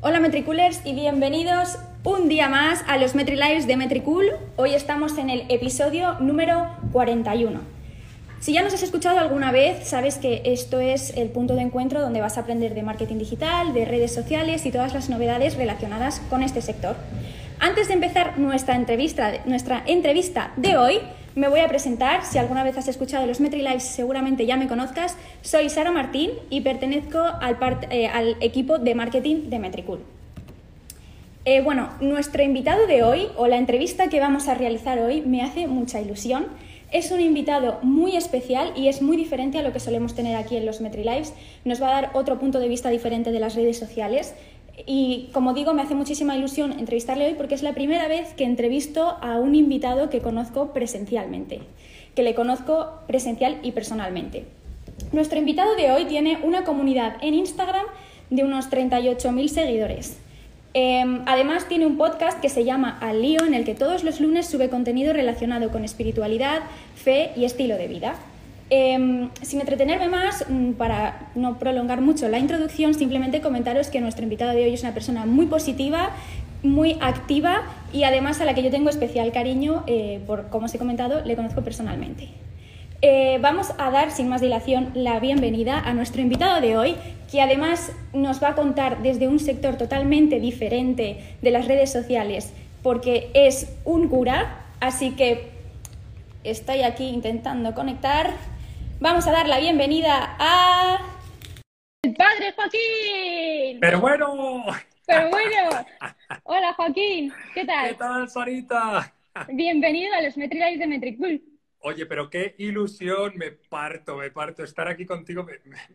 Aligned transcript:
Hola 0.00 0.20
Metricoolers 0.20 0.80
y 0.84 0.94
bienvenidos 0.94 1.76
un 2.04 2.28
día 2.28 2.48
más 2.48 2.84
a 2.86 2.98
los 2.98 3.16
MetriLives 3.16 3.66
de 3.66 3.76
Metricool. 3.76 4.26
Hoy 4.54 4.72
estamos 4.72 5.18
en 5.18 5.28
el 5.28 5.44
episodio 5.48 6.14
número 6.20 6.68
41. 6.92 7.58
Si 8.38 8.52
ya 8.52 8.62
nos 8.62 8.74
has 8.74 8.84
escuchado 8.84 9.18
alguna 9.18 9.50
vez, 9.50 9.88
sabes 9.88 10.18
que 10.18 10.42
esto 10.44 10.78
es 10.78 11.16
el 11.16 11.30
punto 11.30 11.56
de 11.56 11.62
encuentro 11.62 12.00
donde 12.00 12.20
vas 12.20 12.38
a 12.38 12.42
aprender 12.42 12.74
de 12.74 12.84
marketing 12.84 13.18
digital, 13.18 13.74
de 13.74 13.86
redes 13.86 14.14
sociales 14.14 14.66
y 14.66 14.70
todas 14.70 14.94
las 14.94 15.10
novedades 15.10 15.56
relacionadas 15.56 16.22
con 16.30 16.44
este 16.44 16.62
sector. 16.62 16.94
Antes 17.58 17.88
de 17.88 17.94
empezar 17.94 18.38
nuestra 18.38 18.76
entrevista, 18.76 19.32
nuestra 19.46 19.82
entrevista 19.84 20.52
de 20.56 20.76
hoy, 20.76 21.00
me 21.38 21.48
voy 21.48 21.60
a 21.60 21.68
presentar. 21.68 22.24
Si 22.24 22.36
alguna 22.36 22.64
vez 22.64 22.76
has 22.76 22.88
escuchado 22.88 23.24
los 23.26 23.40
MetriLives, 23.40 23.84
seguramente 23.84 24.44
ya 24.44 24.56
me 24.56 24.66
conozcas. 24.66 25.16
Soy 25.42 25.70
Sara 25.70 25.92
Martín 25.92 26.32
y 26.50 26.62
pertenezco 26.62 27.20
al, 27.20 27.56
eh, 27.90 28.08
al 28.08 28.36
equipo 28.40 28.78
de 28.78 28.94
marketing 28.96 29.48
de 29.48 29.58
Metricool. 29.60 30.00
Eh, 31.44 31.60
bueno, 31.60 31.90
nuestro 32.00 32.42
invitado 32.42 32.86
de 32.86 33.04
hoy, 33.04 33.28
o 33.36 33.46
la 33.46 33.56
entrevista 33.56 34.08
que 34.08 34.18
vamos 34.18 34.48
a 34.48 34.54
realizar 34.54 34.98
hoy, 34.98 35.22
me 35.22 35.42
hace 35.42 35.68
mucha 35.68 36.00
ilusión. 36.00 36.46
Es 36.90 37.12
un 37.12 37.20
invitado 37.20 37.78
muy 37.82 38.16
especial 38.16 38.72
y 38.74 38.88
es 38.88 39.00
muy 39.00 39.16
diferente 39.16 39.58
a 39.58 39.62
lo 39.62 39.72
que 39.72 39.78
solemos 39.78 40.14
tener 40.14 40.36
aquí 40.36 40.56
en 40.56 40.66
los 40.66 40.80
MetriLives. 40.80 41.34
Nos 41.64 41.80
va 41.80 41.88
a 41.88 42.02
dar 42.02 42.10
otro 42.14 42.38
punto 42.40 42.58
de 42.58 42.68
vista 42.68 42.90
diferente 42.90 43.30
de 43.30 43.38
las 43.38 43.54
redes 43.54 43.78
sociales 43.78 44.34
y 44.86 45.30
como 45.32 45.54
digo, 45.54 45.74
me 45.74 45.82
hace 45.82 45.94
muchísima 45.94 46.36
ilusión 46.36 46.72
entrevistarle 46.72 47.26
hoy 47.26 47.34
porque 47.34 47.54
es 47.54 47.62
la 47.62 47.74
primera 47.74 48.08
vez 48.08 48.34
que 48.34 48.44
entrevisto 48.44 49.16
a 49.20 49.36
un 49.36 49.54
invitado 49.54 50.10
que 50.10 50.20
conozco 50.20 50.72
presencialmente, 50.72 51.60
que 52.14 52.22
le 52.22 52.34
conozco 52.34 53.00
presencial 53.06 53.58
y 53.62 53.72
personalmente. 53.72 54.44
Nuestro 55.12 55.38
invitado 55.38 55.74
de 55.76 55.90
hoy 55.90 56.04
tiene 56.04 56.38
una 56.42 56.64
comunidad 56.64 57.16
en 57.22 57.34
Instagram 57.34 57.86
de 58.30 58.44
unos 58.44 58.70
38.000 58.70 59.48
seguidores. 59.48 60.18
Em, 60.74 61.22
además 61.26 61.66
tiene 61.66 61.86
un 61.86 61.96
podcast 61.96 62.40
que 62.40 62.48
se 62.48 62.64
llama 62.64 62.98
Al 63.00 63.22
Lío 63.22 63.44
en 63.44 63.54
el 63.54 63.64
que 63.64 63.74
todos 63.74 64.04
los 64.04 64.20
lunes 64.20 64.46
sube 64.46 64.68
contenido 64.68 65.12
relacionado 65.12 65.70
con 65.70 65.84
espiritualidad, 65.84 66.60
fe 66.94 67.32
y 67.36 67.44
estilo 67.44 67.76
de 67.76 67.88
vida. 67.88 68.14
Em, 68.70 69.30
sin 69.40 69.60
entretenerme 69.60 70.08
más, 70.08 70.44
mm, 70.46 70.72
para 70.72 71.30
no 71.34 71.58
prolongar 71.58 72.02
mucho 72.02 72.28
la 72.28 72.38
introducción, 72.38 72.92
simplemente 72.92 73.40
comentaros 73.40 73.88
que 73.88 74.00
nuestro 74.00 74.24
invitado 74.24 74.52
de 74.52 74.64
hoy 74.64 74.74
es 74.74 74.82
una 74.82 74.92
persona 74.92 75.24
muy 75.24 75.46
positiva, 75.46 76.10
muy 76.62 76.98
activa 77.00 77.62
y 77.94 78.02
además 78.02 78.42
a 78.42 78.44
la 78.44 78.54
que 78.54 78.62
yo 78.62 78.70
tengo 78.70 78.90
especial 78.90 79.32
cariño, 79.32 79.84
eh, 79.86 80.20
por 80.26 80.48
como 80.48 80.66
os 80.66 80.74
he 80.74 80.78
comentado, 80.78 81.24
le 81.24 81.34
conozco 81.34 81.62
personalmente. 81.62 82.28
Eh, 83.00 83.38
vamos 83.40 83.72
a 83.78 83.90
dar 83.90 84.10
sin 84.10 84.28
más 84.28 84.42
dilación 84.42 84.90
la 84.92 85.18
bienvenida 85.18 85.78
a 85.78 85.94
nuestro 85.94 86.20
invitado 86.20 86.60
de 86.60 86.76
hoy, 86.76 86.96
que 87.30 87.40
además 87.40 87.92
nos 88.12 88.42
va 88.42 88.48
a 88.48 88.54
contar 88.54 89.02
desde 89.02 89.28
un 89.28 89.38
sector 89.38 89.76
totalmente 89.76 90.40
diferente 90.40 91.36
de 91.40 91.50
las 91.50 91.66
redes 91.66 91.90
sociales, 91.90 92.52
porque 92.82 93.30
es 93.32 93.68
un 93.84 94.08
cura, 94.08 94.66
así 94.80 95.12
que 95.12 95.50
estoy 96.44 96.82
aquí 96.82 97.08
intentando 97.08 97.74
conectar. 97.74 98.57
Vamos 99.00 99.28
a 99.28 99.30
dar 99.30 99.46
la 99.46 99.60
bienvenida 99.60 100.34
a... 100.40 100.98
¡El 102.02 102.14
padre 102.14 102.52
Joaquín! 102.56 103.78
Pero 103.80 104.00
bueno. 104.00 104.64
Pero 105.06 105.30
bueno. 105.30 105.86
Hola 106.42 106.72
Joaquín, 106.74 107.32
¿qué 107.54 107.64
tal? 107.64 107.90
¿Qué 107.90 107.94
tal, 107.94 108.28
Sarita? 108.28 109.14
Bienvenido 109.52 110.12
a 110.14 110.22
los 110.22 110.36
MetriLives 110.36 110.80
de 110.80 110.86
Metricool. 110.88 111.42
Oye, 111.78 112.06
pero 112.06 112.28
qué 112.28 112.56
ilusión, 112.58 113.34
me 113.36 113.52
parto, 113.52 114.16
me 114.16 114.32
parto. 114.32 114.64
Estar 114.64 114.88
aquí 114.88 115.06
contigo 115.06 115.46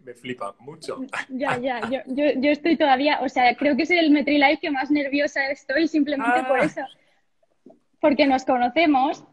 me, 0.06 0.14
flipa 0.14 0.56
mucho. 0.60 1.02
Ya, 1.28 1.58
ya, 1.58 1.82
yo, 1.90 2.00
yo, 2.08 2.52
estoy 2.52 2.78
todavía, 2.78 3.20
o 3.22 3.28
sea, 3.28 3.54
creo 3.58 3.76
que 3.76 3.84
es 3.84 3.92
el 3.92 4.12
MetriLive 4.12 4.60
que 4.62 4.72
más 4.72 4.90
nerviosa 4.90 5.46
estoy, 5.50 5.90
simplemente 5.90 6.44
por 6.44 6.62
ah. 6.62 6.64
eso. 6.64 6.82
Porque 8.00 8.26
nos 8.28 8.46
conocemos. 8.46 9.26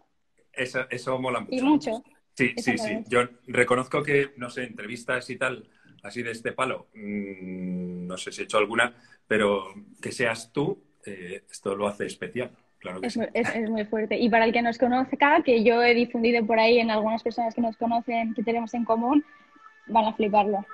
Eso, 0.52 0.90
eso 0.90 1.20
mola 1.20 1.38
mucho. 1.38 1.54
Y 1.54 1.62
mucho. 1.62 2.02
Sí, 2.40 2.54
sí, 2.56 2.78
sí. 2.78 3.04
Yo 3.08 3.20
reconozco 3.46 4.02
que, 4.02 4.32
no 4.36 4.48
sé, 4.48 4.64
entrevistas 4.64 5.28
y 5.28 5.36
tal, 5.36 5.68
así 6.02 6.22
de 6.22 6.30
este 6.30 6.52
palo, 6.52 6.88
mm, 6.94 8.06
no 8.06 8.16
sé 8.16 8.32
si 8.32 8.40
he 8.40 8.44
hecho 8.44 8.58
alguna, 8.58 8.94
pero 9.26 9.74
que 10.00 10.10
seas 10.10 10.52
tú, 10.52 10.82
eh, 11.04 11.44
esto 11.50 11.76
lo 11.76 11.86
hace 11.86 12.06
especial. 12.06 12.50
Claro 12.78 13.02
que 13.02 13.08
es, 13.08 13.18
es, 13.34 13.68
muy 13.68 13.84
fuerte. 13.84 14.18
Y 14.18 14.30
para 14.30 14.46
el 14.46 14.54
que 14.54 14.62
nos 14.62 14.78
conozca, 14.78 15.42
que 15.44 15.62
yo 15.62 15.82
he 15.82 15.94
difundido 15.94 16.46
por 16.46 16.58
ahí 16.58 16.78
en 16.78 16.90
algunas 16.90 17.22
personas 17.22 17.54
que 17.54 17.60
nos 17.60 17.76
conocen, 17.76 18.32
que 18.32 18.42
tenemos 18.42 18.72
en 18.72 18.86
común, 18.86 19.22
van 19.86 20.06
a 20.06 20.14
fliparlo. 20.14 20.64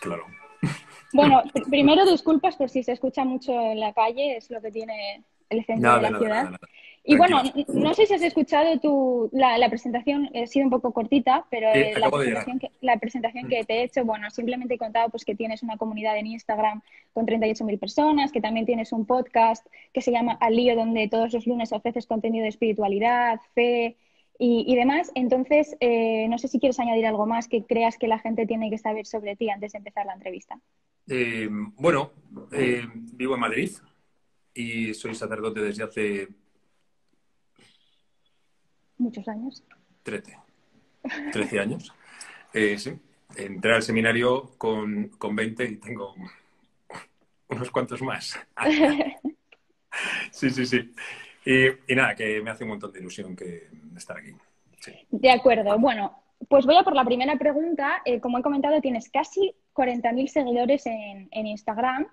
Claro. 0.00 0.24
Bueno, 1.12 1.42
primero 1.70 2.06
disculpas 2.06 2.56
por 2.56 2.70
si 2.70 2.82
se 2.82 2.92
escucha 2.92 3.24
mucho 3.24 3.52
en 3.52 3.80
la 3.80 3.92
calle, 3.92 4.38
es 4.38 4.50
lo 4.50 4.62
que 4.62 4.70
tiene 4.70 5.24
el 5.50 5.64
centro 5.66 5.96
de 5.96 6.10
la 6.10 6.18
ciudad. 6.18 6.52
Y 7.04 7.16
bueno, 7.16 7.42
no 7.74 7.94
sé 7.94 8.06
si 8.06 8.14
has 8.14 8.22
escuchado 8.22 8.78
tu, 8.78 9.28
la, 9.32 9.68
presentación, 9.68 10.30
ha 10.36 10.46
sido 10.46 10.66
un 10.66 10.70
poco 10.70 10.92
cortita, 10.92 11.46
pero 11.50 11.68
la, 11.98 12.10
presentación 12.10 12.58
que, 12.60 12.70
la, 12.80 12.96
presentación 12.98 13.48
que, 13.48 13.64
te 13.64 13.74
he 13.74 13.82
hecho, 13.84 14.04
bueno, 14.04 14.30
simplemente 14.30 14.74
he 14.74 14.78
contado 14.78 15.08
pues, 15.08 15.24
que 15.24 15.34
tienes 15.34 15.64
una 15.64 15.76
comunidad 15.76 16.16
en 16.16 16.28
Instagram 16.28 16.80
con 17.12 17.26
38.000 17.26 17.78
personas, 17.80 18.30
que 18.30 18.40
también 18.40 18.66
tienes 18.66 18.92
un 18.92 19.04
podcast 19.04 19.66
que 19.92 20.00
se 20.00 20.12
llama 20.12 20.38
Al 20.40 20.54
Lío, 20.54 20.76
donde 20.76 21.08
todos 21.08 21.32
los 21.32 21.46
lunes 21.46 21.72
ofreces 21.72 22.06
contenido 22.06 22.44
de 22.44 22.50
espiritualidad, 22.50 23.40
fe 23.52 23.96
y, 24.38 24.74
demás. 24.76 25.10
Entonces, 25.16 25.76
eh, 25.80 26.26
no 26.28 26.38
sé 26.38 26.46
si 26.46 26.60
quieres 26.60 26.78
añadir 26.78 27.06
algo 27.06 27.26
más 27.26 27.48
que 27.48 27.64
creas 27.64 27.98
que 27.98 28.06
la 28.06 28.20
gente 28.20 28.46
tiene 28.46 28.70
que 28.70 28.78
saber 28.78 29.06
sobre 29.06 29.34
ti 29.34 29.50
antes 29.50 29.72
de 29.72 29.78
empezar 29.78 30.06
la 30.06 30.14
entrevista. 30.14 30.60
Eh, 31.08 31.48
bueno, 31.50 32.12
eh, 32.52 32.82
vivo 33.14 33.34
en 33.34 33.40
Madrid 33.40 33.70
y 34.54 34.94
soy 34.94 35.14
sacerdote 35.16 35.60
desde 35.60 35.82
hace 35.82 36.28
Muchos 39.02 39.26
años. 39.26 39.64
Trece. 40.04 40.38
Trece 41.32 41.58
años. 41.58 41.92
Eh, 42.54 42.78
sí. 42.78 42.92
Entré 43.36 43.74
al 43.74 43.82
seminario 43.82 44.52
con, 44.58 45.08
con 45.18 45.34
20 45.34 45.64
y 45.64 45.76
tengo 45.76 46.14
unos 47.48 47.70
cuantos 47.70 48.00
más. 48.02 48.38
sí, 50.30 50.50
sí, 50.50 50.66
sí. 50.66 50.92
Y, 51.44 51.94
nada, 51.94 52.14
que 52.14 52.40
me 52.40 52.50
hace 52.50 52.62
un 52.62 52.70
montón 52.70 52.92
de 52.92 53.00
ilusión 53.00 53.34
que 53.34 53.68
estar 53.96 54.16
aquí. 54.18 54.32
De 55.10 55.30
acuerdo. 55.30 55.76
Bueno, 55.78 56.16
pues 56.48 56.64
voy 56.64 56.76
a 56.76 56.84
por 56.84 56.94
la 56.94 57.04
primera 57.04 57.36
pregunta. 57.36 58.02
Eh, 58.04 58.20
como 58.20 58.38
he 58.38 58.42
comentado, 58.42 58.80
tienes 58.80 59.10
casi 59.10 59.52
40.000 59.74 60.28
seguidores 60.28 60.86
en, 60.86 61.28
en 61.32 61.46
Instagram. 61.48 62.06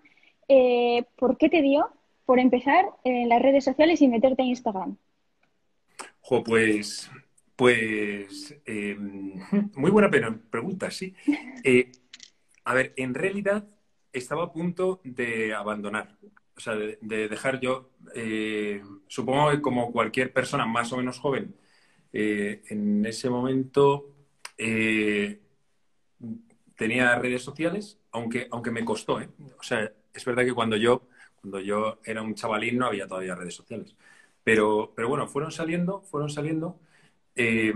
Eh, 0.47 1.03
¿Por 1.16 1.38
qué 1.38 1.50
te 1.50 1.61
dio 1.61 1.91
por 2.25 2.39
empezar 2.39 2.85
en 3.03 3.29
las 3.29 3.41
redes 3.41 3.63
sociales 3.63 4.01
y 4.01 4.07
meterte 4.07 4.41
en 4.41 4.50
Instagram? 4.50 4.97
Pues, 6.44 7.09
pues 7.56 8.56
em, 8.66 9.34
muy 9.75 9.91
buena 9.91 10.09
pregunta, 10.51 10.91
sí. 10.91 11.16
Eh, 11.63 11.91
a 12.63 12.73
ver, 12.73 12.94
en 12.97 13.13
realidad 13.13 13.67
estaba 14.13 14.44
a 14.45 14.53
punto 14.53 15.01
de 15.03 15.53
abandonar, 15.53 16.18
o 16.56 16.59
sea, 16.59 16.75
de, 16.75 16.97
dejar 17.01 17.59
yo, 17.59 17.91
eh, 18.16 18.81
supongo 19.07 19.51
que 19.51 19.62
como 19.62 19.91
cualquier 19.91 20.31
persona 20.31 20.66
más 20.66 20.94
o 20.94 20.97
menos 20.97 21.19
joven, 21.19 21.56
eh, 22.13 22.62
en 22.69 23.06
ese 23.06 23.29
momento 23.29 24.16
tenía 26.75 27.16
redes 27.16 27.44
sociales, 27.44 27.97
aunque, 28.12 28.47
aunque 28.51 28.72
me 28.72 28.85
costó, 28.85 29.16
O 29.57 29.63
sea, 29.63 29.91
es 30.13 30.25
verdad 30.25 30.44
que 30.45 30.53
cuando 30.53 30.75
yo, 30.78 31.07
cuando 31.41 31.59
yo 31.59 32.00
era 32.03 32.22
un 32.22 32.35
chavalín 32.35 32.78
no 32.78 32.85
había 32.85 33.07
todavía 33.07 33.35
redes 33.35 33.56
sociales. 33.56 33.95
Pero, 34.49 34.93
pero 34.95 35.07
bueno, 35.07 35.27
fueron 35.27 35.51
saliendo, 35.51 36.01
fueron 36.01 36.27
saliendo. 36.27 36.79
Eh, 37.35 37.71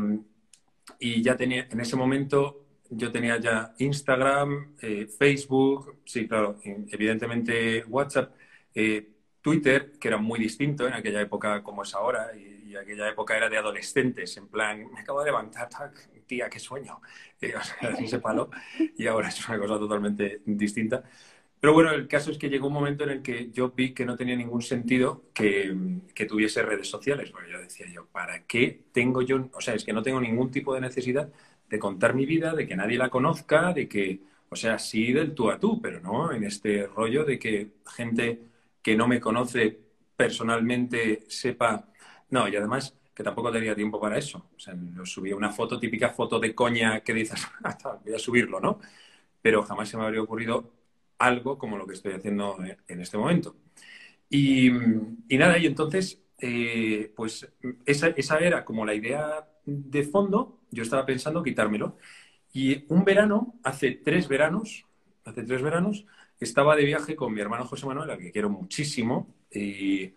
y 0.97 1.21
ya 1.21 1.37
tenía, 1.37 1.67
en 1.69 1.79
ese 1.79 1.95
momento, 1.95 2.65
yo 2.89 3.11
tenía 3.11 3.37
ya 3.39 3.75
Instagram, 3.77 4.75
eh, 4.81 5.05
Facebook, 5.05 5.99
sí, 6.03 6.27
claro, 6.27 6.57
evidentemente 6.63 7.83
WhatsApp, 7.85 8.33
eh, 8.73 9.07
Twitter, 9.39 9.91
que 9.99 10.07
era 10.07 10.17
muy 10.17 10.39
distinto 10.39 10.87
en 10.87 10.93
aquella 10.93 11.21
época 11.21 11.61
como 11.61 11.83
es 11.83 11.93
ahora, 11.93 12.35
y, 12.35 12.75
aquella 12.75 13.07
época 13.07 13.37
era 13.37 13.49
de 13.49 13.57
adolescentes, 13.59 14.35
en 14.37 14.47
plan, 14.47 14.91
me 14.91 15.01
acabo 15.01 15.19
de 15.19 15.25
levantar, 15.27 15.69
tía, 16.25 16.49
qué 16.49 16.57
sueño, 16.57 17.01
o 17.55 17.63
sea, 17.63 17.89
así 17.89 18.07
se 18.07 18.17
palo, 18.17 18.49
y 18.97 19.05
ahora 19.05 19.27
es 19.27 19.47
una 19.47 19.59
cosa 19.59 19.77
totalmente 19.77 20.41
distinta. 20.43 21.03
Pero 21.63 21.71
bueno, 21.71 21.91
el 21.91 22.09
caso 22.09 22.29
es 22.29 22.37
que 22.37 22.49
llegó 22.49 22.67
un 22.67 22.73
momento 22.73 23.05
en 23.05 23.09
el 23.11 23.21
que 23.21 23.49
yo 23.51 23.69
vi 23.71 23.93
que 23.93 24.05
no 24.05 24.17
tenía 24.17 24.35
ningún 24.35 24.61
sentido 24.61 25.23
que, 25.33 25.73
tuviese 26.27 26.61
redes 26.61 26.89
sociales. 26.89 27.31
Bueno, 27.31 27.47
yo 27.47 27.59
decía 27.61 27.85
yo, 27.89 28.05
¿para 28.07 28.45
qué 28.45 28.83
tengo 28.91 29.21
yo? 29.21 29.49
O 29.53 29.61
sea, 29.61 29.73
es 29.73 29.85
que 29.85 29.93
no 29.93 30.03
tengo 30.03 30.19
ningún 30.19 30.51
tipo 30.51 30.75
de 30.75 30.81
necesidad 30.81 31.31
de 31.69 31.79
contar 31.79 32.15
mi 32.15 32.25
vida, 32.25 32.53
de 32.53 32.67
que 32.67 32.75
nadie 32.75 32.97
la 32.97 33.09
conozca, 33.09 33.71
de 33.71 33.87
que, 33.87 34.19
o 34.49 34.57
sea, 34.57 34.77
sí 34.77 35.13
del 35.13 35.33
tú 35.33 35.49
a 35.51 35.57
tú, 35.57 35.81
pero 35.81 36.01
no 36.01 36.33
en 36.33 36.43
este 36.43 36.85
rollo 36.85 37.23
de 37.23 37.39
que 37.39 37.71
gente 37.95 38.41
que 38.81 38.97
no 38.97 39.07
me 39.07 39.21
conoce 39.21 39.79
personalmente 40.17 41.23
sepa. 41.29 41.87
No, 42.31 42.45
y 42.49 42.57
además 42.57 42.93
que 43.15 43.23
tampoco 43.23 43.53
tenía 43.53 43.73
tiempo 43.73 44.01
para 44.01 44.17
eso. 44.17 44.49
O 44.53 44.59
sea, 44.59 44.75
subía 45.05 45.35
una 45.37 45.49
foto, 45.51 45.79
típica 45.79 46.09
foto 46.09 46.39
de 46.41 46.53
coña 46.53 46.99
que 46.99 47.13
dices, 47.13 47.47
voy 48.03 48.15
a 48.15 48.19
subirlo, 48.19 48.59
¿no? 48.59 48.79
Pero 49.41 49.63
jamás 49.63 49.87
se 49.89 49.97
me 49.97 50.03
habría 50.03 50.21
ocurrido 50.21 50.82
algo 51.25 51.57
como 51.57 51.77
lo 51.77 51.87
que 51.87 51.93
estoy 51.93 52.13
haciendo 52.13 52.57
en 52.87 52.99
este 52.99 53.17
momento. 53.17 53.55
Y, 54.29 54.71
nada, 55.29 55.57
y 55.59 55.67
entonces, 55.67 56.23
eh, 56.39 57.13
pues 57.15 57.47
esa, 57.85 58.07
esa, 58.09 58.39
era 58.39 58.65
como 58.65 58.85
la 58.85 58.95
idea 58.95 59.47
de 59.65 60.03
fondo, 60.03 60.61
yo 60.71 60.81
estaba 60.83 61.05
pensando 61.05 61.43
quitármelo. 61.43 61.97
Y 62.51 62.85
un 62.91 63.03
verano, 63.05 63.59
hace 63.63 63.91
tres 63.91 64.27
veranos, 64.27 64.85
hace 65.23 65.43
tres 65.43 65.61
veranos, 65.61 66.05
estaba 66.39 66.75
de 66.75 66.85
viaje 66.85 67.15
con 67.15 67.33
mi 67.33 67.41
hermano 67.41 67.65
José 67.65 67.85
Manuel, 67.85 68.09
al 68.09 68.17
que 68.17 68.31
quiero 68.31 68.49
muchísimo, 68.49 69.35
y, 69.51 70.13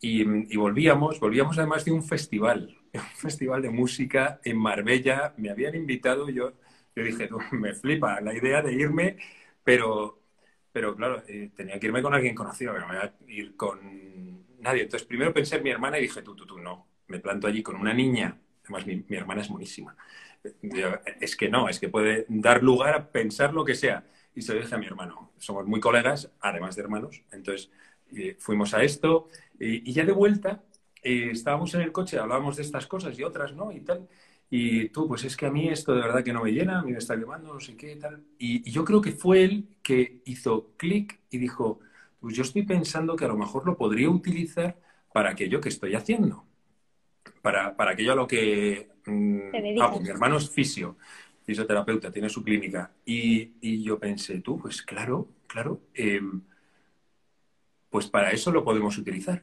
y, 0.00 0.56
volvíamos, 0.56 1.20
volvíamos 1.20 1.58
además 1.58 1.84
de 1.84 1.92
un 1.92 2.02
festival, 2.02 2.78
un 2.94 3.00
festival 3.16 3.62
de 3.62 3.70
música 3.70 4.40
en 4.44 4.56
Marbella, 4.58 5.34
me 5.36 5.50
habían 5.50 5.74
invitado, 5.74 6.30
yo, 6.30 6.54
yo 6.96 7.04
dije, 7.04 7.28
me 7.52 7.74
flipa 7.74 8.20
la 8.22 8.34
idea 8.34 8.62
de 8.62 8.72
irme, 8.72 9.18
pero, 9.64 10.19
pero 10.72 10.94
claro, 10.94 11.22
eh, 11.26 11.50
tenía 11.54 11.78
que 11.78 11.86
irme 11.86 12.02
con 12.02 12.14
alguien 12.14 12.34
conocido, 12.34 12.72
no 12.78 12.86
me 12.86 12.96
voy 12.96 12.96
a 12.96 13.14
ir 13.28 13.56
con 13.56 14.44
nadie. 14.60 14.82
Entonces 14.82 15.06
primero 15.06 15.32
pensé 15.32 15.56
en 15.56 15.64
mi 15.64 15.70
hermana 15.70 15.98
y 15.98 16.02
dije, 16.02 16.22
tú, 16.22 16.34
tú, 16.34 16.46
tú, 16.46 16.58
no, 16.58 16.86
me 17.08 17.18
planto 17.18 17.46
allí 17.46 17.62
con 17.62 17.76
una 17.76 17.92
niña, 17.92 18.38
además 18.64 18.86
mi, 18.86 19.04
mi 19.08 19.16
hermana 19.16 19.42
es 19.42 19.48
buenísima. 19.48 19.96
es 21.20 21.36
que 21.36 21.48
no, 21.48 21.68
es 21.68 21.80
que 21.80 21.88
puede 21.88 22.26
dar 22.28 22.62
lugar 22.62 22.94
a 22.94 23.10
pensar 23.10 23.52
lo 23.52 23.64
que 23.64 23.74
sea 23.74 24.04
y 24.34 24.42
se 24.42 24.54
lo 24.54 24.60
dije 24.60 24.74
a 24.74 24.78
mi 24.78 24.86
hermano. 24.86 25.32
Somos 25.38 25.66
muy 25.66 25.80
colegas, 25.80 26.30
además 26.40 26.76
de 26.76 26.82
hermanos. 26.82 27.22
Entonces 27.32 27.70
eh, 28.14 28.36
fuimos 28.38 28.74
a 28.74 28.82
esto 28.82 29.28
y, 29.58 29.92
ya 29.92 30.04
de 30.04 30.12
vuelta 30.12 30.62
eh, 31.02 31.30
estábamos 31.32 31.74
en 31.74 31.82
el 31.82 31.92
coche, 31.92 32.18
hablábamos 32.18 32.56
de 32.56 32.62
estas 32.62 32.86
cosas 32.86 33.18
y 33.18 33.24
otras, 33.24 33.54
¿no? 33.54 33.72
Y 33.72 33.80
tal. 33.80 34.08
Y 34.50 34.88
tú, 34.88 35.06
pues 35.06 35.24
es 35.24 35.36
que 35.36 35.46
a 35.46 35.50
mí 35.50 35.68
esto 35.68 35.94
de 35.94 36.00
verdad 36.00 36.24
que 36.24 36.32
no 36.32 36.42
me 36.42 36.50
llena, 36.50 36.80
a 36.80 36.82
mí 36.82 36.92
me 36.92 36.98
está 36.98 37.18
quemando, 37.18 37.54
no 37.54 37.60
sé 37.60 37.76
qué, 37.76 37.94
tal. 37.96 38.24
Y, 38.38 38.68
y 38.68 38.72
yo 38.72 38.84
creo 38.84 39.00
que 39.00 39.12
fue 39.12 39.44
él 39.44 39.68
que 39.82 40.22
hizo 40.24 40.72
clic 40.76 41.20
y 41.30 41.38
dijo, 41.38 41.80
pues 42.18 42.34
yo 42.34 42.42
estoy 42.42 42.64
pensando 42.64 43.14
que 43.16 43.24
a 43.24 43.28
lo 43.28 43.36
mejor 43.36 43.64
lo 43.64 43.76
podría 43.76 44.10
utilizar 44.10 44.76
para 45.12 45.30
aquello 45.30 45.60
que 45.60 45.68
estoy 45.68 45.94
haciendo. 45.94 46.44
Para, 47.42 47.76
para 47.76 47.92
aquello 47.92 48.12
a 48.12 48.16
lo 48.16 48.26
que... 48.26 48.90
Mm, 49.06 49.80
ah, 49.80 49.90
pues 49.90 50.02
mi 50.02 50.08
hermano 50.08 50.36
es 50.36 50.50
fisio 50.50 50.96
fisioterapeuta, 51.50 52.12
tiene 52.12 52.28
su 52.28 52.42
clínica. 52.44 52.92
Y, 53.04 53.82
yo 53.82 53.98
pensé, 53.98 54.40
tú, 54.40 54.58
pues 54.58 54.82
claro, 54.82 55.28
claro, 55.46 55.80
em, 55.94 56.42
pues 57.88 58.06
para 58.06 58.30
eso 58.30 58.52
lo 58.52 58.64
podemos 58.64 58.96
utilizar. 58.98 59.42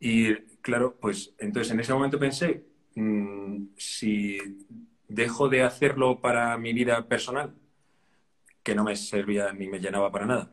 Y 0.00 0.34
claro, 0.62 0.96
pues 1.00 1.34
entonces 1.38 1.72
en 1.72 1.80
ese 1.80 1.92
momento 1.92 2.18
pensé, 2.18 2.64
mm, 2.98 3.68
si 3.76 4.38
dejo 5.08 5.48
de 5.48 5.62
hacerlo 5.62 6.20
para 6.20 6.56
mi 6.58 6.72
vida 6.72 7.06
personal, 7.08 7.54
que 8.62 8.74
no 8.74 8.84
me 8.84 8.96
servía 8.96 9.52
ni 9.52 9.68
me 9.68 9.80
llenaba 9.80 10.10
para 10.12 10.26
nada, 10.26 10.52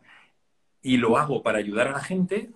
y 0.82 0.98
lo 0.98 1.18
hago 1.18 1.44
para 1.44 1.58
ayudar 1.60 1.88
a 1.88 1.92
la 1.94 2.00
gente, 2.00 2.52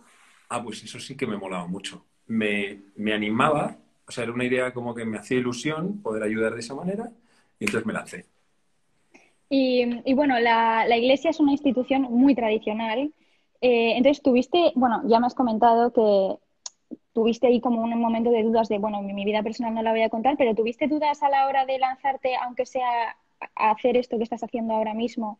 ah, 0.49 0.63
pues 0.63 0.83
eso 0.83 0.99
sí 0.99 1.17
que 1.17 1.27
me 1.27 1.37
molaba 1.37 1.67
mucho. 1.67 2.05
Me, 2.27 2.83
me 2.95 3.13
animaba, 3.13 3.77
o 4.07 4.11
sea, 4.11 4.23
era 4.23 4.33
una 4.33 4.45
idea 4.45 4.73
como 4.73 4.93
que 4.93 5.05
me 5.05 5.17
hacía 5.17 5.37
ilusión 5.37 6.01
poder 6.01 6.23
ayudar 6.23 6.53
de 6.53 6.59
esa 6.59 6.75
manera 6.75 7.11
y 7.59 7.65
entonces 7.65 7.85
me 7.85 7.93
lancé. 7.93 8.25
Y, 9.49 9.83
y 10.05 10.13
bueno, 10.13 10.39
la, 10.39 10.85
la, 10.87 10.97
iglesia 10.97 11.31
es 11.31 11.39
una 11.39 11.51
institución 11.51 12.03
muy 12.03 12.35
tradicional. 12.35 13.11
Eh, 13.61 13.97
entonces, 13.97 14.21
tuviste, 14.21 14.71
bueno, 14.75 15.01
ya 15.07 15.19
me 15.19 15.25
has 15.25 15.33
comentado 15.33 15.91
que 15.91 16.37
tuviste 17.13 17.47
ahí 17.47 17.61
como 17.61 17.81
un 17.81 17.99
momento 17.99 18.31
de 18.31 18.43
dudas 18.43 18.69
de, 18.69 18.77
bueno, 18.77 19.01
mi, 19.01 19.25
vida 19.25 19.43
personal 19.43 19.73
no 19.73 19.81
la 19.81 19.91
voy 19.91 20.03
a 20.03 20.09
contar, 20.09 20.35
pero 20.37 20.55
tuviste 20.55 20.87
dudas 20.87 21.21
a 21.23 21.29
la 21.29 21.47
hora 21.47 21.65
de 21.65 21.79
lanzarte, 21.79 22.35
aunque 22.35 22.65
sea 22.65 23.17
a 23.55 23.71
hacer 23.71 23.97
esto 23.97 24.17
que 24.17 24.23
estás 24.23 24.43
haciendo 24.43 24.73
ahora 24.73 24.93
mismo, 24.93 25.39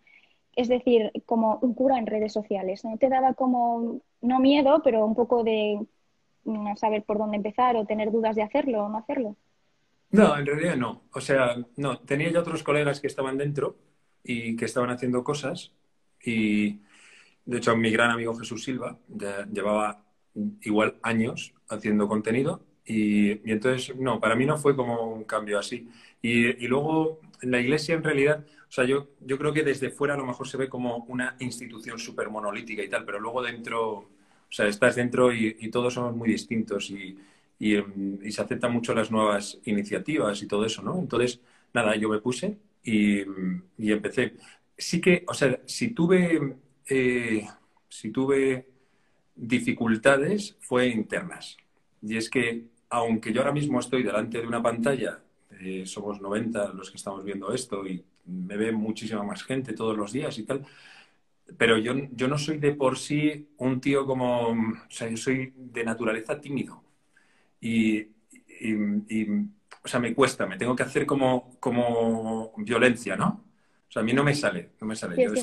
es 0.55 0.67
decir, 0.67 1.11
como 1.25 1.59
un 1.61 1.73
cura 1.73 1.97
en 1.97 2.07
redes 2.07 2.33
sociales, 2.33 2.83
¿no? 2.83 2.97
Te 2.97 3.09
daba 3.09 3.33
como, 3.33 4.01
no 4.21 4.39
miedo, 4.39 4.81
pero 4.83 5.05
un 5.05 5.15
poco 5.15 5.43
de 5.43 5.79
no 6.45 6.75
saber 6.75 7.03
por 7.03 7.17
dónde 7.17 7.37
empezar 7.37 7.75
o 7.75 7.85
tener 7.85 8.11
dudas 8.11 8.35
de 8.35 8.43
hacerlo 8.43 8.85
o 8.85 8.89
no 8.89 8.97
hacerlo. 8.97 9.35
No, 10.11 10.37
en 10.37 10.45
realidad 10.45 10.75
no. 10.75 11.03
O 11.13 11.21
sea, 11.21 11.55
no, 11.77 11.99
tenía 11.99 12.31
ya 12.31 12.39
otros 12.39 12.63
colegas 12.63 12.99
que 12.99 13.07
estaban 13.07 13.37
dentro 13.37 13.77
y 14.23 14.55
que 14.55 14.65
estaban 14.65 14.89
haciendo 14.89 15.23
cosas 15.23 15.73
y 16.21 16.81
de 17.45 17.57
hecho 17.57 17.75
mi 17.77 17.91
gran 17.91 18.11
amigo 18.11 18.35
Jesús 18.35 18.63
Silva 18.63 18.97
ya 19.07 19.45
llevaba 19.45 20.03
igual 20.61 20.97
años 21.03 21.53
haciendo 21.69 22.07
contenido 22.07 22.61
y, 22.85 23.31
entonces 23.51 23.95
no, 23.95 24.19
para 24.19 24.35
mí 24.35 24.45
no 24.45 24.57
fue 24.57 24.75
como 24.75 25.03
un 25.13 25.23
cambio 25.23 25.59
así. 25.59 25.87
Y, 26.21 26.63
y, 26.63 26.67
luego 26.67 27.21
en 27.41 27.51
la 27.51 27.59
iglesia 27.59 27.95
en 27.95 28.03
realidad, 28.03 28.45
o 28.67 28.71
sea, 28.71 28.85
yo, 28.85 29.09
yo 29.21 29.37
creo 29.37 29.53
que 29.53 29.63
desde 29.63 29.91
fuera 29.91 30.15
a 30.15 30.17
lo 30.17 30.25
mejor 30.25 30.47
se 30.47 30.57
ve 30.57 30.69
como 30.69 31.05
una 31.07 31.35
institución 31.39 31.99
súper 31.99 32.29
monolítica 32.29 32.83
y 32.83 32.89
tal, 32.89 33.05
pero 33.05 33.19
luego 33.19 33.41
dentro, 33.43 33.91
o 33.93 34.07
sea, 34.49 34.67
estás 34.67 34.95
dentro 34.95 35.33
y, 35.33 35.55
y 35.59 35.69
todos 35.69 35.93
somos 35.93 36.15
muy 36.15 36.29
distintos 36.29 36.89
y, 36.89 37.17
y, 37.59 38.31
se 38.31 38.41
aceptan 38.41 38.71
mucho 38.73 38.93
las 38.93 39.11
nuevas 39.11 39.59
iniciativas 39.65 40.41
y 40.41 40.47
todo 40.47 40.65
eso, 40.65 40.81
¿no? 40.81 40.97
Entonces, 40.99 41.41
nada, 41.73 41.95
yo 41.95 42.09
me 42.09 42.19
puse 42.19 42.57
y, 42.83 43.21
empecé. 43.77 44.35
Sí 44.77 45.01
que, 45.01 45.25
o 45.27 45.33
sea, 45.33 45.61
si 45.65 45.89
tuve, 45.93 46.57
eh, 46.87 47.47
si 47.89 48.11
tuve 48.11 48.69
dificultades, 49.39 50.57
fue 50.59 50.87
internas. 50.87 51.57
Y 52.01 52.17
es 52.17 52.29
que, 52.29 52.65
aunque 52.89 53.31
yo 53.33 53.41
ahora 53.41 53.53
mismo 53.53 53.79
estoy 53.79 54.03
delante 54.03 54.41
de 54.41 54.47
una 54.47 54.61
pantalla, 54.61 55.19
eh, 55.59 55.85
somos 55.85 56.21
90 56.21 56.73
los 56.73 56.91
que 56.91 56.97
estamos 56.97 57.23
viendo 57.23 57.53
esto 57.53 57.85
y 57.87 58.03
me 58.25 58.57
ve 58.57 58.71
muchísima 58.71 59.23
más 59.23 59.43
gente 59.43 59.73
todos 59.73 59.97
los 59.97 60.11
días 60.11 60.37
y 60.37 60.43
tal, 60.43 60.65
pero 61.57 61.77
yo, 61.77 61.93
yo 62.11 62.27
no 62.27 62.37
soy 62.37 62.59
de 62.59 62.73
por 62.73 62.97
sí 62.97 63.49
un 63.57 63.81
tío 63.81 64.05
como, 64.05 64.49
o 64.49 64.89
sea, 64.89 65.09
yo 65.09 65.17
soy 65.17 65.53
de 65.55 65.83
naturaleza 65.83 66.39
tímido 66.39 66.83
y, 67.59 68.03
o 69.83 69.87
sea, 69.87 69.99
me 69.99 70.13
cuesta, 70.13 70.45
me 70.45 70.57
tengo 70.57 70.75
que 70.75 70.83
hacer 70.83 71.05
como, 71.05 71.57
como 71.59 72.53
violencia, 72.57 73.15
¿no? 73.15 73.48
O 73.89 73.91
sea, 73.91 74.03
a 74.03 74.05
mí 74.05 74.13
no 74.13 74.23
me 74.23 74.35
sale, 74.35 74.69
no 74.79 74.87
me 74.87 74.95
sale. 74.95 75.15
Yo 75.21 75.33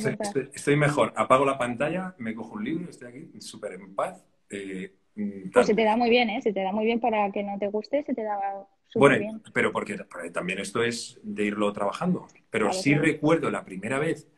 estoy, 0.55 0.77
mejor, 0.77 1.13
apago 1.17 1.45
la 1.45 1.59
pantalla, 1.59 2.15
me 2.19 2.35
cojo 2.35 2.55
un 2.55 2.65
libro, 2.65 2.89
estoy 2.89 3.09
aquí 3.09 3.41
súper 3.41 3.73
en 3.73 3.95
paz. 3.95 4.25
Eh, 4.49 4.95
mm, 5.17 5.51
pues 5.53 5.67
se 5.67 5.75
te 5.75 5.85
da 5.85 5.97
muy 5.97 6.09
bien, 6.11 6.31
¿eh? 6.31 6.41
Se 6.41 6.53
te 6.53 6.63
da 6.63 6.73
muy 6.73 6.85
bien 6.85 7.01
para 7.01 7.31
que 7.33 7.43
no 7.43 7.59
te 7.59 7.67
guste, 7.67 8.05
se 8.05 8.15
te 8.15 8.23
da 8.23 8.39
súper 8.87 9.19
bien. 9.19 9.43
pero 9.53 9.73
porque 9.73 9.99
también 10.33 10.61
esto 10.61 10.83
es 10.85 11.19
de 11.25 11.45
irlo 11.45 11.73
trabajando. 11.73 12.29
Pero 12.49 12.73
sí 12.73 12.95
recuerdo 12.95 13.51
la 13.51 13.65
primera 13.65 13.99
vez 13.99 14.29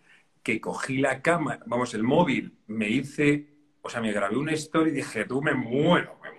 que 0.42 0.60
cogí 0.60 0.98
la 0.98 1.20
cámara, 1.20 1.60
vamos, 1.66 1.92
el 1.92 2.02
móvil, 2.02 2.54
me 2.66 2.88
hice, 2.88 3.48
o 3.82 3.90
sea, 3.90 4.00
me 4.00 4.12
grabé 4.12 4.38
una 4.38 4.52
story 4.52 4.90
y 4.90 4.94
dije, 4.94 5.26
tú 5.26 5.42
me 5.42 5.52
muero, 5.52 6.18
me 6.22 6.30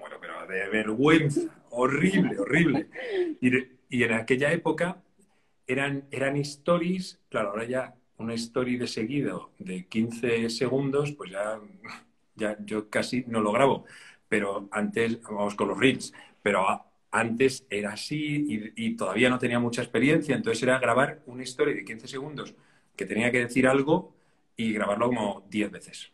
de 0.50 0.68
vergüenza, 0.70 1.42
horrible, 1.70 2.40
horrible. 2.40 2.88
Y, 3.92 4.04
en 4.04 4.14
aquella 4.14 4.52
época 4.52 5.02
eran, 5.70 6.06
eran 6.12 6.36
stories, 6.38 7.20
claro, 7.30 7.52
ahora 7.52 7.66
ya 7.66 7.96
una 8.18 8.34
story 8.34 8.78
de 8.78 8.88
seguido 8.88 9.52
de 9.60 9.86
15 9.86 10.50
segundos, 10.50 11.14
pues 11.14 11.32
ya, 11.32 11.60
ya 12.36 12.58
yo 12.66 12.90
casi 12.90 13.24
no 13.28 13.40
lo 13.40 13.52
grabo. 13.52 13.86
Pero 14.28 14.68
antes, 14.72 15.22
vamos 15.22 15.56
con 15.56 15.70
los 15.70 15.80
reels, 15.80 16.14
pero 16.44 16.66
antes 17.12 17.66
era 17.70 17.94
así 17.94 18.74
y, 18.76 18.86
y, 18.86 18.96
todavía 18.96 19.30
no 19.30 19.40
tenía 19.40 19.60
mucha 19.60 19.82
experiencia, 19.82 20.36
entonces 20.36 20.62
era 20.64 20.80
grabar 20.80 21.22
una 21.28 21.44
story 21.44 21.74
de 21.74 21.86
15 21.86 22.08
segundos 22.08 22.56
que 22.96 23.06
tenía 23.06 23.32
que 23.32 23.40
decir 23.40 23.68
algo 23.68 24.14
y 24.58 24.74
grabarlo 24.74 25.08
como 25.08 25.48
10 25.50 25.72
veces. 25.72 26.12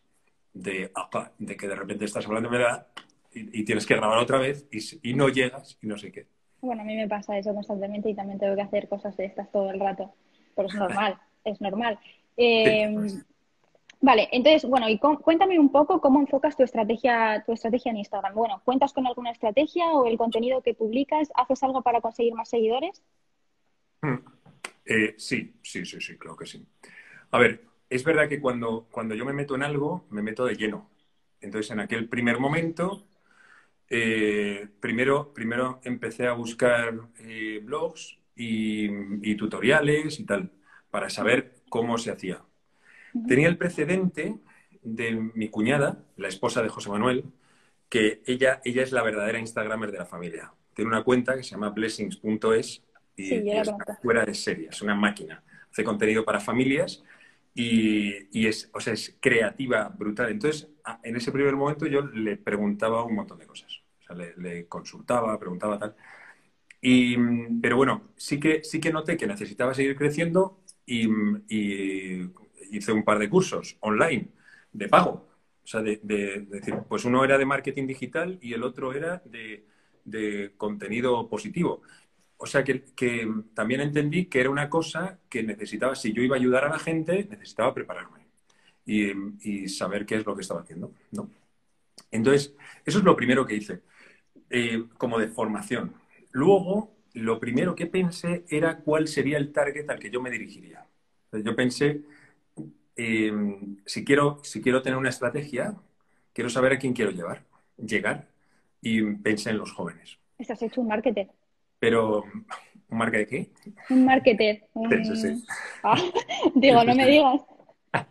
De, 0.53 0.91
de 1.39 1.57
que 1.57 1.67
de 1.67 1.75
repente 1.75 2.05
estás 2.05 2.25
hablando 2.27 2.49
de 2.49 2.57
verdad 2.57 2.87
y, 3.33 3.63
tienes 3.63 3.85
que 3.85 3.95
grabar 3.95 4.19
otra 4.19 4.37
vez 4.37 4.67
y, 4.71 5.13
no 5.13 5.29
llegas 5.29 5.77
y 5.81 5.87
no 5.87 5.97
sé 5.97 6.11
qué. 6.11 6.27
Bueno, 6.65 6.81
a 6.81 6.85
mí 6.85 6.95
me 6.95 7.07
pasa 7.07 7.37
eso 7.37 7.53
constantemente 7.53 8.09
y 8.09 8.15
también 8.15 8.39
tengo 8.39 8.55
que 8.55 8.61
hacer 8.61 8.89
cosas 8.89 9.15
de 9.17 9.25
estas 9.25 9.51
todo 9.51 9.71
el 9.71 9.79
rato, 9.79 10.13
pero 10.55 10.67
es 10.67 10.73
normal, 10.75 11.17
es 11.43 11.61
normal. 11.61 11.99
Eh, 12.37 12.93
vale, 14.01 14.27
entonces, 14.31 14.69
bueno, 14.69 14.89
y 14.89 14.99
cuéntame 14.99 15.59
un 15.59 15.71
poco 15.71 16.01
cómo 16.01 16.19
enfocas 16.19 16.57
tu 16.57 16.63
estrategia, 16.63 17.43
tu 17.45 17.53
estrategia 17.53 17.91
en 17.91 17.97
Instagram. 17.97 18.33
Bueno, 18.33 18.61
¿cuentas 18.65 18.93
con 18.93 19.07
alguna 19.07 19.31
estrategia 19.31 19.91
o 19.91 20.05
el 20.07 20.17
contenido 20.17 20.61
que 20.61 20.73
publicas, 20.73 21.31
haces 21.35 21.63
algo 21.63 21.81
para 21.81 22.01
conseguir 22.01 22.33
más 22.33 22.49
seguidores? 22.49 23.01
Hmm. 24.01 24.17
Eh, 24.85 25.15
sí, 25.17 25.55
sí, 25.63 25.85
sí, 25.85 25.99
sí, 25.99 26.17
creo 26.17 26.35
que 26.35 26.45
sí. 26.45 26.65
A 27.31 27.39
ver, 27.39 27.63
es 27.89 28.03
verdad 28.03 28.29
que 28.29 28.39
cuando, 28.39 28.87
cuando 28.91 29.15
yo 29.15 29.25
me 29.25 29.33
meto 29.33 29.55
en 29.55 29.63
algo, 29.63 30.05
me 30.09 30.21
meto 30.21 30.45
de 30.45 30.55
lleno. 30.55 30.89
Entonces, 31.41 31.71
en 31.71 31.79
aquel 31.79 32.07
primer 32.09 32.39
momento, 32.39 33.05
eh, 33.89 34.67
primero, 34.79 35.33
primero 35.33 35.79
empecé 35.83 36.27
a 36.27 36.33
buscar 36.33 36.93
eh, 37.19 37.61
blogs 37.63 38.17
y, 38.35 39.35
tutoriales 39.35 40.19
y 40.19 40.25
tal, 40.25 40.51
para 40.89 41.09
saber 41.09 41.55
cómo 41.69 41.97
se 41.97 42.11
hacía. 42.11 42.41
Tenía 43.27 43.47
el 43.47 43.57
precedente 43.57 44.37
de 44.81 45.11
mi 45.33 45.49
cuñada, 45.49 46.03
la 46.17 46.27
esposa 46.27 46.61
de 46.61 46.69
José 46.69 46.89
Manuel, 46.89 47.25
que 47.89 48.21
ella, 48.25 48.61
ella 48.65 48.83
es 48.83 48.91
la 48.91 49.03
verdadera 49.03 49.39
Instagramer 49.39 49.91
de 49.91 49.99
la 49.99 50.05
familia. 50.05 50.51
Tiene 50.73 50.89
una 50.89 51.03
cuenta 51.03 51.35
que 51.35 51.43
se 51.43 51.51
llama 51.51 51.69
blessings.es 51.69 52.83
y, 53.15 53.49
es 53.49 53.71
fuera 54.01 54.25
de 54.25 54.33
serie, 54.33 54.69
es 54.69 54.81
una 54.81 54.95
máquina. 54.95 55.43
Hace 55.71 55.83
contenido 55.83 56.25
para 56.25 56.39
familias 56.39 57.03
y, 57.57 58.47
es, 58.47 58.69
o 58.73 58.81
sea, 58.81 58.93
es 58.93 59.17
creativa, 59.19 59.87
brutal. 59.87 60.29
Entonces, 60.29 60.69
en 61.03 61.15
ese 61.15 61.31
primer 61.31 61.55
momento 61.55 61.87
yo 61.87 62.01
le 62.01 62.35
preguntaba 62.37 63.03
un 63.03 63.15
montón 63.15 63.39
de 63.39 63.47
cosas. 63.47 63.81
O 64.01 64.03
sea, 64.03 64.15
le, 64.15 64.67
consultaba, 64.67 65.39
preguntaba 65.39 65.79
tal. 65.79 65.95
Y, 66.81 67.17
pero 67.61 67.77
bueno, 67.77 68.09
sí 68.17 68.39
que, 68.39 68.63
sí 68.63 68.79
que 68.79 68.91
noté 68.91 69.17
que 69.17 69.25
necesitaba 69.27 69.73
seguir 69.73 69.95
creciendo 69.95 70.61
y, 70.85 71.07
hice 72.71 72.91
un 72.91 73.03
par 73.05 73.19
de 73.19 73.29
cursos 73.29 73.77
online 73.79 74.29
de 74.73 74.89
pago. 74.89 75.29
O 75.63 75.67
sea, 75.67 75.81
de, 75.81 76.45
pues 76.89 77.05
uno 77.05 77.23
era 77.23 77.37
de 77.37 77.45
marketing 77.45 77.87
digital 77.87 78.37
y 78.41 78.53
el 78.53 78.63
otro 78.63 78.93
era 78.93 79.21
de, 79.25 79.65
de 80.03 80.53
contenido 80.57 81.29
positivo. 81.29 81.81
O 82.37 82.45
sea 82.45 82.63
que, 82.63 82.83
también 83.53 83.81
entendí 83.81 84.25
que 84.25 84.41
era 84.41 84.49
una 84.49 84.69
cosa 84.69 85.19
que 85.29 85.43
necesitaba, 85.43 85.95
si 85.95 86.13
yo 86.13 86.21
iba 86.21 86.35
a 86.35 86.39
ayudar 86.39 86.65
a 86.65 86.69
la 86.69 86.79
gente, 86.79 87.27
necesitaba 87.29 87.73
prepararme 87.73 88.25
y, 88.85 89.67
saber 89.69 90.05
qué 90.05 90.15
es 90.15 90.25
lo 90.25 90.35
que 90.35 90.41
estaba 90.41 90.61
haciendo. 90.61 90.91
¿no? 91.11 91.29
Entonces, 92.11 92.53
eso 92.85 92.99
es 92.99 93.05
lo 93.05 93.15
primero 93.15 93.45
que 93.45 93.55
hice, 93.55 93.81
eh, 94.49 94.83
como 94.97 95.17
de 95.17 95.27
formación. 95.27 95.93
Luego, 96.31 96.95
lo 97.13 97.39
primero 97.39 97.75
que 97.75 97.87
pensé 97.87 98.43
era 98.49 98.79
cuál 98.79 99.07
sería 99.07 99.37
el 99.37 99.51
target 99.53 99.89
al 99.89 99.99
que 99.99 100.09
yo 100.09 100.21
me 100.21 100.29
dirigiría. 100.29 100.85
yo 101.31 101.55
pensé, 101.55 102.01
em, 102.95 103.77
si, 103.85 104.05
quiero, 104.05 104.39
si 104.43 104.61
quiero 104.61 104.81
tener 104.81 104.97
una 104.97 105.09
estrategia, 105.09 105.75
quiero 106.33 106.49
saber 106.49 106.73
a 106.73 106.79
quién 106.79 106.93
quiero 106.93 107.11
llevar, 107.11 107.43
llegar, 107.77 108.27
y 108.81 109.01
pensé 109.15 109.49
en 109.49 109.57
los 109.57 109.71
jóvenes. 109.71 110.17
Estás 110.37 110.61
hecho 110.61 110.81
un 110.81 110.87
marketer. 110.87 111.29
Pero, 111.79 112.23
¿un 112.89 112.97
marca 112.97 113.17
de 113.17 113.27
qué? 113.27 113.49
Un 113.89 114.05
marketer. 114.05 114.67
Sí, 115.03 115.15
sí. 115.15 115.43
Ah, 115.83 115.97
digo, 116.55 116.83
no 116.83 116.95
me 116.95 117.07
digas. 117.07 117.41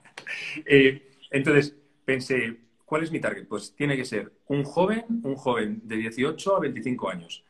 Eh, 0.67 1.13
entonces, 1.31 1.77
pensé, 2.05 2.57
¿cuál 2.85 3.03
es 3.03 3.13
mi 3.13 3.21
target? 3.21 3.47
Pues 3.47 3.75
tiene 3.77 3.97
que 3.97 4.05
ser 4.05 4.33
un 4.49 4.65
joven, 4.65 5.05
un 5.23 5.37
joven 5.37 5.81
de 5.85 5.97
18 5.97 6.57
a 6.57 6.61
25 6.61 7.11
años. 7.11 7.45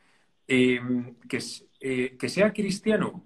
Eh, 0.47 0.79
que, 1.27 1.39
eh, 1.79 2.17
que 2.17 2.29
sea 2.29 2.53
cristiano. 2.53 3.23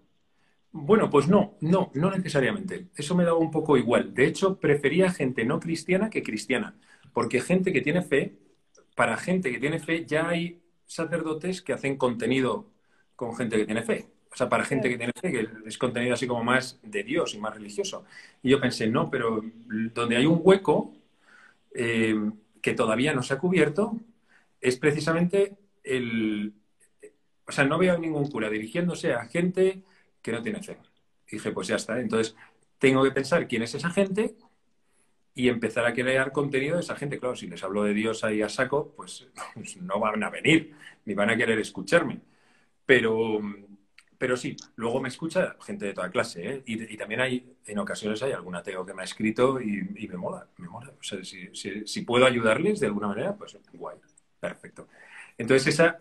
Bueno, 0.71 1.09
pues 1.09 1.27
no, 1.27 1.57
no, 1.61 1.91
no 1.95 2.11
necesariamente. 2.11 2.87
Eso 2.95 3.15
me 3.15 3.23
daba 3.23 3.37
un 3.37 3.51
poco 3.51 3.75
igual. 3.75 4.13
De 4.13 4.27
hecho, 4.27 4.59
prefería 4.59 5.11
gente 5.11 5.43
no 5.45 5.59
cristiana 5.59 6.09
que 6.09 6.23
cristiana. 6.23 6.75
Porque 7.13 7.41
gente 7.41 7.73
que 7.73 7.81
tiene 7.81 8.03
fe, 8.03 8.37
para 8.95 9.17
gente 9.17 9.51
que 9.51 9.59
tiene 9.59 9.79
fe 9.79 10.05
ya 10.05 10.29
hay 10.29 10.61
sacerdotes 10.85 11.61
que 11.61 11.73
hacen 11.73 11.97
contenido 11.97 12.71
con 13.19 13.35
gente 13.35 13.57
que 13.57 13.65
tiene 13.65 13.83
fe. 13.83 14.07
O 14.31 14.35
sea, 14.37 14.47
para 14.47 14.63
gente 14.63 14.87
que 14.87 14.97
tiene 14.97 15.11
fe, 15.11 15.29
que 15.29 15.49
es 15.65 15.77
contenido 15.77 16.13
así 16.13 16.25
como 16.25 16.41
más 16.41 16.79
de 16.81 17.03
Dios 17.03 17.33
y 17.33 17.37
más 17.37 17.53
religioso. 17.53 18.05
Y 18.41 18.51
yo 18.51 18.61
pensé, 18.61 18.87
no, 18.87 19.09
pero 19.11 19.43
donde 19.93 20.15
hay 20.15 20.25
un 20.25 20.39
hueco 20.41 20.93
eh, 21.75 22.15
que 22.61 22.73
todavía 22.73 23.13
no 23.13 23.21
se 23.21 23.33
ha 23.33 23.37
cubierto, 23.37 23.99
es 24.61 24.77
precisamente 24.77 25.57
el... 25.83 26.53
O 27.45 27.51
sea, 27.51 27.65
no 27.65 27.77
veo 27.77 27.97
ningún 27.97 28.29
cura 28.31 28.49
dirigiéndose 28.49 29.11
a 29.13 29.25
gente 29.25 29.83
que 30.21 30.31
no 30.31 30.41
tiene 30.41 30.63
fe. 30.63 30.77
Y 31.27 31.35
dije, 31.35 31.51
pues 31.51 31.67
ya 31.67 31.75
está. 31.75 31.99
Entonces, 31.99 32.37
tengo 32.77 33.03
que 33.03 33.11
pensar 33.11 33.49
quién 33.49 33.63
es 33.63 33.75
esa 33.75 33.89
gente 33.89 34.37
y 35.35 35.49
empezar 35.49 35.85
a 35.85 35.93
crear 35.93 36.31
contenido 36.31 36.75
de 36.75 36.83
esa 36.83 36.95
gente. 36.95 37.19
Claro, 37.19 37.35
si 37.35 37.47
les 37.47 37.61
hablo 37.63 37.83
de 37.83 37.93
Dios 37.93 38.23
ahí 38.23 38.41
a 38.41 38.47
saco, 38.47 38.93
pues 38.95 39.27
no 39.81 39.99
van 39.99 40.23
a 40.23 40.29
venir, 40.29 40.73
ni 41.03 41.13
van 41.15 41.31
a 41.31 41.35
querer 41.35 41.59
escucharme. 41.59 42.21
Pero, 42.89 43.39
pero 44.17 44.35
sí, 44.35 44.57
luego 44.77 44.99
me 44.99 45.09
escucha 45.09 45.55
gente 45.61 45.85
de 45.85 45.93
toda 45.93 46.09
clase, 46.09 46.49
¿eh? 46.49 46.63
y, 46.65 46.97
también 46.97 47.21
hay, 47.21 47.55
en 47.67 47.77
ocasiones 47.77 48.23
hay 48.23 48.31
algún 48.31 48.55
ateo 48.55 48.83
que 48.83 48.95
me 48.95 49.03
ha 49.03 49.05
escrito 49.05 49.61
y, 49.61 50.07
me 50.07 50.17
mola, 50.17 50.47
me 50.57 50.67
mola. 50.67 50.91
O 50.99 51.03
sea, 51.03 51.23
si, 51.23 51.51
si, 51.53 52.01
puedo 52.01 52.25
ayudarles 52.25 52.79
de 52.79 52.87
alguna 52.87 53.09
manera, 53.09 53.35
pues 53.35 53.55
guay, 53.73 53.97
perfecto. 54.39 54.87
Entonces, 55.37 55.67
esa, 55.67 55.99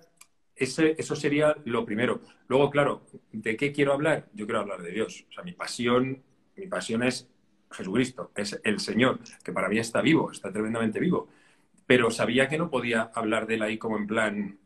ese, 0.56 0.94
eso 0.96 1.14
sería 1.14 1.54
lo 1.66 1.84
primero. 1.84 2.22
Luego, 2.46 2.70
claro, 2.70 3.04
¿de 3.32 3.54
qué 3.58 3.70
quiero 3.70 3.92
hablar? 3.92 4.30
Yo 4.32 4.46
quiero 4.46 4.60
hablar 4.60 4.80
de 4.80 4.90
Dios. 4.90 5.26
O 5.28 5.32
sea, 5.32 5.44
mi 5.44 5.52
pasión, 5.52 6.22
mi 6.56 6.68
pasión 6.68 7.02
es 7.02 7.28
Jesucristo, 7.70 8.32
es 8.34 8.58
el 8.64 8.80
Señor, 8.80 9.20
que 9.44 9.52
para 9.52 9.68
mí 9.68 9.78
está 9.78 10.00
vivo, 10.00 10.32
está 10.32 10.50
tremendamente 10.50 11.00
vivo. 11.00 11.28
Pero 11.84 12.10
sabía 12.10 12.48
que 12.48 12.56
no 12.56 12.70
podía 12.70 13.10
hablar 13.14 13.46
de 13.46 13.56
él 13.56 13.62
ahí 13.62 13.76
como 13.76 13.98
en 13.98 14.06
plan, 14.06 14.58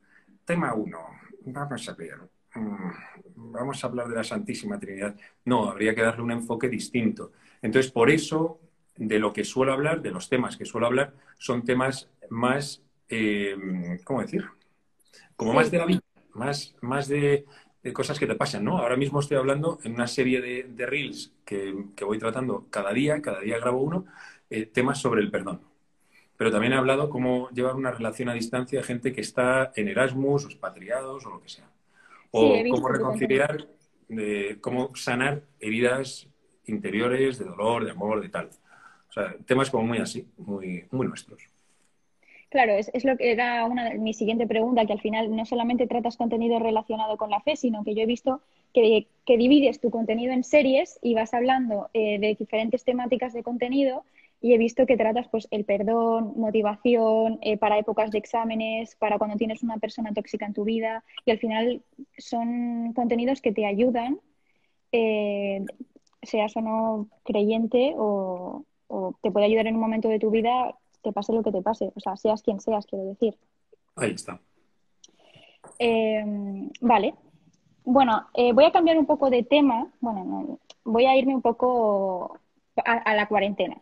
tema 0.44 0.72
uno, 0.74 1.21
vamos 1.46 1.88
a 1.88 1.94
ver, 1.94 2.18
mm, 2.54 3.52
vamos 3.52 3.82
a 3.82 3.86
hablar 3.86 4.08
de 4.08 4.16
la 4.16 4.24
Santísima 4.24 4.78
Trinidad. 4.78 5.16
No, 5.44 5.70
habría 5.70 5.94
que 5.94 6.02
darle 6.02 6.22
un 6.22 6.32
enfoque 6.32 6.68
distinto. 6.68 7.32
Entonces, 7.60 7.90
por 7.90 8.10
eso, 8.10 8.60
de 8.96 9.18
lo 9.18 9.32
que 9.32 9.44
suelo 9.44 9.72
hablar, 9.72 10.02
de 10.02 10.10
los 10.10 10.28
temas 10.28 10.56
que 10.56 10.64
suelo 10.64 10.86
hablar, 10.86 11.14
son 11.38 11.64
temas 11.64 12.10
más, 12.30 12.82
eh, 13.08 13.98
¿cómo 14.04 14.22
decir? 14.22 14.44
Como 15.36 15.54
más 15.54 15.70
de 15.70 15.78
la 15.78 15.86
vida, 15.86 16.00
más, 16.34 16.74
más 16.80 17.08
de, 17.08 17.44
cosas 17.92 18.18
que 18.18 18.26
te 18.26 18.36
pasan, 18.36 18.64
¿no? 18.64 18.78
Ahora 18.78 18.96
mismo 18.96 19.20
estoy 19.20 19.36
hablando 19.36 19.78
en 19.82 19.94
una 19.94 20.06
serie 20.06 20.40
de, 20.40 20.86
reels 20.86 21.32
que, 21.44 21.74
voy 22.04 22.18
tratando 22.18 22.66
cada 22.70 22.92
día, 22.92 23.20
cada 23.20 23.40
día 23.40 23.58
grabo 23.58 23.82
uno, 23.82 24.04
eh, 24.50 24.66
temas 24.66 25.00
sobre 25.00 25.20
el 25.20 25.30
perdón 25.30 25.71
pero 26.42 26.50
también 26.50 26.72
he 26.72 26.76
hablado 26.76 27.08
cómo 27.08 27.48
llevar 27.50 27.76
una 27.76 27.92
relación 27.92 28.28
a 28.28 28.34
distancia 28.34 28.80
a 28.80 28.82
gente 28.82 29.12
que 29.12 29.20
está 29.20 29.70
en 29.76 29.86
Erasmus, 29.86 30.44
o 30.44 30.48
expatriados 30.48 31.24
o 31.24 31.30
lo 31.30 31.40
que 31.40 31.48
sea. 31.48 31.70
O 32.32 32.52
cómo 32.68 32.88
reconciliar, 32.88 33.68
cómo 34.60 34.90
sanar 34.96 35.42
heridas 35.60 36.26
interiores 36.66 37.38
de 37.38 37.44
dolor, 37.44 37.84
de 37.84 37.92
amor, 37.92 38.20
de 38.20 38.28
tal. 38.28 38.50
O 39.08 39.12
sea, 39.12 39.36
temas 39.46 39.70
como 39.70 39.86
muy 39.86 39.98
así, 39.98 40.26
muy, 40.36 40.84
muy 40.90 41.06
nuestros. 41.06 41.44
Claro, 42.48 42.72
es, 42.72 43.04
lo 43.04 43.16
que 43.16 43.30
era 43.30 43.64
una 43.64 43.94
mi 43.94 44.12
siguiente 44.12 44.48
pregunta, 44.48 44.84
que 44.84 44.94
al 44.94 45.00
final 45.00 45.36
no 45.36 45.46
solamente 45.46 45.86
tratas 45.86 46.16
contenido 46.16 46.58
relacionado 46.58 47.18
con 47.18 47.30
la 47.30 47.40
fe, 47.40 47.54
sino 47.54 47.84
que 47.84 47.94
yo 47.94 48.02
he 48.02 48.06
visto 48.06 48.40
que, 48.74 49.06
divides 49.26 49.78
tu 49.78 49.90
contenido 49.90 50.32
en 50.32 50.42
series 50.42 50.98
y 51.02 51.14
vas 51.14 51.34
hablando 51.34 51.88
eh, 51.94 52.18
de 52.18 52.34
diferentes 52.34 52.82
temáticas 52.82 53.32
de 53.32 53.44
contenido 53.44 54.02
y 54.42 54.52
he 54.52 54.58
visto 54.58 54.86
que 54.86 54.96
tratas 54.96 55.28
pues 55.28 55.46
el 55.52 55.64
perdón, 55.64 56.34
motivación 56.36 57.38
eh, 57.42 57.56
para 57.56 57.78
épocas 57.78 58.10
de 58.10 58.18
exámenes, 58.18 58.96
para 58.96 59.16
cuando 59.16 59.36
tienes 59.36 59.62
una 59.62 59.78
persona 59.78 60.12
tóxica 60.12 60.44
en 60.44 60.52
tu 60.52 60.64
vida 60.64 61.04
y 61.24 61.30
al 61.30 61.38
final 61.38 61.82
son 62.18 62.92
contenidos 62.92 63.40
que 63.40 63.52
te 63.52 63.64
ayudan, 63.64 64.18
eh, 64.90 65.64
seas 66.22 66.56
o 66.56 66.60
no 66.60 67.08
creyente 67.22 67.94
o, 67.96 68.64
te 69.22 69.30
puede 69.30 69.46
ayudar 69.46 69.66
en 69.68 69.76
un 69.76 69.80
momento 69.80 70.08
de 70.10 70.18
tu 70.18 70.30
vida, 70.30 70.76
te 71.00 71.12
pase 71.12 71.32
lo 71.32 71.42
que 71.42 71.50
te 71.50 71.62
pase, 71.62 71.90
o 71.94 72.00
sea, 72.00 72.14
seas 72.16 72.42
quien 72.42 72.60
seas, 72.60 72.84
quiero 72.84 73.06
decir. 73.06 73.38
Ahí 73.96 74.10
está. 74.10 74.38
Em, 75.78 76.68
vale. 76.82 77.14
Bueno, 77.84 78.26
eh, 78.34 78.52
voy 78.52 78.64
a 78.64 78.70
cambiar 78.70 78.98
un 78.98 79.06
poco 79.06 79.30
de 79.30 79.44
tema. 79.44 79.90
Bueno, 80.00 80.58
voy 80.84 81.06
a 81.06 81.16
irme 81.16 81.34
un 81.34 81.40
poco 81.40 82.38
a 82.84 83.14
la 83.14 83.26
cuarentena. 83.28 83.80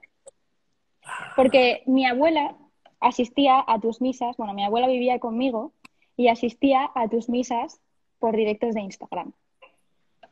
Porque 1.36 1.82
mi 1.86 2.06
abuela 2.06 2.56
asistía 3.00 3.64
a 3.66 3.80
tus 3.80 4.00
misas, 4.00 4.36
bueno, 4.36 4.52
mi 4.54 4.64
abuela 4.64 4.86
vivía 4.86 5.18
conmigo 5.18 5.72
y 6.16 6.28
asistía 6.28 6.90
a 6.94 7.08
tus 7.08 7.28
misas 7.28 7.80
por 8.18 8.36
directos 8.36 8.74
de 8.74 8.82
Instagram 8.82 9.32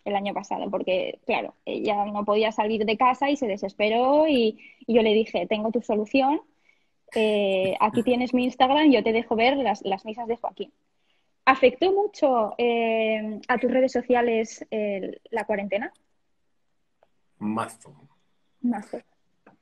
el 0.04 0.16
año 0.16 0.32
pasado, 0.32 0.70
porque 0.70 1.18
claro, 1.26 1.54
ella 1.66 2.06
no 2.06 2.24
podía 2.24 2.50
salir 2.50 2.84
de 2.84 2.96
casa 2.96 3.30
y 3.30 3.36
se 3.36 3.46
desesperó 3.46 4.26
y, 4.26 4.58
yo 4.86 5.02
le 5.02 5.12
dije, 5.12 5.46
tengo 5.46 5.70
tu 5.70 5.82
solución, 5.82 6.40
eh, 7.14 7.76
aquí 7.80 8.02
tienes 8.02 8.32
mi 8.32 8.44
Instagram, 8.44 8.90
yo 8.90 9.02
te 9.02 9.12
dejo 9.12 9.36
ver 9.36 9.56
las, 9.58 10.04
misas 10.04 10.26
de 10.26 10.36
Joaquín. 10.36 10.72
¿Afectó 11.44 11.92
mucho 11.92 12.54
eh, 12.58 13.40
a 13.48 13.58
tus 13.58 13.70
redes 13.70 13.92
sociales 13.92 14.66
la 15.30 15.44
cuarentena? 15.44 15.92
Mazo. 17.38 17.94
Mazo. 18.60 18.98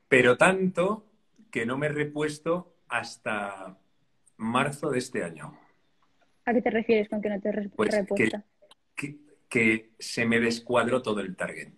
Pero 0.09 0.37
tanto 0.37 1.07
que 1.51 1.67
no 1.67 1.79
me 1.79 1.87
he 1.87 1.91
repuesto 1.91 2.77
hasta 2.89 3.79
marzo 4.37 4.91
de 4.91 4.99
este 4.99 5.25
año. 5.25 5.59
¿A 6.45 6.53
qué 6.53 6.63
te 6.63 6.71
refieres 6.71 7.09
con 7.09 7.21
que 7.21 7.29
no 7.29 7.41
te 7.41 7.49
has 7.49 7.69
pues 7.75 7.95
repuesto? 7.95 8.43
Que, 9.49 9.91
se 9.99 10.27
me 10.27 10.39
descuadró 10.39 11.01
todo 11.01 11.21
el 11.21 11.35
target. 11.35 11.71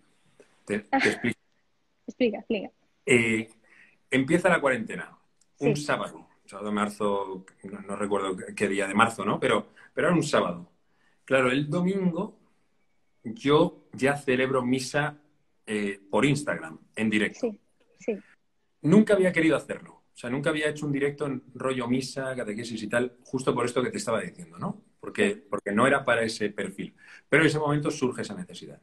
Te, 0.65 0.75
explico. 0.75 1.39
explica, 2.05 2.39
explica. 2.39 2.71
Eh, 3.05 3.49
empieza 4.11 4.49
la 4.49 4.59
cuarentena, 4.59 5.17
un 5.59 5.75
sábado, 5.75 6.27
sábado 6.45 6.67
de 6.67 6.75
marzo, 6.75 7.45
no, 7.63 7.95
recuerdo 7.95 8.35
qué 8.55 8.67
día 8.67 8.87
de 8.87 8.93
marzo, 8.93 9.23
¿no? 9.23 9.39
Pero, 9.39 9.69
pero 9.93 10.07
era 10.07 10.15
un 10.15 10.23
sábado. 10.23 10.69
Claro, 11.23 11.51
el 11.51 11.69
domingo 11.69 12.37
yo 13.23 13.85
ya 13.93 14.17
celebro 14.17 14.63
misa 14.63 15.17
eh, 15.65 15.99
por 16.09 16.25
Instagram, 16.25 16.79
en 16.95 17.09
directo. 17.09 17.39
Sí. 17.41 17.59
Nunca 18.81 19.13
había 19.13 19.31
querido 19.31 19.55
hacerlo. 19.57 20.03
O 20.13 20.17
sea, 20.17 20.29
nunca 20.29 20.49
había 20.49 20.69
hecho 20.69 20.85
un 20.85 20.91
directo 20.91 21.25
en 21.25 21.43
rollo 21.53 21.87
misa, 21.87 22.35
catequesis 22.35 22.83
y 22.83 22.87
tal, 22.87 23.15
justo 23.23 23.53
por 23.53 23.65
esto 23.65 23.81
que 23.81 23.89
te 23.89 23.97
estaba 23.97 24.21
diciendo, 24.21 24.57
¿no? 24.57 24.83
Porque, 24.99 25.35
porque 25.49 25.71
no 25.71 25.87
era 25.87 26.03
para 26.03 26.23
ese 26.23 26.49
perfil. 26.49 26.93
Pero 27.29 27.43
en 27.43 27.47
ese 27.47 27.59
momento 27.59 27.89
surge 27.89 28.23
esa 28.23 28.35
necesidad. 28.35 28.81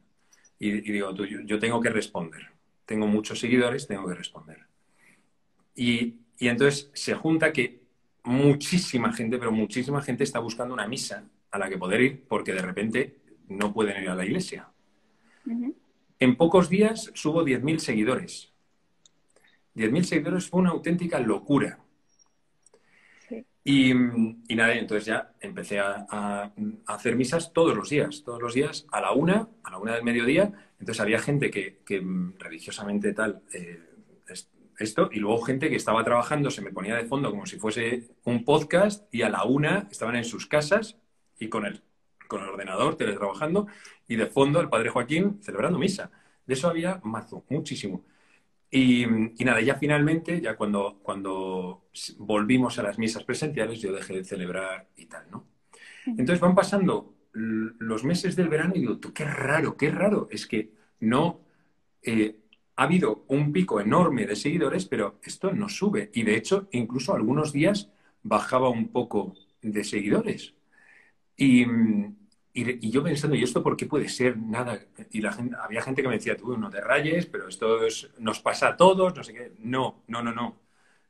Y, 0.57 0.81
digo, 0.81 1.13
tú, 1.13 1.25
yo, 1.25 1.59
tengo 1.59 1.79
que 1.79 1.89
responder. 1.89 2.47
tengo 2.85 3.05
muchos 3.05 3.39
seguidores, 3.39 3.85
tengo 3.85 4.07
que 4.07 4.15
responder. 4.15 4.65
Y, 5.75 6.15
y 6.39 6.47
entonces 6.47 6.89
se 6.93 7.13
junta 7.13 7.53
que 7.53 7.81
muchísima 8.23 9.13
gente, 9.13 9.37
pero 9.37 9.51
muchísima 9.51 10.01
gente 10.01 10.23
está 10.23 10.39
buscando 10.39 10.73
una 10.73 10.87
misa 10.87 11.29
a 11.51 11.59
la 11.59 11.69
que 11.69 11.77
poder 11.77 12.01
ir 12.01 12.23
porque 12.27 12.53
de 12.53 12.61
repente 12.61 13.17
no 13.47 13.73
pueden 13.73 14.01
ir 14.01 14.09
a 14.09 14.15
la 14.15 14.25
iglesia. 14.25 14.69
En 16.19 16.35
pocos 16.35 16.67
días 16.69 17.11
subo 17.13 17.43
10.000 17.43 17.77
seguidores. 17.77 18.51
10.000 19.77 20.03
seguidores 20.03 20.49
fue 20.49 20.61
una 20.61 20.71
auténtica 20.71 21.19
locura. 21.19 21.79
Y, 23.63 23.93
nada, 23.93 24.73
entonces 24.75 25.05
ya 25.05 25.33
empecé 25.41 25.79
a, 25.79 26.51
hacer 26.85 27.15
misas 27.15 27.51
todos 27.51 27.75
los 27.75 27.89
días, 27.89 28.23
todos 28.23 28.41
los 28.41 28.53
días 28.53 28.87
a 28.91 29.01
la 29.01 29.11
una, 29.11 29.49
a 29.63 29.71
la 29.71 29.77
una 29.77 29.93
del 29.93 30.03
mediodía. 30.03 30.51
Entonces 30.79 31.01
había 31.01 31.19
gente 31.19 31.51
que, 31.51 31.81
religiosamente 32.39 33.13
tal, 33.13 33.41
eh, 33.53 33.83
esto, 34.79 35.09
y 35.11 35.19
luego 35.19 35.41
gente 35.41 35.69
que 35.69 35.75
estaba 35.75 36.03
trabajando 36.03 36.51
se 36.51 36.61
me 36.61 36.71
ponía 36.71 36.95
de 36.95 37.05
fondo 37.05 37.31
como 37.31 37.45
si 37.45 37.57
fuese 37.57 38.09
un 38.23 38.45
podcast 38.45 39.13
y 39.13 39.23
a 39.23 39.29
la 39.29 39.43
una 39.43 39.87
estaban 39.91 40.15
en 40.15 40.23
sus 40.23 40.45
casas 40.45 40.97
y 41.39 41.49
con 41.49 41.65
el, 41.65 41.81
con 42.27 42.43
el 42.43 42.49
ordenador 42.49 42.95
teletrabajando 42.95 43.67
y 44.07 44.15
de 44.15 44.27
fondo 44.27 44.61
el 44.61 44.69
padre 44.69 44.89
Joaquín 44.89 45.39
celebrando 45.41 45.79
misa. 45.79 46.11
De 46.45 46.53
eso 46.53 46.69
había 46.69 47.01
mazo, 47.03 47.43
muchísimo. 47.49 48.05
Y, 48.69 49.05
nada, 49.45 49.61
ya 49.61 49.75
finalmente, 49.75 50.41
ya 50.41 50.55
cuando, 50.57 50.99
cuando 51.01 51.85
volvimos 52.17 52.77
a 52.79 52.83
las 52.83 52.99
misas 52.99 53.23
presenciales, 53.23 53.79
yo 53.79 53.93
dejé 53.93 54.15
de 54.15 54.23
celebrar 54.25 54.89
y 54.97 55.05
tal, 55.05 55.29
¿no? 55.31 55.47
Entonces 56.05 56.39
van 56.39 56.55
pasando 56.55 57.15
los 57.33 58.03
meses 58.03 58.35
del 58.35 58.49
verano 58.49 58.73
y 58.75 58.79
digo, 58.79 58.97
tú, 58.97 59.13
qué 59.13 59.25
raro, 59.25 59.77
qué 59.77 59.89
raro. 59.91 60.27
Es 60.31 60.47
que 60.47 60.71
no, 60.99 61.41
eh, 62.01 62.39
ha 62.75 62.83
habido 62.83 63.25
un 63.27 63.51
pico 63.51 63.79
enorme 63.81 64.25
de 64.25 64.35
seguidores, 64.35 64.85
pero 64.85 65.19
esto 65.23 65.53
no 65.53 65.69
sube. 65.69 66.09
Y 66.13 66.23
de 66.23 66.35
hecho, 66.35 66.67
incluso 66.71 67.13
algunos 67.13 67.53
días 67.53 67.89
bajaba 68.23 68.69
un 68.69 68.89
poco 68.89 69.33
de 69.61 69.83
seguidores. 69.83 70.53
Y, 71.35 71.65
y, 72.57 72.89
yo 72.89 73.03
pensando, 73.03 73.35
¿y 73.35 73.43
esto 73.43 73.61
por 73.61 73.77
qué 73.77 73.85
puede 73.85 74.09
ser? 74.09 74.35
Nada. 74.37 74.79
Y 75.11 75.21
la 75.21 75.31
gente, 75.31 75.55
había 75.61 75.81
gente 75.81 76.01
que 76.01 76.07
me 76.07 76.15
decía, 76.15 76.35
tú 76.35 76.57
no 76.57 76.69
te 76.69 76.81
rayes, 76.81 77.27
pero 77.27 77.47
esto 77.47 77.79
nos 78.17 78.39
pasa 78.39 78.69
a 78.69 78.77
todos, 78.77 79.15
no 79.15 79.23
sé 79.23 79.33
qué. 79.33 79.51
No, 79.59 80.01
no, 80.07 80.23
no, 80.23 80.33
no. 80.33 80.55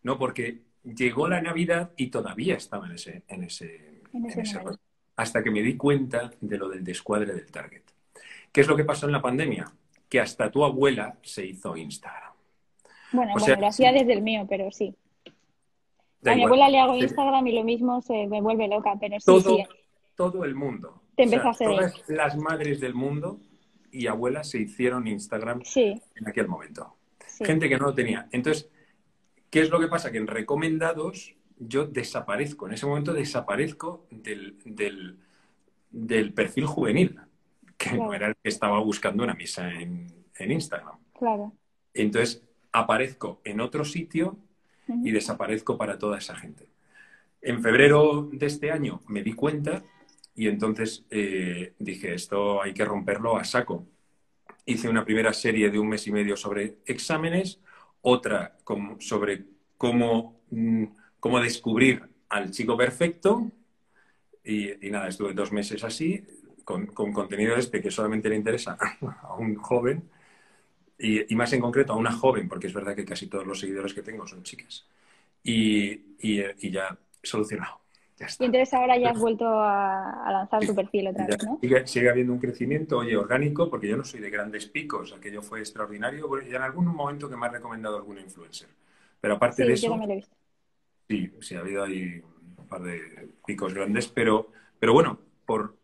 No, 0.04 0.18
porque 0.18 0.64
llegó 0.84 1.30
la 1.30 1.42
Navidad 1.42 1.92
y 1.96 2.08
todavía 2.08 2.56
estaba 2.56 2.88
en 2.88 2.94
ese, 2.94 3.24
en 3.30 3.44
ese, 3.44 4.02
hasta 5.16 5.42
que 5.42 5.52
me 5.52 5.62
di 5.62 5.78
cuenta 5.78 6.32
de 6.42 6.58
lo 6.58 6.68
del 6.68 6.84
descuadre 6.84 7.34
del 7.34 7.50
target. 7.50 7.84
¿Qué 8.52 8.62
es 8.62 8.68
lo 8.68 8.76
que 8.76 8.84
pasó 8.84 9.06
en 9.06 9.14
la 9.14 9.22
pandemia? 9.22 9.72
Que 10.10 10.20
hasta 10.20 10.52
tu 10.52 10.66
abuela 10.66 11.18
se 11.22 11.46
hizo 11.46 11.78
Instagram. 11.78 12.34
Bueno, 13.14 13.34
bueno, 13.38 13.62
lo 13.62 13.68
hacía 13.68 13.94
desde 13.94 14.14
el 14.14 14.22
mío, 14.22 14.46
pero 14.50 14.70
sí. 14.72 14.94
A 16.26 16.36
mi 16.36 16.44
abuela 16.44 16.68
le 16.68 16.80
hago 16.80 16.96
Instagram 16.96 17.48
y 17.48 17.54
lo 17.54 17.64
mismo 17.64 18.02
se 18.02 18.28
me 18.28 18.42
vuelve 18.42 18.68
loca, 18.68 18.96
pero 19.00 19.18
sí, 19.20 19.42
sí. 19.42 19.64
Todo 20.16 20.44
el 20.44 20.56
mundo 20.56 21.07
te 21.26 21.36
a 21.36 21.52
todas 21.52 22.04
las 22.08 22.38
madres 22.38 22.80
del 22.80 22.94
mundo 22.94 23.40
y 23.92 24.08
abuelas 24.08 24.50
se 24.50 24.60
hicieron 24.60 25.08
Instagram 25.08 25.62
en 25.76 26.28
aquel 26.28 26.48
momento. 26.48 26.96
Gente 27.40 27.68
que 27.68 27.78
no 27.78 27.88
lo 27.88 27.96
tenía. 27.96 28.28
Entonces, 28.32 28.70
¿qué 29.50 29.62
es 29.62 29.70
lo 29.70 29.80
que 29.80 29.88
pasa? 29.88 30.12
Que 30.12 30.18
en 30.20 30.28
recomendados 30.28 31.36
yo 31.58 31.86
desaparezco. 31.86 32.68
En 32.68 32.74
ese 32.74 32.86
momento 32.86 33.14
desaparezco 33.14 34.06
del, 34.12 34.58
del, 35.90 36.34
perfil 36.34 36.66
juvenil, 36.66 37.20
que 37.78 37.94
no 37.94 38.14
era 38.14 38.28
el 38.28 38.36
que 38.36 38.50
estaba 38.50 38.80
buscando 38.80 39.24
una 39.24 39.34
misa 39.34 39.72
en, 39.72 40.08
en 40.38 40.52
Instagram. 40.52 40.98
Claro. 41.18 41.54
Entonces, 41.94 42.44
aparezco 42.72 43.42
en 43.44 43.60
otro 43.60 43.84
sitio 43.84 44.38
y 44.88 45.12
desaparezco 45.12 45.78
para 45.78 45.98
toda 45.98 46.20
esa 46.20 46.36
gente. 46.36 46.70
En 47.42 47.62
febrero 47.62 48.30
de 48.32 48.46
este 48.46 48.72
año 48.72 49.02
me 49.08 49.24
di 49.24 49.34
cuenta 49.34 49.84
y 50.38 50.48
entonces 50.48 51.04
eh, 51.10 51.74
dije, 51.80 52.14
esto 52.14 52.62
hay 52.62 52.72
que 52.72 52.86
romperlo 52.86 53.38
a 53.38 53.44
saco. 53.44 53.88
Hice 54.66 54.88
una 54.88 55.04
primera 55.04 55.34
serie 55.34 55.72
de 55.72 55.80
un 55.80 55.90
mes 55.90 56.06
y 56.06 56.12
medio 56.12 56.38
sobre 56.38 56.78
exámenes, 56.86 57.60
otra 58.02 58.56
sobre 59.00 59.46
cómo, 59.78 60.42
mm, 60.52 60.84
cómo 61.20 61.40
descubrir 61.42 62.04
al 62.30 62.52
chico 62.52 62.78
perfecto. 62.78 63.52
Y, 64.44 64.92
nada, 64.92 65.08
estuve 65.08 65.34
dos 65.34 65.52
meses 65.52 65.84
así, 65.84 66.24
con, 66.64 66.86
contenido 66.86 67.56
este 67.56 67.82
que 67.82 67.90
solamente 67.90 68.30
le 68.30 68.36
interesa 68.36 68.78
a 69.24 69.34
un 69.36 69.56
joven, 69.56 70.08
y, 71.00 71.36
más 71.36 71.52
en 71.54 71.62
concreto 71.62 71.94
a 71.94 71.98
una 71.98 72.12
joven, 72.12 72.48
porque 72.48 72.68
es 72.68 72.74
verdad 72.74 72.96
que 72.96 73.06
casi 73.06 73.28
todos 73.28 73.46
los 73.48 73.60
seguidores 73.60 73.94
que 73.94 74.04
tengo 74.04 74.28
son 74.28 74.44
chicas. 74.44 74.86
Y, 75.44 76.18
y 76.20 76.72
ya 76.72 76.96
solucionado. 77.24 77.87
Y 78.20 78.46
entonces 78.46 78.74
ahora 78.74 78.98
ya 78.98 79.12
has 79.12 79.20
vuelto 79.20 79.46
a, 79.48 80.28
lanzar 80.32 80.66
tu 80.66 80.74
perfil 80.74 81.10
otra 81.10 81.28
vez, 81.28 81.38
¿no? 81.44 81.60
Sigue, 81.86 82.10
habiendo 82.10 82.34
un 82.34 82.40
crecimiento, 82.40 82.98
oye, 82.98 83.16
orgánico, 83.16 83.70
porque 83.70 83.88
yo 83.88 83.96
no 83.96 84.04
soy 84.04 84.22
de 84.22 84.32
grandes 84.32 84.66
picos, 84.66 85.14
aquello 85.14 85.44
fue 85.44 85.60
extraordinario, 85.60 86.28
y 86.42 86.56
en 86.56 86.62
algún 86.62 86.88
momento 86.88 87.30
que 87.30 87.38
me 87.38 87.46
ha 87.46 87.50
recomendado 87.50 87.98
algún 87.98 88.18
influencer. 88.18 88.70
Pero 89.22 89.36
aparte 89.36 89.64
de 89.64 89.74
eso... 89.74 89.96
Yo 89.96 90.16
visto. 90.16 90.36
Sí, 91.08 91.32
sí, 91.42 91.56
ha 91.56 91.60
habido 91.60 91.84
ahí 91.84 92.22
un 92.58 92.68
par 92.68 92.82
de 92.82 93.30
picos 93.46 93.74
grandes, 93.74 94.08
pero, 94.08 94.50
pero 94.80 94.94
bueno, 94.94 95.20
por, 95.46 95.78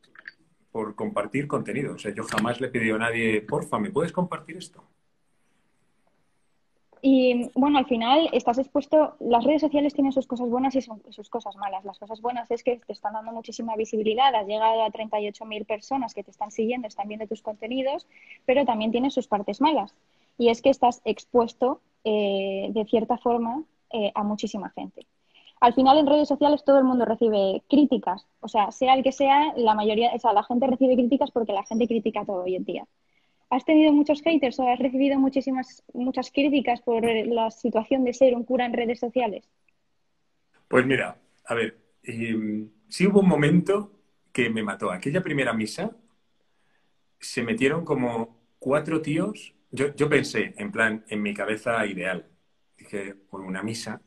por 0.72 0.96
compartir 0.96 1.48
contenido. 1.48 1.94
O 1.94 1.98
sea, 2.00 2.14
yo 2.14 2.24
jamás 2.24 2.60
le 2.60 2.68
he 2.68 2.72
pedido 2.72 2.96
a 2.96 3.00
nadie, 3.00 3.42
porfa, 3.42 3.80
¿me 3.80 3.92
puedes 3.92 4.12
compartir 4.12 4.58
esto? 4.58 4.84
Y 7.06 7.50
bueno, 7.54 7.80
al 7.80 7.86
final 7.86 8.30
estás 8.32 8.60
expuesto, 8.60 9.18
las 9.20 9.44
redes 9.44 9.60
sociales 9.60 9.94
tienen 9.94 10.14
sus 10.14 10.26
cosas 10.26 10.48
buenas 10.48 10.74
y 10.74 10.82
sus 10.82 11.30
cosas 11.30 11.58
malas. 11.58 11.84
Las 11.84 12.00
cosas 12.00 12.22
buenas 12.22 12.50
es 12.50 12.64
que 12.64 12.78
te 12.78 12.94
están 12.94 13.12
dando 13.12 13.34
muchísima 13.34 13.76
visibilidad, 13.76 14.34
has 14.34 14.48
llegado 14.48 14.82
a 14.82 14.90
38.000 14.90 15.66
personas 15.66 16.14
que 16.14 16.24
te 16.24 16.32
están 16.32 16.50
siguiendo, 16.50 16.88
están 16.88 17.10
viendo 17.10 17.28
tus 17.28 17.42
contenidos, 17.42 18.08
pero 18.46 18.64
también 18.64 18.94
tiene 18.94 19.12
sus 19.12 19.28
partes 19.28 19.60
malas. 19.60 19.94
Y 20.38 20.48
es 20.48 20.62
que 20.62 20.70
estás 20.70 21.02
expuesto 21.04 21.82
eh, 22.06 22.70
de 22.72 22.86
cierta 22.86 23.18
forma 23.18 23.66
eh, 23.92 24.14
a 24.16 24.24
muchísima 24.24 24.70
gente. 24.70 25.06
Al 25.60 25.74
final 25.74 25.98
en 25.98 26.08
redes 26.08 26.30
sociales 26.30 26.64
todo 26.64 26.78
el 26.78 26.86
mundo 26.86 27.04
recibe 27.04 27.64
críticas, 27.70 28.26
o 28.40 28.48
sea, 28.48 28.72
sea 28.72 28.94
el 28.94 29.04
que 29.04 29.12
sea, 29.12 29.52
la 29.58 29.76
mayoría, 29.76 30.14
o 30.16 30.20
sea, 30.20 30.32
la 30.32 30.44
gente 30.44 30.68
recibe 30.68 30.96
críticas 30.96 31.32
porque 31.32 31.52
la 31.52 31.66
gente 31.66 31.86
critica 31.86 32.24
todo 32.24 32.44
hoy 32.44 32.56
en 32.56 32.64
día. 32.64 32.88
¿Has 33.50 33.66
tenido 33.66 33.94
muchos 33.94 34.22
haters 34.22 34.60
o 34.60 34.68
has 34.68 34.80
recibido 34.80 35.20
muchísimas 35.20 35.84
muchas 35.94 36.32
críticas 36.32 36.82
por 36.82 37.04
la 37.06 37.52
situación 37.52 38.04
de 38.04 38.14
ser 38.14 38.36
un 38.36 38.44
cura 38.44 38.66
en 38.66 38.74
redes 38.74 39.00
sociales? 39.00 39.48
Pues 40.68 40.86
mira, 40.86 41.18
a 41.46 41.54
ver, 41.54 41.78
eh, 42.04 42.68
sí 42.90 43.08
hubo 43.08 43.20
un 43.20 43.28
momento 43.28 43.92
que 44.32 44.50
me 44.50 44.64
mató. 44.64 44.92
Aquella 44.92 45.22
primera 45.22 45.54
misa 45.54 45.96
se 47.20 47.44
metieron 47.44 47.86
como 47.86 48.40
cuatro 48.60 49.02
tíos. 49.02 49.54
Yo, 49.72 49.96
yo 49.96 50.10
pensé, 50.10 50.54
en 50.58 50.72
plan, 50.72 51.06
en 51.08 51.22
mi 51.22 51.34
cabeza 51.34 51.86
ideal. 51.86 52.26
Dije, 52.78 53.14
por 53.14 53.42
una 53.42 53.62
misa 53.62 54.02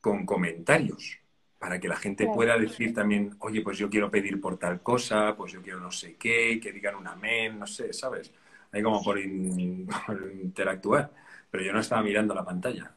con 0.00 0.26
comentarios 0.26 1.23
para 1.64 1.80
que 1.80 1.88
la 1.88 1.96
gente 1.96 2.26
pueda 2.26 2.58
decir 2.58 2.92
también, 2.92 3.36
oye, 3.38 3.62
pues 3.62 3.78
yo 3.78 3.88
quiero 3.88 4.10
pedir 4.10 4.38
por 4.38 4.58
tal 4.58 4.82
cosa, 4.82 5.34
pues 5.34 5.50
yo 5.50 5.62
quiero 5.62 5.80
no 5.80 5.90
sé 5.90 6.16
qué, 6.16 6.60
que 6.60 6.72
digan 6.72 6.94
un 6.94 7.06
amén, 7.06 7.58
no 7.58 7.66
sé, 7.66 7.90
¿sabes? 7.94 8.30
Ahí 8.70 8.82
como 8.82 9.02
por, 9.02 9.18
interactuar. 9.18 11.10
Pero 11.50 11.64
yo 11.64 11.72
no 11.72 11.80
estaba 11.80 12.02
mirando 12.02 12.34
la 12.34 12.44
pantalla. 12.44 12.94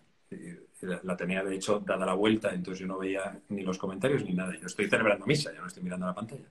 La 1.03 1.15
tenía, 1.15 1.45
de 1.45 1.55
hecho, 1.55 1.79
dada 1.79 2.05
la 2.05 2.13
vuelta, 2.13 2.53
entonces 2.53 2.81
yo 2.81 2.87
no 2.87 2.97
veía 2.97 3.39
ni 3.47 3.61
los 3.63 3.77
comentarios 3.77 4.25
ni 4.25 4.33
nada. 4.33 4.53
Yo 4.59 4.67
estoy 4.67 4.89
celebrando 4.89 5.25
misa, 5.25 5.53
yo 5.53 5.61
no 5.61 5.67
estoy 5.67 5.83
mirando 5.83 6.05
la 6.05 6.13
pantalla. 6.13 6.49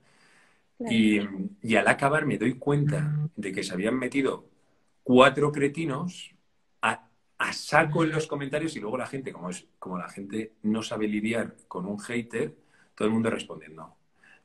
Y, 0.88 1.20
y 1.60 1.76
al 1.76 1.86
acabar 1.86 2.24
me 2.24 2.38
doy 2.38 2.54
cuenta 2.54 3.28
de 3.36 3.52
que 3.52 3.62
se 3.62 3.74
habían 3.74 3.98
metido 3.98 4.46
cuatro 5.02 5.52
cretinos 5.52 6.34
a 7.46 7.52
saco 7.52 8.02
en 8.02 8.10
los 8.10 8.26
comentarios 8.26 8.74
y 8.74 8.80
luego 8.80 8.98
la 8.98 9.06
gente, 9.06 9.32
como, 9.32 9.50
es, 9.50 9.68
como 9.78 9.98
la 9.98 10.08
gente 10.08 10.54
no 10.62 10.82
sabe 10.82 11.06
lidiar 11.06 11.54
con 11.68 11.86
un 11.86 11.98
hater, 12.00 12.56
todo 12.96 13.06
el 13.06 13.14
mundo 13.14 13.30
respondiendo. 13.30 13.94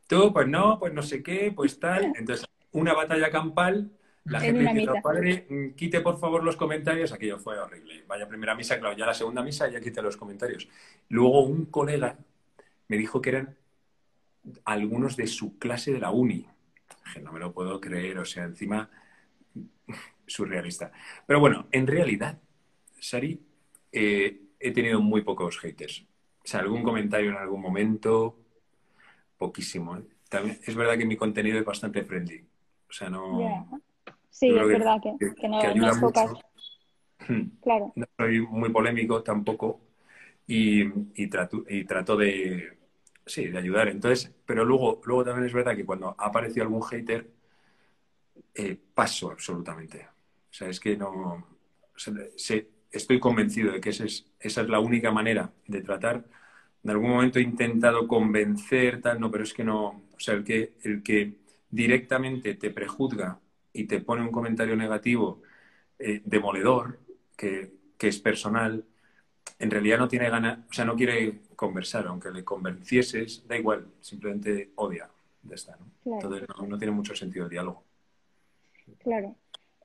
Tú, 0.08 0.32
pues 0.32 0.48
no, 0.48 0.78
pues 0.78 0.94
no 0.94 1.02
sé 1.02 1.24
qué, 1.24 1.52
pues 1.56 1.80
tal. 1.80 2.14
Entonces, 2.16 2.46
una 2.74 2.94
batalla 2.94 3.32
campal, 3.32 3.92
la 4.26 4.40
gente 4.40 4.72
dice, 4.72 5.02
padre, 5.02 5.48
mm, 5.50 5.70
quite 5.72 6.02
por 6.02 6.20
favor 6.20 6.44
los 6.44 6.56
comentarios. 6.56 7.12
Aquello 7.12 7.40
fue 7.40 7.58
horrible. 7.58 8.04
Vaya 8.08 8.28
primera 8.28 8.54
misa, 8.54 8.80
claro, 8.80 8.96
ya 8.96 9.08
la 9.08 9.16
segunda 9.16 9.42
misa 9.42 9.68
ya 9.68 9.82
quite 9.82 10.02
los 10.04 10.16
comentarios. 10.16 10.68
Luego 11.10 11.42
un 11.42 11.66
colega 11.66 12.20
me 12.88 12.98
dijo 12.98 13.20
que 13.20 13.30
eran 13.30 13.58
algunos 14.64 15.18
de 15.18 15.26
su 15.26 15.58
clase 15.58 15.92
de 15.92 16.00
la 16.00 16.12
uni. 16.12 16.46
Que 17.16 17.20
no 17.20 17.32
me 17.32 17.40
lo 17.40 17.52
puedo 17.52 17.82
creer, 17.82 18.20
o 18.20 18.26
sea, 18.26 18.44
encima 18.44 18.92
surrealista. 20.28 20.92
Pero 21.26 21.40
bueno, 21.40 21.66
en 21.72 21.88
realidad 21.88 22.38
Sari, 23.02 23.42
eh, 23.92 24.40
he 24.60 24.72
tenido 24.72 25.02
muy 25.02 25.24
pocos 25.24 25.58
haters. 25.60 26.06
O 26.44 26.48
sea, 26.48 26.60
algún 26.60 26.84
comentario 26.84 27.32
en 27.32 27.38
algún 27.38 27.62
momento, 27.62 28.38
poquísimo. 29.38 29.98
¿eh? 29.98 30.04
También, 30.30 30.60
es 30.64 30.76
verdad 30.76 30.98
que 30.98 31.06
mi 31.06 31.18
contenido 31.18 31.60
es 31.60 31.66
bastante 31.66 32.04
friendly. 32.04 32.46
O 32.88 32.94
sea, 32.94 33.10
no. 33.10 33.82
Sí, 34.30 34.50
es 34.50 34.68
verdad 34.68 35.02
que, 35.02 35.48
no, 35.48 35.92
es 35.92 35.98
pocas. 35.98 36.32
Claro. 37.62 37.94
No 37.96 38.06
soy 38.18 38.42
muy 38.42 38.70
polémico 38.72 39.22
tampoco 39.22 39.80
y, 40.48 40.82
y, 41.14 41.28
trato, 41.28 41.64
y 41.70 41.86
trato 41.86 42.18
de, 42.18 42.78
sí, 43.28 43.48
de 43.48 43.60
ayudar. 43.60 43.90
Entonces, 43.90 44.34
pero 44.44 44.66
luego, 44.66 45.02
luego 45.06 45.24
también 45.24 45.46
es 45.46 45.54
verdad 45.54 45.76
que 45.76 45.86
cuando 45.86 46.16
ha 46.18 46.26
aparecido 46.26 46.64
algún 46.64 46.82
hater, 46.82 47.30
eh, 48.56 48.78
paso 48.94 49.32
absolutamente. 49.32 50.08
O 50.50 50.54
sea, 50.54 50.68
es 50.68 50.80
que 50.80 50.98
no. 50.98 51.46
Estoy 52.92 53.20
convencido 53.20 53.72
de 53.72 53.82
que 53.82 53.90
esa 53.90 54.06
es, 54.06 54.26
esa 54.40 54.62
es 54.62 54.70
la 54.70 54.80
única 54.80 55.12
manera 55.12 55.52
de 55.68 55.82
tratar. 55.82 56.26
En 56.84 56.90
algún 56.90 57.12
momento 57.12 57.40
he 57.40 57.44
intentado 57.44 58.08
convencer, 58.08 59.02
tal, 59.02 59.20
no, 59.20 59.32
pero 59.32 59.44
es 59.44 59.54
que 59.54 59.64
no. 59.64 60.02
O 60.16 60.20
sea, 60.20 60.36
el 60.36 60.44
que, 60.44 60.74
el 60.84 61.04
que 61.04 61.36
directamente 61.70 62.56
te 62.56 62.70
prejuzga 62.70 63.40
y 63.74 63.86
te 63.86 64.02
pone 64.02 64.22
un 64.22 64.32
comentario 64.32 64.76
negativo 64.76 65.42
eh, 66.00 66.22
demoledor, 66.26 67.00
que, 67.38 67.74
que, 67.98 68.08
es 68.08 68.20
personal, 68.20 68.84
en 69.60 69.72
realidad 69.72 70.00
no 70.00 70.08
tiene 70.08 70.30
ganas, 70.30 70.60
o 70.70 70.74
sea, 70.74 70.86
no 70.86 70.96
quiere 70.96 71.42
conversar, 71.56 72.08
aunque 72.08 72.32
le 72.32 72.44
convencieses, 72.44 73.48
da 73.48 73.56
igual, 73.56 73.86
simplemente 74.02 74.72
odia. 74.76 75.10
de 75.44 75.56
esta, 75.56 75.78
¿no? 75.78 76.16
Entonces 76.16 76.48
no, 76.68 76.78
tiene 76.78 76.92
mucho 76.92 77.16
sentido 77.16 77.46
el 77.46 77.52
diálogo. 77.52 77.84
Claro. 79.00 79.36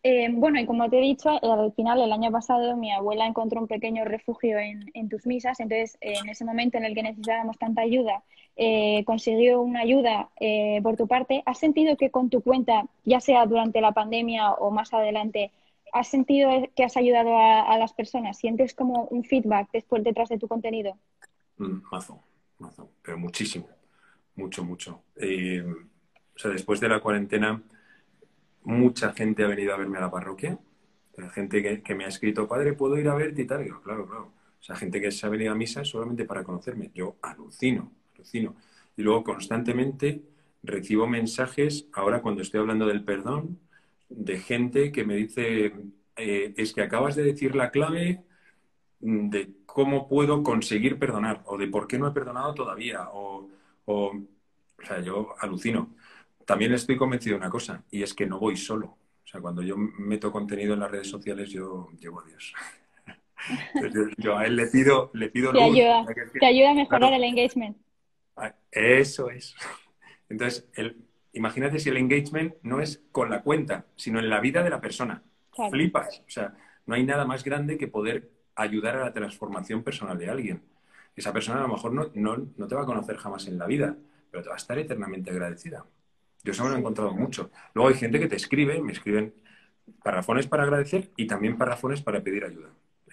Eh, 0.08 0.28
bueno, 0.30 0.60
y 0.60 0.66
como 0.66 0.88
te 0.88 0.98
he 0.98 1.02
dicho, 1.02 1.30
eh, 1.30 1.40
al 1.42 1.72
final, 1.72 2.00
el 2.00 2.12
año 2.12 2.30
pasado, 2.30 2.76
mi 2.76 2.92
abuela 2.92 3.26
encontró 3.26 3.60
un 3.60 3.66
pequeño 3.66 4.04
refugio 4.04 4.56
en, 4.56 4.88
en 4.94 5.08
tus 5.08 5.26
misas. 5.26 5.58
Entonces, 5.58 5.98
en 6.00 6.28
ese 6.28 6.44
momento 6.44 6.78
en 6.78 6.84
el 6.84 6.94
que 6.94 7.02
necesitábamos 7.02 7.58
tanta 7.58 7.82
ayuda, 7.82 8.22
eh, 8.54 9.02
consiguió 9.04 9.60
una 9.60 9.80
ayuda 9.80 10.30
eh, 10.38 10.80
por 10.82 10.96
tu 10.96 11.08
parte, 11.08 11.42
¿has 11.44 11.58
sentido 11.58 11.96
que 11.96 12.10
con 12.10 12.30
tu 12.30 12.40
cuenta, 12.40 12.86
ya 13.04 13.20
sea 13.20 13.44
durante 13.46 13.80
la 13.80 13.90
pandemia 13.90 14.52
o 14.52 14.70
más 14.70 14.94
adelante, 14.94 15.50
has 15.92 16.06
sentido 16.06 16.50
que 16.76 16.84
has 16.84 16.96
ayudado 16.96 17.36
a, 17.36 17.76
las 17.76 17.92
personas? 17.92 18.38
¿Sientes 18.38 18.74
como 18.74 19.08
un 19.10 19.24
feedback 19.24 19.70
después 19.72 20.04
detrás 20.04 20.28
de 20.28 20.38
tu 20.38 20.46
contenido? 20.46 20.96
Mm, 21.58 21.82
mazo, 21.90 22.22
mazo, 22.58 22.92
pero 23.02 23.18
muchísimo, 23.18 23.68
mucho, 24.36 24.64
mucho. 24.64 25.02
Eh, 25.16 25.64
o 25.66 26.38
sea, 26.38 26.52
después 26.52 26.78
de 26.78 26.88
la 26.88 27.00
cuarentena, 27.00 27.60
mucha 28.66 29.12
gente 29.12 29.44
ha 29.44 29.48
venido 29.48 29.72
a 29.74 29.78
verme 29.78 29.98
a 29.98 30.02
la 30.02 30.10
parroquia. 30.10 30.58
gente 31.32 31.82
que, 31.82 31.94
me 31.94 32.04
ha 32.04 32.08
escrito, 32.08 32.48
padre, 32.48 32.74
¿puedo 32.74 32.98
ir 32.98 33.08
a 33.08 33.14
verte 33.14 33.42
y 33.42 33.46
tal? 33.46 33.66
Y 33.66 33.70
claro, 33.70 34.06
claro. 34.06 34.32
O 34.60 34.62
sea, 34.62 34.76
gente 34.76 35.00
que 35.00 35.10
se 35.12 35.26
ha 35.26 35.30
venido 35.30 35.52
a 35.52 35.54
misa 35.54 35.84
solamente 35.84 36.24
para 36.24 36.44
conocerme. 36.44 36.90
Yo 36.94 37.16
alucino. 37.22 37.92
Y 38.96 39.02
luego 39.02 39.24
constantemente 39.24 40.22
recibo 40.62 41.06
mensajes, 41.06 41.86
ahora 41.92 42.22
cuando 42.22 42.42
estoy 42.42 42.60
hablando 42.60 42.86
del 42.86 43.04
perdón, 43.04 43.60
de 44.08 44.38
gente 44.38 44.92
que 44.92 45.04
me 45.04 45.14
dice, 45.16 45.72
eh, 46.16 46.54
es 46.56 46.72
que 46.72 46.82
acabas 46.82 47.14
de 47.16 47.22
decir 47.24 47.54
la 47.54 47.70
clave 47.70 48.24
de 49.00 49.52
cómo 49.66 50.08
puedo 50.08 50.42
conseguir 50.42 50.98
perdonar 50.98 51.42
o 51.46 51.58
de 51.58 51.68
por 51.68 51.86
qué 51.86 51.98
no 51.98 52.08
he 52.08 52.12
perdonado 52.12 52.54
todavía. 52.54 53.10
O, 53.12 53.48
o, 53.84 54.12
sea, 54.82 55.00
yo 55.00 55.34
alucino. 55.40 55.94
También 56.46 56.72
estoy 56.72 56.96
convencido 56.96 57.34
de 57.34 57.40
una 57.40 57.50
cosa, 57.50 57.84
y 57.90 58.02
es 58.02 58.14
que 58.14 58.24
no 58.24 58.38
voy 58.38 58.56
solo. 58.56 58.86
O 58.86 59.28
sea, 59.28 59.40
cuando 59.40 59.60
yo 59.62 59.76
meto 59.76 60.32
contenido 60.32 60.74
en 60.74 60.80
las 60.80 60.90
redes 60.90 61.10
sociales, 61.10 61.50
yo 61.50 61.90
llevo 62.00 62.20
a 62.20 62.24
Dios. 62.24 62.54
yo, 64.18 64.38
a 64.38 64.46
él 64.46 64.56
le 64.56 64.68
pido, 64.68 65.10
le 65.12 65.28
pido 65.28 65.52
te, 65.52 65.62
ayuda, 65.62 66.06
te 66.40 66.46
ayuda 66.46 66.70
a 66.70 66.74
mejorar 66.74 67.12
el 67.12 67.24
engagement. 67.24 67.76
Ah, 68.36 68.54
eso 68.70 69.28
es. 69.28 69.54
Entonces, 70.28 70.68
el, 70.74 70.96
imagínate 71.32 71.78
si 71.78 71.88
el 71.88 71.96
engagement 71.96 72.54
no 72.62 72.80
es 72.80 73.02
con 73.12 73.28
la 73.28 73.42
cuenta, 73.42 73.86
sino 73.96 74.18
en 74.18 74.30
la 74.30 74.40
vida 74.40 74.62
de 74.62 74.70
la 74.70 74.80
persona. 74.80 75.22
Flipas. 75.70 76.22
O 76.26 76.30
sea, 76.30 76.54
no 76.86 76.94
hay 76.94 77.04
nada 77.04 77.24
más 77.24 77.42
grande 77.44 77.78
que 77.78 77.88
poder 77.88 78.30
ayudar 78.54 78.96
a 78.96 79.04
la 79.04 79.12
transformación 79.12 79.82
personal 79.82 80.18
de 80.18 80.30
alguien. 80.30 80.62
Esa 81.14 81.32
persona 81.32 81.60
a 81.60 81.62
lo 81.62 81.68
mejor 81.68 81.92
no, 81.92 82.10
no, 82.14 82.68
te 82.68 82.74
va 82.74 82.82
a 82.82 82.86
conocer 82.86 83.16
jamás 83.16 83.46
en 83.46 83.58
la 83.58 83.66
vida, 83.66 83.96
pero 84.30 84.42
te 84.42 84.48
va 84.48 84.54
a 84.54 84.58
estar 84.58 84.78
eternamente 84.78 85.30
agradecida. 85.30 85.84
Yo 86.46 86.52
eso 86.52 86.62
me 86.64 86.70
lo 86.70 86.76
he 86.76 86.78
encontrado 86.78 87.12
mucho. 87.12 87.50
Luego 87.74 87.90
hay 87.90 87.96
gente 87.96 88.18
que 88.18 88.28
te 88.28 88.36
escribe, 88.36 88.80
me 88.80 88.92
escriben 88.92 89.34
parrafones 90.02 90.46
para 90.46 90.62
agradecer 90.62 91.10
y 91.16 91.26
también 91.26 91.58
parrafones 91.58 92.00
para 92.00 92.22
pedir 92.22 92.44
ayuda 92.44 92.70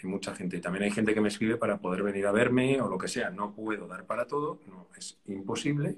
mucha 0.08 0.36
gente. 0.36 0.60
También 0.60 0.84
hay 0.84 0.92
gente 0.92 1.14
que 1.14 1.22
me 1.22 1.30
escribe 1.30 1.58
para 1.58 1.78
poder 1.78 2.04
venir 2.04 2.26
a 2.28 2.32
verme 2.32 2.82
o 2.82 2.88
lo 2.88 2.98
que 2.98 3.08
sea. 3.08 3.30
No 3.30 3.54
puedo 3.54 3.88
dar 3.88 4.06
para 4.06 4.28
todo, 4.28 4.60
no, 4.68 4.88
es 4.98 5.20
imposible, 5.28 5.96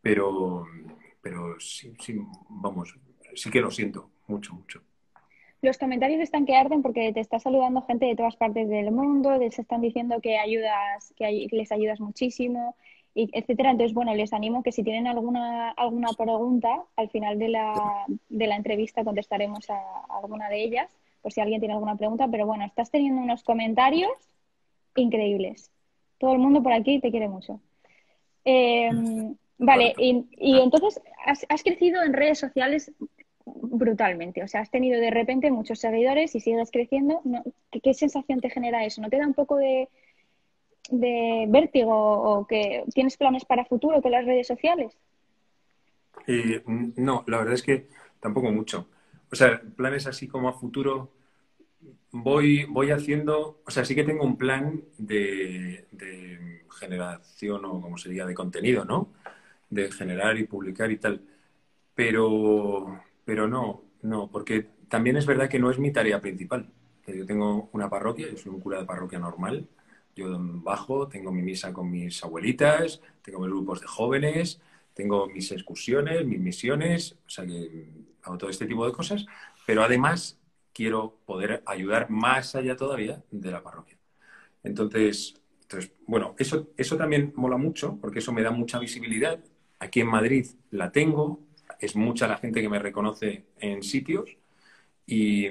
pero, 0.00 0.66
pero 1.20 1.58
sí, 1.60 1.94
sí, 1.98 2.20
vamos, 2.48 2.94
sí 3.34 3.50
que 3.50 3.60
lo 3.60 3.70
siento 3.70 4.10
mucho, 4.26 4.54
mucho. 4.54 4.82
Los 5.60 5.78
comentarios 5.78 6.20
están 6.20 6.44
que 6.44 6.56
arden 6.56 6.82
porque 6.82 7.12
te 7.12 7.20
está 7.20 7.38
saludando 7.38 7.82
gente 7.82 8.06
de 8.06 8.16
todas 8.16 8.34
partes 8.34 8.68
del 8.68 8.90
mundo, 8.90 9.38
les 9.38 9.58
están 9.58 9.80
diciendo 9.80 10.20
que 10.20 10.36
ayudas, 10.36 11.14
que 11.16 11.46
les 11.52 11.70
ayudas 11.70 12.00
muchísimo, 12.00 12.74
y 13.14 13.30
etcétera. 13.32 13.70
Entonces, 13.70 13.94
bueno, 13.94 14.14
les 14.14 14.32
animo 14.32 14.62
que 14.62 14.72
si 14.72 14.82
tienen 14.82 15.06
alguna, 15.06 15.70
alguna 15.70 16.08
pregunta, 16.16 16.84
al 16.96 17.10
final 17.10 17.38
de 17.38 17.48
la, 17.48 18.06
de 18.28 18.46
la 18.46 18.56
entrevista 18.56 19.04
contestaremos 19.04 19.68
a 19.70 19.80
alguna 20.08 20.48
de 20.48 20.62
ellas 20.62 20.90
por 21.22 21.32
si 21.32 21.40
alguien 21.40 21.60
tiene 21.60 21.74
alguna 21.74 21.96
pregunta, 21.96 22.28
pero 22.28 22.46
bueno, 22.46 22.64
estás 22.64 22.90
teniendo 22.90 23.22
unos 23.22 23.44
comentarios 23.44 24.10
increíbles. 24.96 25.70
Todo 26.18 26.32
el 26.32 26.40
mundo 26.40 26.62
por 26.62 26.72
aquí 26.72 27.00
te 27.00 27.10
quiere 27.10 27.28
mucho. 27.28 27.60
Em, 28.44 29.36
vale, 29.56 29.94
y, 29.96 30.26
entonces 30.58 31.00
has, 31.24 31.62
crecido 31.62 32.02
en 32.02 32.12
redes 32.12 32.38
sociales 32.38 32.92
brutalmente, 33.44 34.42
o 34.42 34.48
sea, 34.48 34.60
has 34.60 34.70
tenido 34.70 35.00
de 35.00 35.10
repente 35.10 35.50
muchos 35.50 35.78
seguidores 35.78 36.34
y 36.34 36.40
sigues 36.40 36.70
creciendo. 36.70 37.22
¿Qué, 37.70 37.94
sensación 37.94 38.40
te 38.40 38.50
genera 38.50 38.84
eso? 38.84 39.00
¿No 39.00 39.08
te 39.08 39.18
da 39.18 39.26
un 39.26 39.34
poco 39.34 39.56
de, 39.56 39.88
de 40.90 41.46
vértigo 41.48 41.94
o 41.94 42.46
que 42.46 42.84
tienes 42.94 43.16
planes 43.16 43.44
para 43.44 43.64
futuro 43.64 44.00
con 44.02 44.12
las 44.12 44.24
redes 44.24 44.46
sociales? 44.46 44.96
Eh, 46.26 46.62
no, 46.66 47.24
la 47.26 47.38
verdad 47.38 47.54
es 47.54 47.62
que 47.62 47.88
tampoco 48.20 48.50
mucho. 48.50 48.88
O 49.30 49.36
sea, 49.36 49.60
planes 49.76 50.06
así 50.06 50.28
como 50.28 50.48
a 50.48 50.52
futuro, 50.52 51.10
voy, 52.10 52.64
voy 52.64 52.90
haciendo, 52.90 53.62
o 53.64 53.70
sea, 53.70 53.84
sí 53.84 53.94
que 53.94 54.04
tengo 54.04 54.24
un 54.24 54.36
plan 54.36 54.82
de, 54.98 55.86
generación 56.78 57.64
o 57.64 57.80
como 57.80 57.96
se 57.96 58.10
diga, 58.10 58.26
de 58.26 58.34
contenido, 58.34 58.84
¿no? 58.84 59.12
De 59.70 59.90
generar 59.92 60.36
y 60.36 60.44
publicar 60.44 60.90
y 60.90 60.98
tal. 60.98 61.22
Pero, 61.94 63.00
pero 63.24 63.46
no, 63.46 63.84
no, 64.02 64.30
porque 64.30 64.66
también 64.88 65.16
es 65.16 65.26
verdad 65.26 65.48
que 65.48 65.58
no 65.58 65.70
es 65.70 65.78
mi 65.78 65.92
tarea 65.92 66.20
principal. 66.20 66.68
Yo 67.06 67.26
tengo 67.26 67.68
una 67.72 67.88
parroquia, 67.88 68.28
yo 68.30 68.36
soy 68.36 68.52
un 68.52 68.60
cura 68.60 68.80
de 68.80 68.84
parroquia 68.84 69.18
normal, 69.18 69.68
yo 70.14 70.36
bajo, 70.38 71.08
tengo 71.08 71.32
mi 71.32 71.42
misa 71.42 71.72
con 71.72 71.90
mis 71.90 72.22
abuelitas, 72.24 73.00
tengo 73.22 73.40
mis 73.40 73.50
grupos 73.50 73.80
de 73.80 73.86
jóvenes, 73.86 74.60
tengo 74.94 75.26
mis 75.28 75.50
excursiones, 75.52 76.26
mis 76.26 76.40
misiones, 76.40 77.16
o 77.26 77.30
sea 77.30 77.46
que 77.46 77.88
hago 78.22 78.38
todo 78.38 78.50
este 78.50 78.66
tipo 78.66 78.86
de 78.86 78.92
cosas, 78.92 79.26
pero 79.66 79.82
además 79.82 80.38
quiero 80.72 81.18
poder 81.26 81.62
ayudar 81.66 82.10
más 82.10 82.54
allá 82.54 82.76
todavía 82.76 83.22
de 83.30 83.50
la 83.50 83.62
parroquia. 83.62 83.98
Entonces, 84.62 85.34
entonces 85.62 85.92
bueno, 86.06 86.34
eso, 86.38 86.70
eso 86.76 86.96
también 86.96 87.32
mola 87.36 87.56
mucho 87.56 87.98
porque 88.00 88.20
eso 88.20 88.32
me 88.32 88.42
da 88.42 88.50
mucha 88.50 88.78
visibilidad. 88.78 89.40
Aquí 89.78 90.00
en 90.00 90.08
Madrid 90.08 90.46
la 90.70 90.92
tengo, 90.92 91.40
es 91.80 91.96
mucha 91.96 92.28
la 92.28 92.38
gente 92.38 92.60
que 92.62 92.68
me 92.68 92.78
reconoce 92.78 93.46
en 93.58 93.82
sitios 93.82 94.30
y, 95.06 95.48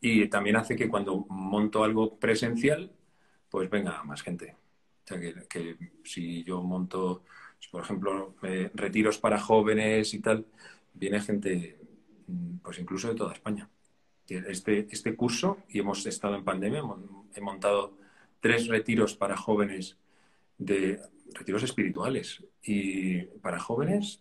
y 0.00 0.28
también 0.28 0.56
hace 0.56 0.76
que 0.76 0.88
cuando 0.88 1.26
monto 1.28 1.84
algo 1.84 2.18
presencial, 2.18 2.90
pues 3.50 3.68
venga 3.68 4.02
más 4.04 4.22
gente. 4.22 4.56
O 5.04 5.06
sea, 5.06 5.20
que, 5.20 5.76
si 6.04 6.44
yo 6.44 6.62
monto, 6.62 7.24
por 7.70 7.82
ejemplo, 7.82 8.34
retiros 8.74 9.18
para 9.18 9.40
jóvenes 9.40 10.14
y 10.14 10.20
tal, 10.20 10.46
viene 10.94 11.20
gente 11.20 11.80
Mm, 12.30 12.58
pues 12.62 12.78
incluso 12.78 13.08
de 13.08 13.14
toda 13.14 13.32
España. 13.32 13.68
Este, 14.28 14.86
este 14.90 15.16
curso, 15.16 15.58
y 15.68 15.80
hemos 15.80 16.06
estado 16.06 16.36
en 16.36 16.44
pandemia, 16.44 16.82
he 17.34 17.40
montado 17.40 17.96
tres 18.40 18.68
retiros 18.68 19.16
para 19.16 19.36
jóvenes, 19.36 19.96
de 20.58 21.00
retiros 21.34 21.64
espirituales, 21.64 22.44
y 22.62 23.22
para 23.42 23.58
jóvenes, 23.58 24.20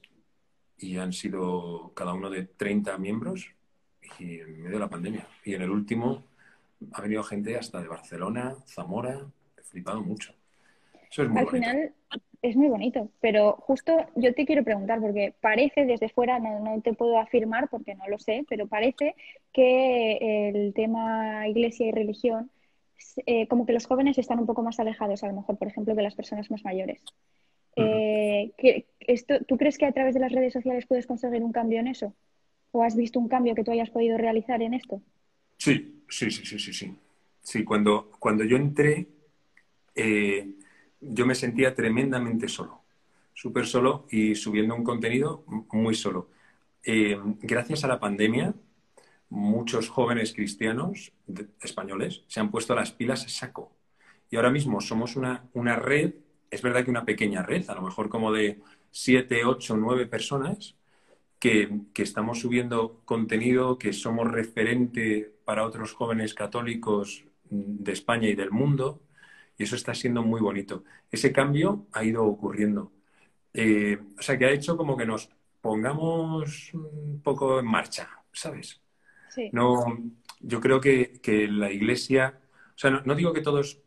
y 0.80 0.98
han 0.98 1.13
sido 1.13 1.92
cada 1.94 2.13
uno 2.13 2.30
de 2.30 2.44
30 2.46 2.98
miembros, 2.98 3.52
y 4.18 4.39
en 4.39 4.63
medio 4.63 4.78
de 4.78 4.80
la 4.80 4.89
pandemia. 4.89 5.28
Y 5.46 5.54
en 5.54 5.62
el 5.62 5.70
último 5.70 6.24
ha 6.94 7.02
venido 7.02 7.24
gente 7.24 7.58
hasta 7.58 7.82
de 7.82 7.88
Barcelona, 7.88 8.56
Zamora, 8.65 9.28
he 9.58 9.63
flipado 9.63 10.02
mucho. 10.02 10.34
Eso 11.12 11.24
es 11.24 11.30
muy 11.30 11.39
Al 11.39 11.48
final, 11.48 11.94
es 12.42 12.56
muy 12.56 12.68
bonito, 12.68 13.10
pero 13.20 13.54
justo 13.54 13.94
yo 14.15 14.34
te 14.34 14.46
quiero 14.46 14.63
preguntar, 14.63 15.02
porque 15.02 15.34
parece 15.42 15.86
desde 15.86 16.10
fuera, 16.10 16.39
no, 16.39 16.82
te 16.82 16.94
puedo 16.94 17.18
afirmar 17.18 17.70
porque 17.70 17.96
no 17.96 18.08
lo 18.08 18.18
sé, 18.20 18.46
pero 18.48 18.68
parece 18.68 19.15
que 19.52 20.50
el 20.50 20.74
tema 20.74 21.48
iglesia 21.48 21.88
y 21.88 21.92
religión, 21.92 22.50
eh, 23.26 23.48
como 23.48 23.65
que 23.65 23.74
los 23.74 23.86
jóvenes 23.86 24.18
están 24.18 24.39
un 24.39 24.46
poco 24.46 24.63
más 24.63 24.80
alejados, 24.80 25.24
a 25.24 25.28
lo 25.28 25.34
mejor, 25.34 25.58
por 25.58 25.68
ejemplo, 25.68 25.96
que 25.96 26.02
las 26.02 26.15
personas 26.15 26.50
más 26.50 26.63
mayores. 26.63 27.04
Eh, 27.76 28.52
esto, 29.00 29.44
¿Tú 29.46 29.58
crees 29.58 29.78
que 29.78 29.86
a 29.86 29.92
través 29.92 30.13
de 30.13 30.20
las 30.20 30.32
redes 30.32 30.54
sociales 30.54 30.86
puedes 30.86 31.08
conseguir 31.08 31.44
un 31.44 31.52
cambio 31.52 31.80
en 31.80 31.88
eso? 31.88 32.13
¿O 32.72 32.84
has 32.84 32.96
visto 32.96 33.20
un 33.20 33.28
cambio 33.28 33.56
que 33.56 33.63
tú 33.63 33.72
hayas 33.72 33.89
podido 33.89 34.18
realizar 34.18 34.62
en 34.62 34.74
esto? 34.74 35.02
Sí, 35.58 35.98
Sí, 36.10 36.32
sí, 36.32 36.45
sí, 36.45 36.60
sí, 36.60 36.74
sí. 36.74 36.95
Sí, 37.41 37.63
cuando, 37.63 38.12
cuando 38.19 38.43
yo 38.43 38.58
entré, 38.58 39.08
eh, 39.95 40.56
yo 41.02 41.26
me 41.26 41.36
sentía 41.36 41.76
tremendamente 41.76 42.48
solo, 42.48 42.84
súper 43.34 43.67
solo 43.67 44.08
y 44.12 44.36
subiendo 44.36 44.76
un 44.76 44.84
contenido 44.84 45.43
muy 45.72 45.95
solo. 45.95 46.30
Eh, 46.84 47.17
gracias 47.41 47.84
a 47.84 47.88
la 47.89 48.00
pandemia, 48.00 48.54
muchos 49.30 49.89
jóvenes 49.89 50.34
cristianos 50.34 51.13
españoles 51.62 52.24
se 52.28 52.39
han 52.41 52.52
puesto 52.52 52.76
las 52.76 52.91
pilas 52.93 53.26
a 53.26 53.30
saco. 53.30 53.74
Y 54.32 54.38
ahora 54.38 54.52
mismo 54.52 54.82
somos 54.82 55.15
una, 55.15 55.50
una 55.54 55.76
red, 55.78 56.15
es 56.52 56.62
verdad 56.62 56.86
que 56.86 56.91
una 56.91 57.06
pequeña 57.06 57.43
red, 57.43 57.69
a 57.69 57.76
lo 57.76 57.82
mejor 57.84 58.10
como 58.10 58.32
de 58.34 58.62
siete, 58.91 59.45
ocho, 59.45 59.78
nueve 59.78 60.08
personas, 60.08 60.76
que, 61.39 61.69
que, 61.93 62.04
estamos 62.04 62.39
subiendo 62.39 63.02
contenido, 63.06 63.78
que 63.78 63.93
somos 63.93 64.30
referente 64.30 65.34
para 65.45 65.65
otros 65.65 65.93
jóvenes 65.93 66.34
católicos 66.34 67.25
de 67.49 67.91
España 67.91 68.28
y 68.28 68.36
del 68.36 68.52
mundo, 68.52 69.02
y 69.58 69.63
eso 69.63 69.75
está 69.75 69.93
siendo 69.93 70.23
muy 70.23 70.41
bonito. 70.41 70.84
Ese 71.12 71.32
cambio 71.32 71.88
ha 71.91 72.04
ido 72.04 72.25
ocurriendo. 72.25 72.91
Eh, 73.54 73.99
o 74.17 74.21
sea, 74.21 74.38
que 74.38 74.45
ha 74.45 74.52
hecho 74.52 74.78
como 74.78 74.95
que 74.95 75.06
nos 75.06 75.30
pongamos 75.62 76.73
un 76.73 77.21
poco 77.21 77.60
en 77.60 77.65
marcha, 77.65 78.10
¿sabes? 78.32 78.82
No, 79.52 79.97
yo 80.39 80.62
creo 80.62 80.80
que, 80.80 81.19
la 81.49 81.71
iglesia, 81.71 82.39
o 82.75 82.78
sea, 82.78 82.89
no, 82.91 83.15
digo 83.15 83.34
que 83.34 83.41
todos, 83.41 83.80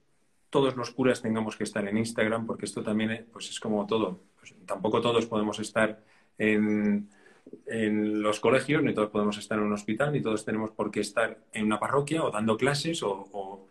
todos 0.50 0.76
los 0.76 0.90
curas 0.90 1.22
tengamos 1.22 1.56
que 1.56 1.64
estar 1.64 1.86
en 1.86 1.98
Instagram, 1.98 2.46
porque 2.46 2.66
esto 2.66 2.82
también 2.82 3.10
es, 3.10 3.24
pues 3.32 3.50
es 3.50 3.60
como 3.60 3.86
todo. 3.86 4.20
Pues 4.38 4.54
tampoco 4.66 5.00
todos 5.00 5.26
podemos 5.26 5.58
estar 5.58 6.02
en, 6.38 7.08
en, 7.66 8.22
los 8.22 8.40
colegios, 8.40 8.82
ni 8.82 8.94
todos 8.94 9.10
podemos 9.10 9.38
estar 9.38 9.58
en 9.58 9.64
un 9.64 9.72
hospital, 9.72 10.12
ni 10.12 10.20
todos 10.20 10.44
tenemos 10.44 10.70
por 10.72 10.90
qué 10.90 11.00
estar 11.00 11.38
en 11.52 11.66
una 11.66 11.78
parroquia 11.78 12.22
o 12.22 12.30
dando 12.30 12.56
clases 12.56 13.02
o, 13.02 13.68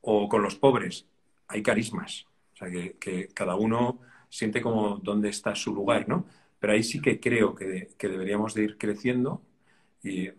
o, 0.00 0.28
con 0.28 0.42
los 0.42 0.56
pobres. 0.56 1.06
Hay 1.48 1.62
carismas. 1.62 2.26
O 2.54 2.56
sea, 2.56 2.70
que, 2.70 3.28
cada 3.34 3.56
uno 3.56 4.00
siente 4.28 4.60
como 4.60 4.96
dónde 4.96 5.28
está 5.28 5.54
su 5.54 5.74
lugar, 5.74 6.08
¿no? 6.08 6.26
Pero 6.58 6.72
ahí 6.72 6.82
sí 6.82 7.00
que 7.00 7.20
creo 7.20 7.54
que, 7.54 7.90
que 7.98 8.08
deberíamos 8.08 8.54
de 8.54 8.64
ir 8.64 8.78
creciendo 8.78 9.42
y 10.02 10.30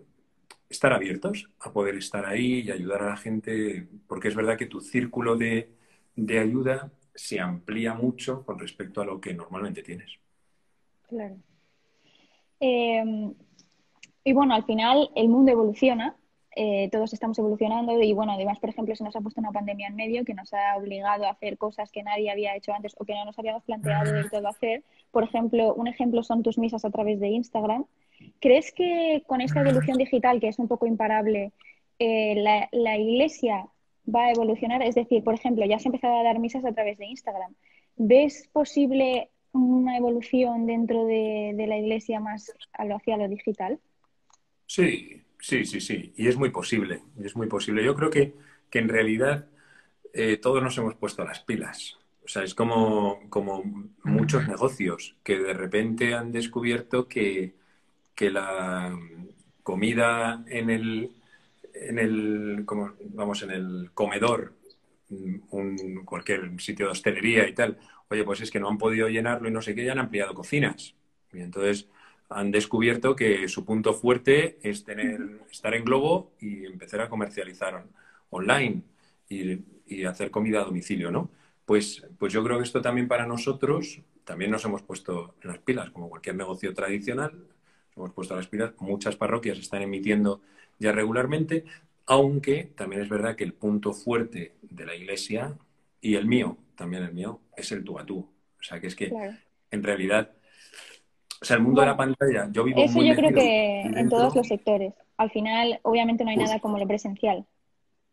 estar 0.70 0.94
abiertos 0.94 1.50
a 1.60 1.72
poder 1.72 1.96
estar 1.96 2.26
ahí 2.26 2.62
y 2.62 2.72
ayudar 2.72 3.04
a 3.04 3.10
la 3.10 3.18
gente, 3.18 3.88
porque 4.08 4.28
es 4.28 4.36
verdad 4.36 4.58
que 4.58 4.66
tu 4.66 4.82
círculo 4.82 5.36
de, 5.36 5.70
ayuda 6.40 6.92
se 7.14 7.40
amplía 7.40 7.94
mucho 7.94 8.46
con 8.46 8.60
respecto 8.60 9.02
a 9.02 9.06
lo 9.06 9.20
que 9.20 9.34
normalmente 9.34 9.84
tienes. 9.84 10.20
Claro. 11.08 11.38
Em, 12.68 13.36
y 14.24 14.34
bueno, 14.34 14.56
al 14.56 14.64
final 14.64 15.12
el 15.14 15.30
mundo 15.30 15.52
evoluciona, 15.52 16.16
eh, 16.56 16.90
todos 16.92 17.14
estamos 17.14 17.38
evolucionando 17.38 18.02
y 18.02 18.12
bueno, 18.14 18.32
además, 18.32 18.58
por 18.58 18.72
ejemplo, 18.72 18.96
se 18.96 19.04
nos 19.04 19.16
ha 19.16 19.22
puesto 19.22 19.40
una 19.40 19.52
pandemia 19.52 19.88
en 19.88 19.96
medio 19.96 20.26
que 20.26 20.34
nos 20.34 20.52
ha 20.52 20.76
obligado 20.76 21.26
a 21.26 21.30
hacer 21.30 21.60
cosas 21.60 21.92
que 21.92 22.02
nadie 22.02 22.32
había 22.32 22.56
hecho 22.56 22.74
antes 22.74 22.96
o 22.98 23.06
que 23.06 23.14
no 23.14 23.24
nos 23.24 23.38
habíamos 23.38 23.64
planteado 23.66 24.12
del 24.12 24.32
todo 24.32 24.48
hacer. 24.48 24.84
Por 25.12 25.24
ejemplo, 25.24 25.76
un 25.76 25.88
ejemplo 25.88 26.24
son 26.24 26.42
tus 26.42 26.58
misas 26.58 26.84
a 26.86 26.90
través 26.90 27.20
de 27.20 27.28
Instagram. 27.28 27.86
¿Crees 28.40 28.72
que 28.72 29.24
con 29.28 29.42
esta 29.42 29.62
evolución 29.62 29.98
digital, 29.98 30.40
que 30.40 30.48
es 30.48 30.58
un 30.58 30.68
poco 30.68 30.88
imparable, 30.88 31.52
eh, 32.00 32.34
la, 32.72 32.98
iglesia 32.98 33.68
va 34.08 34.26
a 34.26 34.32
evolucionar? 34.32 34.82
Es 34.82 34.96
decir, 34.96 35.24
por 35.24 35.36
ejemplo, 35.36 35.68
ya 35.68 35.78
se 35.78 35.88
ha 35.88 35.90
empezado 35.90 36.16
a 36.16 36.24
dar 36.24 36.40
misas 36.40 36.66
a 36.66 36.72
través 36.72 36.98
de 36.98 37.06
Instagram. 37.06 37.54
¿Ves 37.96 38.50
posible 38.52 39.30
una 39.56 39.98
evolución 39.98 40.66
dentro 40.66 41.06
de, 41.06 41.54
la 41.68 41.78
iglesia 41.78 42.20
más 42.20 42.52
hacia 42.74 43.18
lo 43.18 43.28
digital? 43.28 43.80
Sí, 44.66 45.22
sí, 45.40 45.66
sí, 45.66 45.80
sí. 45.80 46.14
Y 46.16 46.28
es 46.28 46.38
muy 46.38 46.50
posible. 46.50 47.02
Es 47.24 47.36
muy 47.36 47.48
posible. 47.48 47.84
Yo 47.84 47.96
creo 47.96 48.10
que, 48.10 48.34
en 48.72 48.90
realidad 48.90 49.48
eh, 50.12 50.36
todos 50.36 50.62
nos 50.62 50.78
hemos 50.78 50.96
puesto 50.96 51.24
las 51.24 51.40
pilas. 51.40 51.98
O 52.26 52.28
sea, 52.28 52.44
es 52.44 52.54
como, 52.54 53.22
como 53.30 53.64
muchos 54.04 54.46
negocios 54.50 55.16
que 55.24 55.38
de 55.40 55.54
repente 55.54 56.14
han 56.14 56.34
descubierto 56.34 57.08
que, 57.08 57.54
que 58.14 58.32
la 58.32 58.98
comida 59.64 60.44
en 60.48 60.70
el, 60.70 61.12
en 61.74 62.00
el, 62.00 62.66
vamos, 63.14 63.44
en 63.44 63.52
el 63.52 63.92
comedor, 63.94 64.55
un, 65.10 66.04
cualquier 66.06 66.60
sitio 66.60 66.88
de 66.88 66.92
hostelería 66.92 67.48
y 67.48 67.54
tal, 67.54 67.78
oye, 68.10 68.24
pues 68.24 68.42
es 68.42 68.52
que 68.52 68.60
no 68.60 68.70
han 68.70 68.78
podido 68.78 69.08
llenarlo 69.08 69.48
y 69.48 69.52
no 69.52 69.62
sé 69.62 69.76
qué, 69.76 69.86
ya 69.86 69.94
han 69.94 70.00
ampliado 70.00 70.34
cocinas. 70.34 70.96
Y 71.34 71.42
entonces 71.42 71.88
han 72.30 72.52
descubierto 72.52 73.16
que 73.16 73.48
su 73.48 73.66
punto 73.66 73.94
fuerte 73.94 74.58
es 74.64 74.84
tener, 74.84 75.42
estar 75.52 75.74
en 75.76 75.86
Globo 75.86 76.34
y 76.40 76.66
empezar 76.66 77.02
a 77.02 77.10
comercializar 77.10 77.86
online 78.30 78.82
y, 79.30 79.64
hacer 80.06 80.32
comida 80.32 80.62
a 80.62 80.66
domicilio, 80.66 81.12
¿no? 81.12 81.30
Pues, 81.66 82.06
pues 82.18 82.34
yo 82.34 82.44
creo 82.44 82.58
que 82.58 82.64
esto 82.64 82.82
también 82.82 83.08
para 83.08 83.26
nosotros, 83.26 84.02
también 84.24 84.52
nos 84.52 84.66
hemos 84.66 84.82
puesto 84.82 85.36
en 85.42 85.50
las 85.50 85.60
pilas, 85.60 85.90
como 85.92 86.10
cualquier 86.10 86.36
negocio 86.36 86.74
tradicional, 86.74 87.48
hemos 87.96 88.12
puesto 88.12 88.36
las 88.36 88.48
pilas, 88.48 88.74
muchas 88.80 89.16
parroquias 89.16 89.58
están 89.58 89.82
emitiendo 89.82 90.42
ya 90.80 90.92
regularmente, 90.92 91.66
aunque 92.08 92.72
también 92.76 93.02
es 93.02 93.10
verdad 93.10 93.36
que 93.36 93.44
el 93.44 93.54
punto 93.54 93.94
fuerte 93.94 94.56
de 94.62 94.86
la 94.86 94.96
iglesia 94.96 95.58
y 96.02 96.16
el 96.16 96.28
mío, 96.28 96.58
también 96.76 97.04
el 97.04 97.14
mío, 97.14 97.42
es 97.56 97.72
el 97.72 97.84
tú 97.84 97.98
a 98.00 98.06
tú. 98.06 98.20
O 98.20 98.64
sea, 98.64 98.80
que 98.80 98.88
es 98.88 98.96
que 98.96 99.12
en 99.72 99.84
realidad, 99.84 100.32
o 101.42 101.46
sea, 101.46 101.58
el 101.58 101.64
mundo 101.64 101.82
de 101.82 101.88
la 101.88 101.98
pantalla, 101.98 102.50
yo 102.52 102.64
vivo 102.64 102.84
Eso 102.84 103.02
yo 103.04 103.16
creo 103.16 103.34
que 103.34 103.82
en 103.82 104.10
todos 104.10 104.36
los 104.36 104.48
sectores. 104.48 104.94
Al 105.18 105.32
final, 105.32 105.80
obviamente 105.84 106.24
no 106.24 106.32
hay 106.32 106.38
nada 106.38 106.60
como 106.60 106.78
lo 106.78 106.88
presencial. 106.88 107.46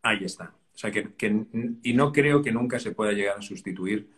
Ahí 0.01 0.23
está. 0.23 0.53
O 0.73 0.77
sea, 0.77 0.91
que, 0.91 1.07
y 1.83 1.93
no 1.93 2.11
creo 2.11 2.41
que 2.41 2.51
nunca 2.51 2.79
se 2.79 2.91
pueda 2.91 3.11
llegar 3.11 3.37
a 3.37 3.41
sustituir 3.41 4.09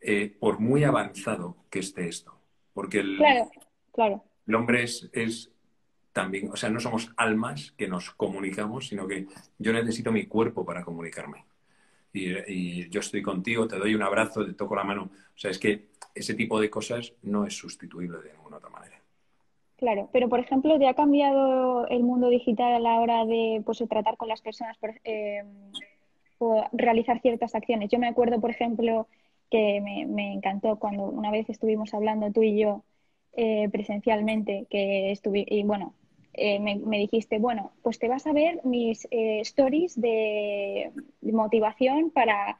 eh, 0.00 0.36
por 0.38 0.60
muy 0.60 0.84
avanzado 0.84 1.56
que 1.70 1.80
esté 1.80 2.08
esto. 2.08 2.38
Porque 2.72 3.00
el, 3.00 3.16
claro, 3.16 3.50
claro 3.92 4.24
el 4.48 4.54
hombre 4.54 4.82
es, 4.82 5.50
también, 6.12 6.50
o 6.50 6.56
sea, 6.56 6.68
no 6.70 6.80
somos 6.80 7.12
almas 7.16 7.72
que 7.76 7.88
nos 7.88 8.10
comunicamos, 8.10 8.88
sino 8.88 9.06
que 9.06 9.26
yo 9.58 9.72
necesito 9.72 10.10
mi 10.12 10.26
cuerpo 10.26 10.64
para 10.64 10.84
comunicarme. 10.84 11.44
Y, 12.12 12.88
yo 12.88 13.00
estoy 13.00 13.22
contigo, 13.22 13.68
te 13.68 13.78
doy 13.78 13.94
un 13.94 14.02
abrazo, 14.02 14.44
te 14.44 14.54
toco 14.54 14.74
la 14.74 14.84
mano. 14.84 15.10
O 15.12 15.38
sea, 15.38 15.50
es 15.50 15.58
que 15.58 15.88
ese 16.14 16.34
tipo 16.34 16.60
de 16.60 16.70
cosas 16.70 17.12
no 17.22 17.46
es 17.46 17.56
sustituible 17.56 18.18
de 18.18 18.32
ninguna 18.32 18.56
otra 18.56 18.70
manera. 18.70 18.96
Claro, 19.76 20.08
pero 20.12 20.28
por 20.28 20.40
ejemplo, 20.40 20.76
¿te 20.78 20.88
ha 20.88 20.94
cambiado 20.94 21.86
el 21.86 22.02
mundo 22.02 22.28
digital 22.28 22.74
a 22.74 22.80
la 22.80 23.00
hora 23.00 23.24
de 23.24 23.62
pues, 23.64 23.82
tratar 23.88 24.16
con 24.16 24.26
las 24.26 24.42
personas 24.42 24.76
eh, 25.04 25.44
o 26.38 26.64
realizar 26.72 27.20
ciertas 27.20 27.54
acciones? 27.54 27.90
Yo 27.90 28.00
me 28.00 28.08
acuerdo, 28.08 28.40
por 28.40 28.50
ejemplo, 28.50 29.06
que 29.50 29.80
me 29.80 30.32
encantó 30.32 30.76
cuando 30.80 31.04
una 31.04 31.30
vez 31.30 31.48
estuvimos 31.48 31.94
hablando 31.94 32.32
tú 32.32 32.42
y 32.42 32.58
yo 32.58 32.82
eh, 33.34 33.68
presencialmente, 33.70 34.66
que 34.70 35.12
estuve, 35.12 35.44
y 35.48 35.62
bueno, 35.62 35.94
eh, 36.34 36.58
me, 36.58 36.98
dijiste, 36.98 37.38
bueno, 37.38 37.72
pues 37.82 37.98
te 37.98 38.08
vas 38.08 38.26
a 38.26 38.32
ver 38.32 38.60
mis 38.64 39.06
eh, 39.10 39.40
stories 39.40 40.00
de, 40.00 40.90
motivación 41.22 42.10
para... 42.10 42.58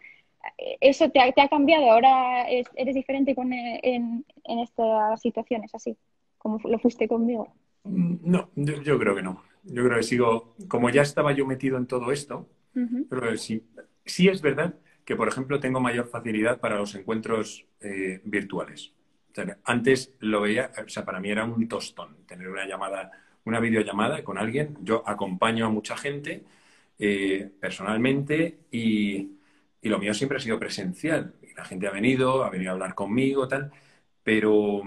¿Eso 0.81 1.11
te 1.11 1.21
ha, 1.21 1.31
te 1.33 1.41
ha 1.41 1.49
cambiado? 1.49 1.91
¿Ahora 1.91 2.49
eres 2.49 2.95
diferente 2.95 3.35
con, 3.35 3.53
en, 3.53 4.25
en 4.45 4.59
estas 4.61 5.21
situaciones 5.21 5.75
así, 5.75 5.97
como 6.39 6.59
lo 6.65 6.79
fuiste 6.79 7.09
conmigo? 7.09 7.49
Mm, 7.83 8.17
no, 8.23 8.49
yo, 8.55 8.99
creo 8.99 9.17
que 9.17 9.23
no. 9.23 9.43
Yo 9.65 9.85
creo 9.85 9.97
que 9.97 10.05
sigo, 10.05 10.55
como 10.69 10.91
ya 10.91 11.03
estaba 11.03 11.33
yo 11.33 11.45
metido 11.45 11.77
en 11.77 11.87
todo 11.87 12.13
esto, 12.13 12.49
pero 13.11 13.37
sí, 13.37 13.65
sí 14.05 14.29
es 14.29 14.41
verdad 14.41 14.77
que, 15.05 15.17
por 15.17 15.29
ejemplo, 15.29 15.59
tengo 15.59 15.81
mayor 15.81 16.07
facilidad 16.07 16.61
para 16.61 16.77
los 16.77 16.95
encuentros 16.95 17.67
virtuales 18.25 18.95
antes 19.65 20.15
lo 20.21 20.41
veía, 20.43 20.71
o 20.85 20.89
sea, 20.89 21.05
para 21.05 21.21
mí 21.21 21.31
era 21.31 21.45
un 21.45 21.69
tostón 21.69 22.25
tener 22.27 22.49
una 22.49 22.67
llamada, 22.67 23.11
una 23.45 23.61
videollamada 23.61 24.23
con 24.25 24.39
alguien. 24.39 24.77
Yo 24.83 25.03
acompaño 25.07 25.67
a 25.67 25.71
mucha 25.71 25.97
gente 25.97 26.45
eh, 26.99 27.51
personalmente 27.61 28.61
y, 28.71 29.35
lo 29.83 29.99
mío 29.99 30.13
siempre 30.13 30.37
ha 30.39 30.41
sido 30.41 30.59
presencial. 30.59 31.35
la 31.57 31.65
gente 31.65 31.87
ha 31.87 31.91
venido, 31.91 32.45
ha 32.45 32.51
venido 32.51 32.71
a 32.71 32.75
hablar 32.75 32.95
conmigo, 32.95 33.49
tal, 33.49 33.73
pero, 34.23 34.83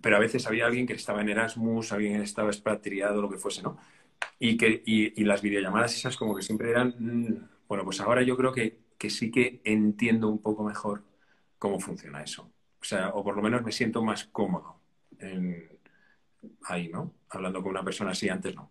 pero 0.00 0.16
a 0.16 0.20
veces 0.20 0.46
había 0.46 0.66
alguien 0.66 0.86
que 0.86 0.92
estaba 0.94 1.20
en 1.20 1.30
Erasmus, 1.30 1.92
alguien 1.92 2.18
que 2.18 2.24
estaba 2.24 2.50
expatriado, 2.50 3.20
lo 3.22 3.30
que 3.30 3.38
fuese, 3.38 3.62
¿no? 3.62 3.78
Y, 4.38 4.56
que, 4.56 4.82
y, 4.86 5.24
las 5.24 5.42
videollamadas 5.42 5.94
esas 5.96 6.16
como 6.16 6.36
que 6.36 6.42
siempre 6.42 6.70
eran, 6.70 6.94
mm, 6.98 7.48
bueno, 7.68 7.84
pues 7.84 8.00
ahora 8.00 8.22
yo 8.22 8.36
creo 8.36 8.52
que, 8.52 8.78
que 8.98 9.10
sí 9.10 9.30
que 9.30 9.60
entiendo 9.64 10.28
un 10.28 10.40
poco 10.40 10.64
mejor 10.64 11.04
cómo 11.58 11.80
funciona 11.80 12.22
eso. 12.22 12.50
O 12.80 12.84
sea, 12.84 13.10
o 13.10 13.24
por 13.24 13.36
lo 13.36 13.42
menos 13.42 13.62
me 13.62 13.72
siento 13.72 14.02
más 14.02 14.24
cómodo 14.24 14.76
ahí, 16.68 16.88
¿no? 16.88 17.12
Hablando 17.30 17.62
con 17.62 17.70
una 17.70 17.82
persona 17.82 18.12
así, 18.12 18.28
antes 18.28 18.54
no. 18.54 18.70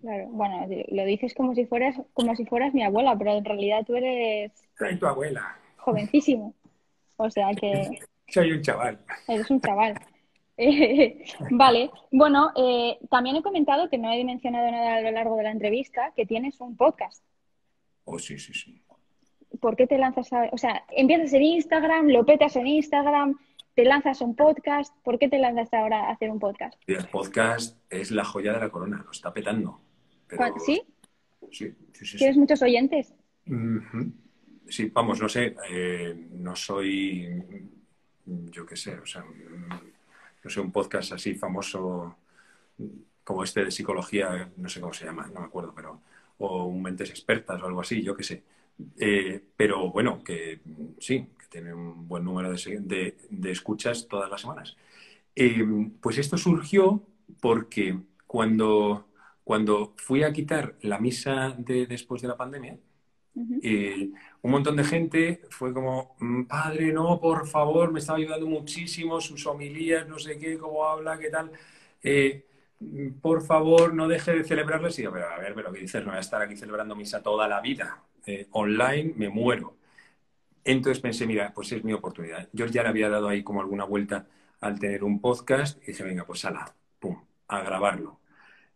Claro, 0.00 0.28
bueno, 0.28 0.66
lo 0.88 1.04
dices 1.04 1.34
como 1.34 1.54
si 1.54 1.66
fueras, 1.66 1.96
como 2.14 2.34
si 2.36 2.46
fueras 2.46 2.72
mi 2.72 2.82
abuela, 2.82 3.16
pero 3.18 3.36
en 3.36 3.44
realidad 3.44 3.84
tú 3.84 3.96
eres. 3.96 4.52
Soy 4.78 4.96
tu 4.98 5.06
abuela. 5.06 5.58
Jovencísimo. 5.76 6.54
O 7.16 7.30
sea 7.30 7.52
que. 7.54 8.00
Soy 8.28 8.52
un 8.52 8.62
chaval. 8.62 8.98
Eres 9.26 9.50
un 9.50 9.60
chaval. 9.60 9.94
vale, 11.50 11.90
bueno, 12.12 12.52
eh, 12.54 12.98
también 13.10 13.36
he 13.36 13.42
comentado 13.42 13.88
que 13.88 13.98
no 13.98 14.12
he 14.12 14.24
mencionado 14.24 14.70
nada 14.70 14.96
a 14.96 15.00
lo 15.00 15.10
largo 15.10 15.36
de 15.36 15.44
la 15.44 15.50
entrevista, 15.50 16.12
que 16.14 16.26
tienes 16.26 16.60
un 16.60 16.76
podcast. 16.76 17.24
Oh, 18.04 18.18
sí, 18.18 18.38
sí, 18.38 18.52
sí. 18.52 18.80
¿Por 19.60 19.76
qué 19.76 19.86
te 19.86 19.98
lanzas 19.98 20.32
a...? 20.32 20.48
O 20.52 20.58
sea, 20.58 20.84
empiezas 20.90 21.32
en 21.32 21.42
Instagram, 21.42 22.08
lo 22.08 22.24
petas 22.24 22.56
en 22.56 22.66
Instagram, 22.66 23.38
te 23.74 23.84
lanzas 23.84 24.20
un 24.20 24.34
podcast. 24.34 24.94
¿Por 25.02 25.18
qué 25.18 25.28
te 25.28 25.38
lanzas 25.38 25.72
ahora 25.72 26.08
a 26.08 26.12
hacer 26.12 26.30
un 26.30 26.38
podcast? 26.38 26.74
El 26.86 27.06
podcast 27.08 27.78
es 27.90 28.10
la 28.10 28.24
joya 28.24 28.52
de 28.52 28.60
la 28.60 28.70
corona, 28.70 29.02
lo 29.04 29.10
está 29.10 29.32
petando. 29.32 29.80
¿Sí? 30.64 30.82
Sí, 31.50 31.74
sí, 31.92 32.06
sí. 32.06 32.18
¿Tienes 32.18 32.36
muchos 32.36 32.62
oyentes? 32.62 33.14
Sí, 34.68 34.90
vamos, 34.94 35.20
no 35.20 35.28
sé, 35.28 35.56
eh, 35.68 36.14
no 36.32 36.54
soy, 36.54 37.28
yo 38.26 38.64
qué 38.64 38.76
sé, 38.76 38.94
o 38.98 39.06
sea, 39.06 39.24
no 40.44 40.50
sé, 40.50 40.60
un 40.60 40.70
podcast 40.70 41.12
así 41.12 41.34
famoso 41.34 42.16
como 43.24 43.42
este 43.42 43.64
de 43.64 43.70
psicología, 43.70 44.48
no 44.56 44.68
sé 44.68 44.80
cómo 44.80 44.92
se 44.92 45.06
llama, 45.06 45.28
no 45.34 45.40
me 45.40 45.46
acuerdo, 45.46 45.72
pero, 45.74 46.00
o 46.38 46.64
un 46.66 46.82
Mentes 46.82 47.10
Expertas 47.10 47.60
o 47.60 47.66
algo 47.66 47.80
así, 47.80 48.02
yo 48.02 48.16
qué 48.16 48.22
sé. 48.22 48.42
Eh, 48.98 49.42
pero 49.56 49.90
bueno, 49.90 50.22
que 50.24 50.60
sí, 50.98 51.26
que 51.38 51.46
tiene 51.48 51.74
un 51.74 52.08
buen 52.08 52.24
número 52.24 52.52
de, 52.52 53.16
escuchas 53.44 54.08
todas 54.08 54.30
las 54.30 54.40
semanas. 54.40 54.76
Eh, 55.34 55.64
pues 56.00 56.18
esto 56.18 56.36
surgió 56.36 57.02
porque 57.40 57.98
cuando, 58.26 59.08
cuando 59.44 59.94
fui 59.96 60.22
a 60.22 60.32
quitar 60.32 60.76
la 60.82 60.98
misa 60.98 61.54
de 61.58 61.86
después 61.86 62.22
de 62.22 62.28
la 62.28 62.36
pandemia, 62.36 62.78
eh, 63.62 64.10
un 64.42 64.50
montón 64.50 64.76
de 64.76 64.84
gente 64.84 65.42
fue 65.50 65.72
como, 65.72 66.16
mm, 66.18 66.44
padre, 66.44 66.92
no, 66.92 67.20
por 67.20 67.46
favor, 67.46 67.92
me 67.92 68.00
estaba 68.00 68.18
ayudando 68.18 68.46
muchísimo, 68.46 69.20
sus 69.20 69.46
homilías, 69.46 70.06
no 70.08 70.18
sé 70.18 70.38
qué, 70.38 70.58
cómo 70.58 70.84
habla, 70.84 71.18
qué 71.18 71.30
tal. 71.30 71.50
Por 73.20 73.42
favor, 73.42 73.94
no 73.94 74.08
deje 74.08 74.32
de 74.32 74.44
celebrarles. 74.44 74.98
Y 74.98 75.04
a 75.04 75.10
ver, 75.10 75.54
pero 75.54 75.72
¿qué 75.72 75.80
dices? 75.80 76.02
No 76.02 76.10
voy 76.10 76.18
a 76.18 76.20
estar 76.20 76.40
aquí 76.42 76.56
celebrando 76.56 76.96
misa 76.96 77.22
toda 77.22 77.48
la 77.48 77.60
vida. 77.60 78.02
Eh, 78.26 78.48
online, 78.52 79.14
me 79.16 79.28
muero. 79.28 79.76
Entonces 80.64 81.00
pensé, 81.00 81.26
mira, 81.26 81.52
pues 81.54 81.72
es 81.72 81.84
mi 81.84 81.92
oportunidad. 81.92 82.48
Yo 82.52 82.66
ya 82.66 82.82
le 82.82 82.88
había 82.90 83.08
dado 83.08 83.28
ahí 83.28 83.42
como 83.42 83.60
alguna 83.60 83.84
vuelta 83.84 84.26
al 84.60 84.78
tener 84.78 85.04
un 85.04 85.20
podcast 85.20 85.82
y 85.82 85.88
dije, 85.88 86.04
venga, 86.04 86.24
pues 86.26 86.44
ala, 86.44 86.74
pum, 86.98 87.18
a 87.48 87.62
grabarlo. 87.62 88.20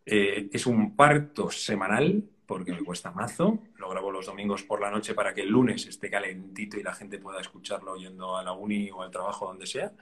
Eh, 0.06 0.50
es 0.52 0.66
un 0.66 0.96
parto 0.96 1.50
semanal 1.50 2.24
porque 2.46 2.72
me 2.72 2.84
cuesta 2.84 3.10
mazo. 3.12 3.60
Lo 3.76 3.88
grabo 3.90 4.10
los 4.10 4.26
domingos 4.26 4.62
por 4.62 4.80
la 4.80 4.90
noche 4.90 5.14
para 5.14 5.34
que 5.34 5.42
el 5.42 5.50
lunes 5.50 5.86
esté 5.86 6.10
calentito 6.10 6.78
y 6.78 6.82
la 6.82 6.94
gente 6.94 7.18
pueda 7.18 7.40
escucharlo 7.40 7.96
yendo 7.96 8.36
a 8.36 8.42
la 8.42 8.52
uni 8.52 8.90
o 8.90 9.02
al 9.02 9.10
trabajo, 9.10 9.46
donde 9.46 9.66
sea. 9.66 9.92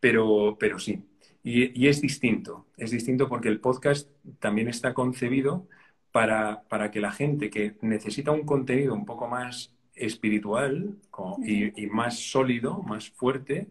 Pero, 0.00 0.56
pero 0.58 0.78
sí. 0.78 1.02
Y 1.44 1.88
es 1.88 2.00
distinto. 2.00 2.66
Es 2.76 2.90
distinto 2.90 3.28
porque 3.28 3.48
el 3.48 3.60
podcast 3.60 4.10
también 4.40 4.68
está 4.68 4.94
concebido 4.94 5.68
para, 6.14 6.92
que 6.92 7.00
la 7.00 7.10
gente 7.10 7.50
que 7.50 7.74
necesita 7.80 8.30
un 8.30 8.46
contenido 8.46 8.94
un 8.94 9.04
poco 9.04 9.26
más 9.26 9.72
espiritual 9.96 10.96
y, 11.44 11.86
más 11.88 12.20
sólido, 12.20 12.84
más 12.84 13.10
fuerte, 13.10 13.66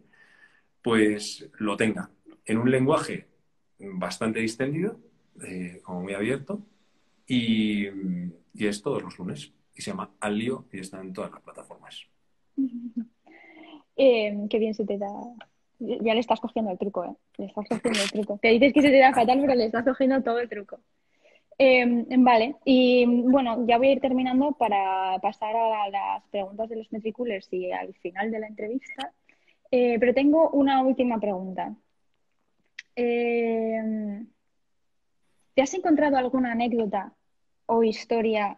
pues 0.82 1.50
lo 1.58 1.78
tenga 1.78 2.10
en 2.46 2.58
un 2.58 2.70
lenguaje 2.70 3.28
bastante 3.80 4.42
distendido, 4.42 5.00
eh, 5.42 5.80
como 5.84 6.02
muy 6.02 6.14
abierto, 6.16 6.60
y, 7.26 7.88
es 8.56 8.82
todos 8.82 9.02
los 9.02 9.18
lunes. 9.18 9.54
Y 9.74 9.82
se 9.82 9.92
llama 9.92 10.12
Al 10.20 10.38
Lío 10.38 10.66
y 10.74 10.80
está 10.80 11.00
en 11.00 11.14
todas 11.14 11.32
las 11.32 11.42
plataformas. 11.42 12.02
Eh, 13.96 14.48
qué 14.50 14.58
bien 14.58 14.74
se 14.74 14.86
te 14.86 14.98
da. 14.98 15.08
Ya 16.02 16.14
le 16.14 16.20
estás 16.20 16.40
cogiendo 16.40 16.72
el 16.72 16.78
truco, 16.78 17.04
¿eh? 17.04 17.16
Le 17.38 17.46
estás 17.46 17.68
cogiendo 17.68 18.00
el 18.02 18.12
truco. 18.12 18.40
Que 18.40 18.50
dices 18.50 18.74
que 18.74 18.82
se 18.82 18.90
te 18.90 19.00
da 19.00 19.14
fatal, 19.14 19.40
pero 19.42 19.56
le 19.56 19.66
estás 19.66 19.84
cogiendo 19.84 20.22
todo 20.22 20.40
el 20.40 20.50
truco. 20.50 20.80
Em, 21.58 22.06
vale, 22.24 22.56
y 22.66 23.06
bueno, 23.06 23.66
ya 23.68 23.78
voy 23.78 23.90
a 23.90 23.92
ir 23.92 24.02
terminando 24.02 24.54
para 24.54 25.20
pasar 25.20 25.56
a 25.56 25.90
las 25.90 26.24
preguntas 26.30 26.70
de 26.70 26.78
los 26.78 26.92
metriculers 26.92 27.48
y 27.52 27.72
al 27.72 27.94
final 27.96 28.32
de 28.32 28.40
la 28.40 28.48
entrevista. 28.48 29.12
Eh, 29.72 29.98
pero 30.00 30.14
tengo 30.14 30.50
una 30.52 30.84
última 30.84 31.20
pregunta. 31.20 31.76
Em, 32.96 34.28
¿Te 35.54 35.62
has 35.62 35.74
encontrado 35.74 36.18
alguna 36.18 36.52
anécdota 36.52 37.14
o 37.66 37.84
historia 37.84 38.58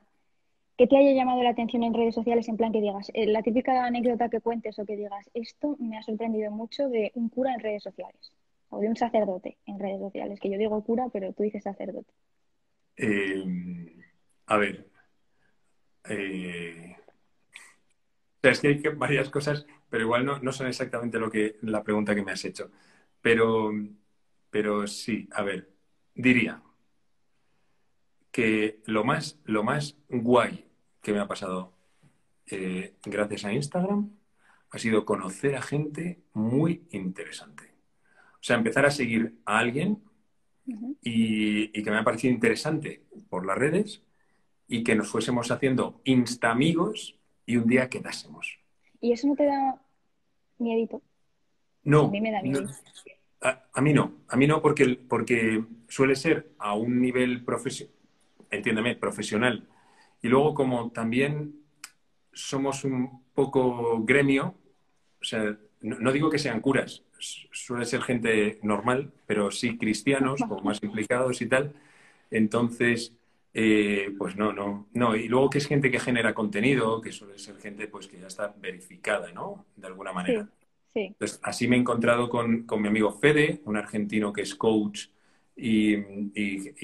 que 0.77 0.87
te 0.87 0.97
haya 0.97 1.13
llamado 1.13 1.41
la 1.41 1.51
atención 1.51 1.83
en 1.83 1.93
redes 1.93 2.15
sociales, 2.15 2.47
en 2.49 2.57
plan 2.57 2.71
que 2.71 2.81
digas, 2.81 3.09
eh, 3.13 3.27
la 3.27 3.41
típica 3.41 3.85
anécdota 3.85 4.29
que 4.29 4.41
cuentes 4.41 4.77
o 4.77 4.85
que 4.85 4.97
digas, 4.97 5.29
esto 5.33 5.77
me 5.79 5.97
ha 5.97 6.03
sorprendido 6.03 6.51
mucho 6.51 6.89
de 6.89 7.11
un 7.15 7.29
cura 7.29 7.53
en 7.53 7.61
redes 7.61 7.83
sociales 7.83 8.33
o 8.69 8.79
de 8.79 8.89
un 8.89 8.95
sacerdote 8.95 9.57
en 9.65 9.79
redes 9.79 9.99
sociales, 9.99 10.39
que 10.39 10.49
yo 10.49 10.57
digo 10.57 10.83
cura, 10.83 11.07
pero 11.13 11.31
tú 11.33 11.43
dices 11.43 11.63
sacerdote. 11.63 12.11
Eh, 12.97 13.95
a 14.47 14.57
ver. 14.57 14.87
Eh, 16.09 16.95
es 18.41 18.59
que 18.59 18.67
hay 18.67 18.81
varias 18.95 19.29
cosas, 19.29 19.65
pero 19.89 20.03
igual 20.03 20.25
no, 20.25 20.51
son 20.51 20.67
exactamente 20.67 21.19
lo 21.19 21.31
que 21.31 21.57
la 21.61 21.83
pregunta 21.83 22.13
que 22.13 22.23
me 22.23 22.31
has 22.31 22.45
hecho. 22.45 22.71
Pero, 23.21 23.71
pero 24.49 24.87
sí, 24.87 25.27
a 25.31 25.41
ver, 25.41 25.69
diría 26.13 26.61
que 28.35 28.81
lo 28.83 29.05
más, 29.05 29.39
lo 29.45 29.63
más 29.63 29.95
guay 30.09 30.65
que 31.01 31.13
me 31.13 31.19
ha 31.19 31.25
pasado 31.25 31.71
eh, 32.47 32.95
gracias 33.05 33.45
a 33.45 33.53
Instagram 33.53 34.09
ha 34.71 34.77
sido 34.77 35.05
conocer 35.05 35.55
a 35.55 35.61
gente 35.61 36.19
muy 36.33 36.85
interesante. 36.91 37.63
O 38.33 38.41
sea, 38.41 38.57
empezar 38.57 38.85
a 38.85 38.91
seguir 38.91 39.39
a 39.45 39.59
alguien 39.59 40.03
y, 41.01 41.81
que 41.81 41.89
me 41.89 41.95
ha 41.95 42.03
parecido 42.03 42.33
interesante 42.33 43.05
por 43.29 43.45
las 43.45 43.57
redes 43.57 44.03
y 44.67 44.83
que 44.83 44.95
nos 44.95 45.07
fuésemos 45.07 45.49
haciendo 45.49 46.01
insta 46.03 46.51
amigos 46.51 47.17
y 47.45 47.55
un 47.55 47.67
día 47.67 47.87
quedásemos. 47.87 48.59
¿Y 48.99 49.13
eso 49.13 49.27
no 49.27 49.35
te 49.37 49.45
da 49.45 49.81
miedito? 50.57 51.01
No. 51.83 52.07
A 52.07 52.09
mí 52.09 52.19
me 52.19 52.33
da 52.33 52.41
miedo. 52.41 52.67
a, 53.39 53.81
mí 53.81 53.93
no, 53.93 54.11
a 54.27 54.35
mí 54.35 54.45
no 54.45 54.61
porque, 54.61 54.99
porque 55.07 55.63
suele 55.87 56.17
ser 56.17 56.51
a 56.57 56.73
un 56.73 56.99
nivel 56.99 57.45
profesional, 57.45 57.95
entiéndeme, 58.51 58.95
profesional. 58.95 59.67
Y 60.21 60.27
luego 60.27 60.53
como 60.53 60.91
también 60.91 61.55
somos 62.33 62.83
un 62.83 63.23
poco 63.33 64.03
gremio, 64.03 64.55
o 65.21 65.23
sea, 65.23 65.57
no 65.81 66.11
digo 66.11 66.29
que 66.29 66.39
sean 66.39 66.61
curas, 66.61 67.03
suele 67.19 67.85
ser 67.85 68.01
gente 68.01 68.59
normal, 68.63 69.11
pero 69.25 69.51
sí 69.51 69.77
cristianos, 69.77 70.41
como 70.47 70.61
más 70.61 70.81
implicados 70.83 71.41
y 71.41 71.47
tal. 71.47 71.73
Entonces, 72.31 73.13
eh, 73.53 74.13
pues 74.17 74.35
no, 74.35 74.51
no, 74.51 74.87
no. 74.93 75.15
Y 75.15 75.27
luego 75.27 75.49
que 75.49 75.59
es 75.59 75.67
gente 75.67 75.91
que 75.91 75.99
genera 75.99 76.33
contenido, 76.33 77.01
que 77.01 77.11
suele 77.11 77.39
ser 77.39 77.57
gente 77.57 77.87
pues 77.87 78.07
que 78.07 78.19
ya 78.19 78.27
está 78.27 78.53
verificada, 78.59 79.31
¿no? 79.31 79.65
De 79.75 79.87
alguna 79.87 80.11
manera. 80.11 80.49
Sí, 80.93 81.01
Entonces, 81.07 81.39
así 81.43 81.67
me 81.67 81.75
he 81.75 81.79
encontrado 81.79 82.29
con, 82.29 82.63
con, 82.63 82.81
mi 82.81 82.87
amigo 82.87 83.11
Fede, 83.11 83.61
un 83.65 83.77
argentino 83.77 84.33
que 84.33 84.41
es 84.41 84.55
coach 84.55 85.07
y, 85.55 86.01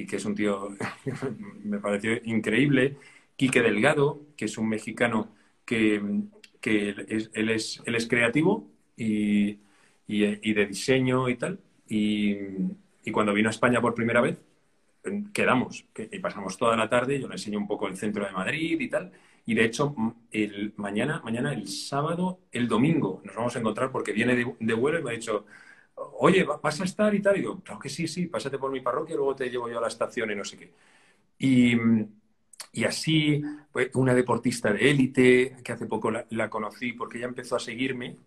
que 0.06 0.16
es 0.16 0.26
un 0.26 0.36
tío, 0.36 0.70
me 1.64 1.80
pareció 1.80 2.14
increíble. 2.24 2.98
Quique 3.36 3.62
Delgado, 3.62 4.22
que 4.38 4.46
es 4.46 4.58
un 4.58 4.70
mexicano 4.70 5.34
que, 5.66 6.02
que 6.60 6.90
él, 6.90 7.50
es, 7.50 7.82
él 7.86 7.96
es 7.96 8.08
creativo 8.08 8.70
y, 8.96 9.60
y, 10.08 10.54
de 10.54 10.66
diseño 10.66 11.30
y 11.30 11.36
tal. 11.36 11.60
Y, 11.88 12.36
cuando 13.12 13.34
vino 13.34 13.50
a 13.50 13.52
España 13.52 13.82
por 13.82 13.96
primera 13.96 14.22
vez, 14.22 14.38
quedamos 15.34 15.86
y 15.98 16.20
pasamos 16.20 16.58
toda 16.58 16.76
la 16.78 16.90
tarde. 16.90 17.20
Yo 17.20 17.28
le 17.28 17.36
enseño 17.36 17.58
un 17.60 17.68
poco 17.68 17.88
el 17.88 17.98
centro 17.98 18.26
de 18.26 18.32
Madrid 18.32 18.80
y 18.80 18.90
tal. 18.90 19.12
Y 19.46 19.56
de 19.56 19.66
hecho, 19.66 19.96
el, 20.32 20.74
mañana, 20.78 21.22
mañana, 21.24 21.54
el 21.54 21.68
sábado, 21.68 22.40
el 22.52 22.68
domingo, 22.68 23.22
nos 23.26 23.36
vamos 23.36 23.56
a 23.56 23.60
encontrar 23.60 23.92
porque 23.92 24.12
viene 24.14 24.36
de, 24.36 24.74
vuelo 24.74 25.00
y 25.00 25.04
me 25.04 25.12
ha 25.12 25.14
dicho, 25.14 25.46
oye, 25.96 26.44
¿vas 26.44 26.82
a 26.82 26.84
estar 26.84 27.14
y 27.14 27.22
tal? 27.22 27.38
Y 27.38 27.40
digo, 27.42 27.62
claro 27.62 27.80
que 27.80 27.90
sí, 27.90 28.08
sí, 28.08 28.28
pásate 28.28 28.58
por 28.58 28.72
mi 28.72 28.82
parroquia, 28.82 29.16
luego 29.16 29.36
te 29.36 29.50
llevo 29.50 29.70
yo 29.70 29.78
a 29.78 29.82
la 29.82 29.88
estación 29.88 30.32
y 30.32 30.36
no 30.36 30.44
sé 30.44 30.58
qué. 30.58 30.72
Y, 31.40 31.76
y 32.74 32.84
así, 32.86 33.42
pues, 33.72 33.90
una 33.96 34.14
deportista 34.14 34.72
de 34.74 34.90
élite, 34.90 35.58
que 35.64 35.72
hace 35.72 35.88
poco 35.88 36.12
la, 36.12 36.26
la, 36.30 36.50
conocí 36.50 36.94
porque 36.94 37.18
ella 37.18 37.28
empezó 37.28 37.56
a 37.56 37.60
seguirme 37.60 38.18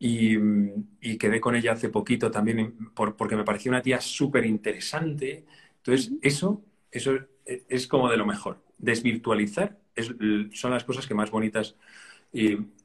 y, 0.00 1.18
quedé 1.18 1.40
con 1.40 1.54
ella 1.54 1.72
hace 1.72 1.90
poquito 1.90 2.30
también 2.30 2.90
porque 2.94 3.36
me 3.36 3.44
pareció 3.44 3.70
una 3.70 3.82
tía 3.82 4.00
súper 4.00 4.46
interesante. 4.46 5.44
Entonces, 5.76 6.12
eso, 6.22 6.62
eso 6.90 7.18
es 7.44 7.86
como 7.86 8.08
de 8.10 8.16
lo 8.16 8.26
mejor. 8.26 8.62
Desvirtualizar 8.78 9.78
son 10.52 10.70
las 10.70 10.84
cosas 10.84 11.06
que 11.06 11.14
más 11.14 11.30
bonitas. 11.30 11.76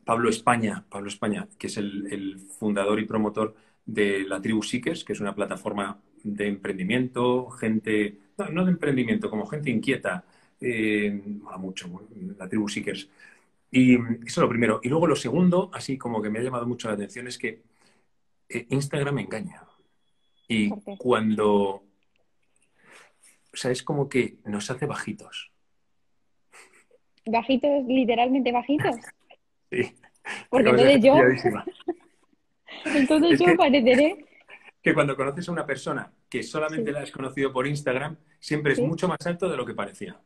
Pablo 0.04 0.30
España, 0.30 0.86
Pablo 0.90 1.08
España, 1.08 1.48
que 1.58 1.68
es 1.68 1.78
el, 1.78 2.40
fundador 2.60 3.00
y 3.00 3.06
promotor 3.06 3.56
de 3.86 4.26
la 4.28 4.42
Tribu 4.42 4.64
Seekers, 4.64 5.04
que 5.04 5.14
es 5.14 5.20
una 5.20 5.36
plataforma 5.36 6.00
de 6.24 6.48
emprendimiento, 6.48 7.50
gente, 7.52 8.18
no, 8.52 8.66
de 8.66 8.72
emprendimiento, 8.72 9.30
como 9.30 9.46
gente 9.46 9.70
inquieta, 9.70 10.26
eh, 10.60 11.22
mucho, 11.60 12.08
la 12.38 12.50
Tribu 12.50 12.68
Seekers. 12.68 13.10
Y 13.72 13.96
eso 13.96 14.02
es 14.26 14.38
lo 14.38 14.50
primero. 14.50 14.80
Y 14.84 14.90
luego 14.90 15.08
lo 15.08 15.16
segundo, 15.16 15.70
así 15.74 15.98
como 15.98 16.22
que 16.22 16.30
me 16.30 16.40
ha 16.40 16.44
llamado 16.44 16.66
mucho 16.66 16.88
la 16.88 16.96
atención, 16.96 17.28
es 17.28 17.38
que 17.38 17.62
eh, 18.50 18.66
Instagram 18.70 19.20
engaña. 19.20 19.64
Y 20.48 20.70
cuando... 20.98 21.84
O 23.54 23.58
sea, 23.58 23.72
es 23.72 23.84
como 23.84 24.10
que 24.10 24.38
nos 24.46 24.70
hace 24.70 24.86
bajitos. 24.86 25.52
¿Bajitos, 27.26 27.86
literalmente 27.88 28.52
bajitos? 28.52 28.96
sí. 29.72 29.96
Porque 30.50 30.70
entonces 30.70 31.04
yo... 31.04 31.16
entonces 32.86 33.40
yo 33.40 33.56
pareceré... 33.56 34.26
Que 34.82 34.94
cuando 34.94 35.16
conoces 35.16 35.50
a 35.50 35.52
una 35.52 35.66
persona 35.66 36.12
que 36.30 36.44
solamente 36.44 36.92
la 36.92 37.02
has 37.02 37.12
conocido 37.12 37.52
por 37.52 37.66
Instagram, 37.66 38.18
siempre 38.40 38.74
es 38.74 38.80
mucho 38.80 39.08
más 39.08 39.26
alto 39.26 39.50
de 39.50 39.58
lo 39.58 39.66
que 39.66 39.74
parecía. 39.74 40.20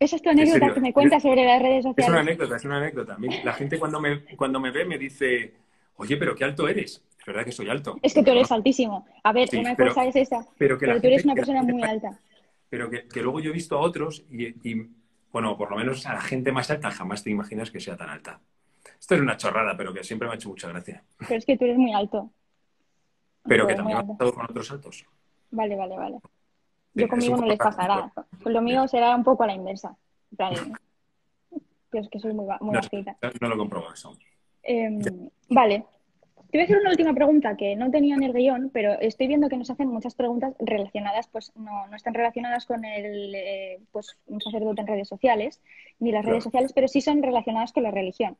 Esa 0.00 0.16
es 0.16 0.22
tu 0.22 0.30
anécdota 0.30 0.72
que 0.72 0.80
me 0.80 0.92
cuentas 0.94 1.22
sobre 1.22 1.44
las 1.44 1.60
redes 1.60 1.84
sociales. 1.84 2.06
Es 2.06 2.08
una 2.08 2.20
anécdota, 2.20 2.56
es 2.56 2.64
una 2.64 2.78
anécdota. 2.78 3.18
La 3.44 3.52
gente 3.52 3.78
cuando 3.78 4.00
me, 4.00 4.24
cuando 4.34 4.58
me 4.58 4.70
ve 4.70 4.86
me 4.86 4.96
dice, 4.96 5.54
oye, 5.96 6.16
pero 6.16 6.34
qué 6.34 6.44
alto 6.44 6.66
eres. 6.66 7.04
Es 7.18 7.26
verdad 7.26 7.44
que 7.44 7.52
soy 7.52 7.68
alto. 7.68 7.98
Es 8.00 8.14
que 8.14 8.22
tú 8.22 8.30
eres 8.30 8.50
altísimo. 8.50 9.06
A 9.22 9.32
ver, 9.32 9.48
una 9.52 9.76
cosa 9.76 10.06
es 10.06 10.16
esa. 10.16 10.46
Pero, 10.56 10.78
que 10.78 10.86
tú 10.86 11.06
eres 11.06 11.24
una 11.24 11.34
persona 11.34 11.62
muy 11.62 11.82
alta. 11.82 12.18
Pero 12.70 12.88
que, 12.88 13.22
luego 13.22 13.40
yo 13.40 13.50
he 13.50 13.52
visto 13.52 13.76
a 13.76 13.80
otros 13.80 14.24
y, 14.30 14.74
bueno, 15.30 15.58
por 15.58 15.70
lo 15.70 15.76
menos 15.76 16.06
a 16.06 16.14
la 16.14 16.22
gente 16.22 16.50
más 16.50 16.70
alta 16.70 16.90
jamás 16.90 17.22
te 17.22 17.30
imaginas 17.30 17.70
que 17.70 17.78
sea 17.78 17.96
tan 17.96 18.08
alta. 18.08 18.40
Esto 19.00 19.14
es 19.14 19.20
una 19.22 19.36
chorrada, 19.36 19.76
pero 19.76 19.94
que 19.94 20.04
siempre 20.04 20.28
me 20.28 20.34
ha 20.34 20.36
hecho 20.36 20.50
mucha 20.50 20.68
gracia. 20.68 21.02
Pero 21.18 21.36
es 21.36 21.46
que 21.46 21.56
tú 21.56 21.64
eres 21.64 21.78
muy 21.78 21.92
alto. 21.92 22.30
Pero 23.44 23.66
que 23.66 23.74
también 23.74 23.98
ha 23.98 24.06
pasado 24.06 24.34
con 24.34 24.44
otros 24.44 24.70
altos. 24.70 25.06
Vale, 25.50 25.74
vale, 25.74 25.96
vale. 25.96 26.18
Yo 26.94 27.08
conmigo 27.08 27.36
no 27.36 27.46
les 27.46 27.58
pasará. 27.58 28.12
lo 28.44 28.62
mío 28.62 28.86
será 28.86 29.16
un 29.16 29.24
poco 29.24 29.44
a 29.44 29.46
la 29.46 29.54
inversa. 29.54 29.96
Yo 31.92 31.98
es 31.98 32.08
que 32.08 32.20
soy 32.20 32.32
muy, 32.32 32.46
muy 32.60 32.76
no, 32.76 32.80
No 33.40 33.48
lo 33.48 33.58
compro 33.58 33.92
eso. 33.92 34.16
Em, 34.62 35.00
vale. 35.48 35.84
Te 36.50 36.58
voy 36.58 36.62
a 36.62 36.64
hacer 36.64 36.78
una 36.78 36.90
última 36.90 37.14
pregunta 37.14 37.56
que 37.56 37.76
no 37.76 37.90
tenía 37.90 38.16
en 38.16 38.24
el 38.24 38.32
guion, 38.32 38.70
pero 38.72 38.92
estoy 39.00 39.28
viendo 39.28 39.48
que 39.48 39.56
nos 39.56 39.70
hacen 39.70 39.88
muchas 39.88 40.16
preguntas 40.16 40.54
relacionadas, 40.58 41.28
pues 41.28 41.52
no, 41.54 41.86
no 41.86 41.96
están 41.96 42.12
relacionadas 42.12 42.66
con 42.66 42.84
el 42.84 43.34
eh, 43.34 43.80
pues, 43.92 44.18
un 44.26 44.40
sacerdote 44.40 44.80
en 44.80 44.88
redes 44.88 45.08
sociales, 45.08 45.60
ni 46.00 46.10
las 46.10 46.24
redes 46.24 46.42
sociales, 46.42 46.72
pero 46.72 46.88
sí 46.88 47.00
son 47.00 47.22
relacionadas 47.22 47.72
con 47.72 47.84
la 47.84 47.92
religión. 47.92 48.36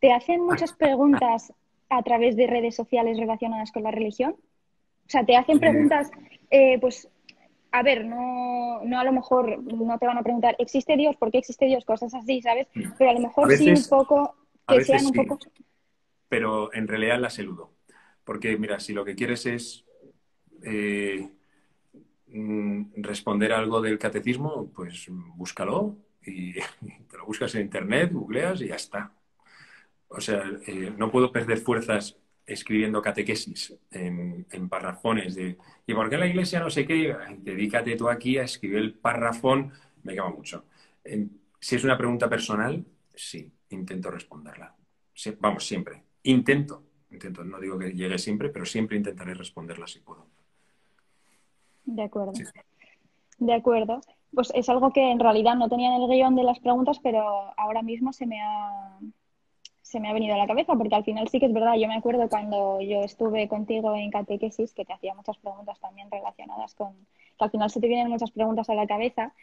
¿Te 0.00 0.12
hacen 0.12 0.40
muchas 0.40 0.72
preguntas 0.72 1.52
a 1.88 2.02
través 2.02 2.36
de 2.36 2.46
redes 2.46 2.74
sociales 2.74 3.18
relacionadas 3.18 3.70
con 3.70 3.82
la 3.82 3.90
religión? 3.90 4.32
O 4.32 5.10
sea, 5.10 5.24
te 5.24 5.36
hacen 5.36 5.58
preguntas, 5.60 6.10
eh, 6.50 6.78
pues 6.80 7.08
a 7.72 7.82
ver, 7.82 8.04
no, 8.04 8.80
no 8.84 8.98
a 8.98 9.04
lo 9.04 9.12
mejor 9.12 9.62
no 9.62 9.98
te 9.98 10.06
van 10.06 10.18
a 10.18 10.22
preguntar, 10.22 10.56
¿existe 10.58 10.96
Dios? 10.96 11.16
¿Por 11.16 11.30
qué 11.30 11.38
existe 11.38 11.66
Dios? 11.66 11.84
Cosas 11.84 12.14
así, 12.14 12.42
¿sabes? 12.42 12.66
Pero 12.98 13.10
a 13.10 13.14
lo 13.14 13.20
mejor 13.20 13.52
sí 13.52 13.70
un 13.70 13.84
poco, 13.88 14.34
que 14.66 14.84
sean 14.84 15.06
un 15.06 15.12
poco... 15.12 15.38
Pero 16.28 16.72
en 16.72 16.88
realidad 16.88 17.18
las 17.18 17.38
eludo. 17.38 17.72
Porque, 18.24 18.56
mira, 18.56 18.78
si 18.80 18.92
lo 18.92 19.04
que 19.04 19.14
quieres 19.14 19.46
es 19.46 19.84
eh, 20.62 21.28
mm, 22.28 22.82
responder 22.96 23.52
algo 23.52 23.80
del 23.80 23.98
catecismo, 23.98 24.70
pues 24.74 25.06
búscalo 25.10 25.96
y 26.24 26.52
te 27.10 27.18
lo 27.18 27.26
buscas 27.26 27.54
en 27.54 27.62
internet, 27.62 28.12
googleas 28.12 28.60
y 28.62 28.68
ya 28.68 28.76
está. 28.76 29.12
O 30.10 30.20
sea, 30.20 30.42
eh, 30.66 30.92
no 30.96 31.10
puedo 31.10 31.30
perder 31.30 31.58
fuerzas 31.58 32.16
escribiendo 32.44 33.00
catequesis 33.00 33.76
en, 33.92 34.44
en 34.50 34.68
parrafones 34.68 35.36
de 35.36 35.56
¿y 35.86 35.94
por 35.94 36.10
qué 36.10 36.18
la 36.18 36.26
iglesia 36.26 36.58
no 36.58 36.68
sé 36.68 36.84
qué? 36.84 37.16
Dedícate 37.38 37.96
tú 37.96 38.08
aquí 38.08 38.38
a 38.38 38.42
escribir 38.42 38.78
el 38.78 38.94
parrafón, 38.94 39.72
me 40.02 40.14
quema 40.14 40.30
mucho. 40.30 40.64
si 41.60 41.76
es 41.76 41.84
una 41.84 41.96
pregunta 41.96 42.28
personal, 42.28 42.84
sí, 43.14 43.50
intento 43.70 44.10
responderla. 44.10 44.74
vamos, 45.38 45.64
siempre. 45.64 46.02
Intento, 46.24 46.82
intento, 47.10 47.44
no 47.44 47.60
digo 47.60 47.78
que 47.78 47.92
llegue 47.92 48.18
siempre, 48.18 48.48
pero 48.48 48.64
siempre 48.64 48.96
intentaré 48.96 49.34
responderla 49.34 49.86
si 49.86 50.00
puedo. 50.00 50.26
De 51.84 52.02
acuerdo. 52.02 52.32
De 53.38 53.54
acuerdo. 53.54 54.00
Pues 54.34 54.52
es 54.54 54.68
algo 54.68 54.92
que 54.92 55.10
en 55.10 55.18
realidad 55.18 55.54
no 55.54 55.68
tenía 55.68 55.94
en 55.94 56.02
el 56.02 56.08
guion 56.08 56.36
de 56.36 56.44
las 56.44 56.58
preguntas, 56.60 56.98
pero 57.00 57.22
ahora 57.56 57.82
mismo 57.82 58.12
se 58.12 58.26
me 58.26 58.40
ha, 58.40 58.98
se 59.90 59.98
me 59.98 60.08
ha 60.08 60.12
venido 60.12 60.36
a 60.36 60.38
la 60.38 60.46
cabeza, 60.46 60.74
porque 60.76 60.94
al 60.94 61.02
final 61.02 61.26
sí 61.28 61.40
que 61.40 61.46
es 61.46 61.52
verdad, 61.52 61.74
yo 61.74 61.88
me 61.88 61.96
acuerdo 61.96 62.28
cuando 62.28 62.80
yo 62.80 63.02
estuve 63.02 63.48
contigo 63.48 63.92
en 63.96 64.12
catequesis, 64.12 64.72
que 64.72 64.84
te 64.84 64.92
hacía 64.92 65.14
muchas 65.14 65.36
preguntas 65.38 65.80
también 65.80 66.08
relacionadas 66.12 66.76
con, 66.76 66.92
que 67.36 67.44
al 67.44 67.50
final 67.50 67.70
se 67.70 67.80
te 67.80 67.88
vienen 67.88 68.08
muchas 68.08 68.30
preguntas 68.30 68.70
a 68.70 68.74
la 68.74 68.86
cabeza, 68.86 69.34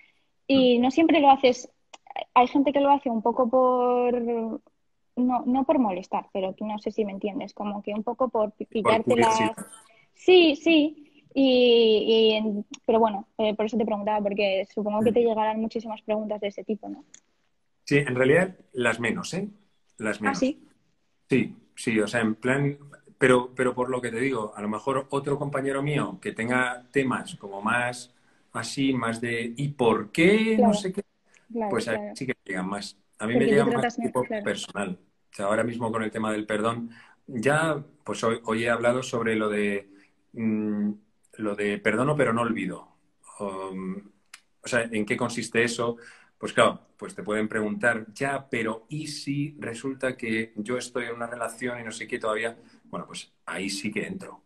y 0.47 0.79
mm. 0.79 0.81
no 0.81 0.91
siempre 0.91 1.19
lo 1.19 1.31
haces, 1.31 1.69
hay 2.33 2.47
gente 2.47 2.71
que 2.71 2.79
lo 2.79 2.89
hace 2.89 3.09
un 3.09 3.21
poco 3.21 3.49
por, 3.49 4.21
no, 4.21 5.43
no 5.45 5.65
por 5.65 5.79
molestar, 5.79 6.27
pero 6.31 6.53
tú 6.53 6.65
no 6.65 6.79
sé 6.79 6.91
si 6.91 7.03
me 7.03 7.11
entiendes, 7.11 7.53
como 7.53 7.83
que 7.83 7.93
un 7.93 8.03
poco 8.03 8.29
por 8.29 8.53
pillarte 8.53 9.17
las... 9.17 9.37
Sí, 10.13 10.55
sí, 10.55 11.23
y, 11.33 12.63
pero 12.85 12.99
bueno, 13.01 13.27
eh, 13.37 13.53
por 13.53 13.65
eso 13.65 13.77
te 13.77 13.85
preguntaba, 13.85 14.21
porque 14.21 14.65
supongo 14.73 15.01
que 15.01 15.11
te 15.11 15.19
mm. 15.19 15.27
llegarán 15.27 15.59
muchísimas 15.59 16.01
preguntas 16.03 16.39
de 16.39 16.47
ese 16.47 16.63
tipo, 16.63 16.87
¿no? 16.87 17.03
Sí, 17.83 17.97
en 17.97 18.15
realidad 18.15 18.55
las 18.71 19.01
menos, 19.01 19.33
¿eh? 19.33 19.49
Las 19.97 20.19
¿Ah, 20.23 20.35
sí? 20.35 20.63
Sí, 21.29 21.55
sí, 21.75 21.99
o 21.99 22.07
sea, 22.07 22.21
en 22.21 22.35
plan, 22.35 22.77
pero, 23.17 23.53
pero 23.55 23.73
por 23.73 23.89
lo 23.89 24.01
que 24.01 24.11
te 24.11 24.19
digo, 24.19 24.53
a 24.55 24.61
lo 24.61 24.69
mejor 24.69 25.07
otro 25.09 25.37
compañero 25.37 25.81
mío 25.81 26.19
que 26.21 26.31
tenga 26.31 26.87
temas 26.91 27.35
como 27.35 27.61
más 27.61 28.13
así, 28.53 28.93
más 28.93 29.21
de 29.21 29.53
¿y 29.55 29.69
por 29.69 30.11
qué? 30.11 30.57
no 30.57 30.73
sé 30.73 30.93
qué, 30.93 31.03
pues 31.69 31.89
sí 32.15 32.25
que 32.25 32.35
llegan 32.45 32.67
más. 32.67 32.97
A 33.19 33.27
mí 33.27 33.35
me 33.35 33.45
llega 33.45 33.65
más 33.65 33.97
tipo 33.97 34.23
personal. 34.43 34.99
O 35.31 35.35
sea, 35.35 35.45
ahora 35.45 35.63
mismo 35.63 35.91
con 35.91 36.03
el 36.03 36.11
tema 36.11 36.31
del 36.31 36.45
perdón, 36.45 36.91
ya, 37.27 37.83
pues 38.03 38.23
hoy, 38.23 38.39
hoy 38.45 38.63
he 38.63 38.69
hablado 38.69 39.03
sobre 39.03 39.35
lo 39.35 39.49
de 39.49 39.89
mm, 40.33 40.91
lo 41.37 41.55
de 41.55 41.77
perdono 41.79 42.15
pero 42.15 42.33
no 42.33 42.41
olvido. 42.41 42.87
Um, 43.39 43.97
o 44.63 44.67
sea, 44.67 44.87
¿en 44.91 45.05
qué 45.05 45.15
consiste 45.15 45.63
eso? 45.63 45.97
Pues 46.37 46.53
claro, 46.53 46.79
pues 46.97 47.15
te 47.15 47.23
pueden 47.23 47.47
preguntar, 47.47 48.05
ya, 48.13 48.47
pero 48.49 48.85
¿y 48.89 49.07
si 49.07 49.55
resulta 49.59 50.15
que 50.15 50.53
yo 50.55 50.77
estoy 50.77 51.05
en 51.05 51.15
una 51.15 51.27
relación 51.27 51.79
y 51.79 51.83
no 51.83 51.91
sé 51.91 52.07
qué 52.07 52.19
todavía? 52.19 52.57
Bueno, 52.85 53.07
pues 53.07 53.33
ahí 53.45 53.69
sí 53.69 53.91
que 53.91 54.05
entro. 54.05 54.43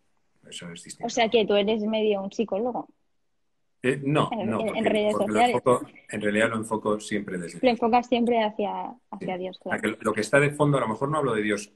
Eso 0.47 0.71
es 0.71 0.83
distinto. 0.83 1.07
O 1.07 1.09
sea 1.09 1.29
que 1.29 1.45
tú 1.45 1.55
eres 1.55 1.81
medio 1.83 2.21
un 2.21 2.31
psicólogo. 2.31 2.87
Eh, 3.83 3.99
no, 4.03 4.29
no. 4.45 4.75
en 4.75 4.85
redes 4.85 5.13
sociales. 5.13 5.61
en 6.09 6.21
realidad 6.21 6.49
lo 6.49 6.57
enfoco 6.57 6.99
siempre 6.99 7.37
desde. 7.37 7.59
Lo 7.61 7.69
enfocas 7.69 8.07
siempre 8.07 8.43
hacia, 8.43 8.93
hacia 9.09 9.37
Dios, 9.37 9.59
claro. 9.59 9.97
lo 9.99 10.13
que 10.13 10.21
está 10.21 10.39
de 10.39 10.51
fondo, 10.51 10.77
a 10.77 10.81
lo 10.81 10.87
mejor 10.87 11.09
no 11.09 11.17
hablo 11.17 11.33
de 11.33 11.41
Dios 11.41 11.73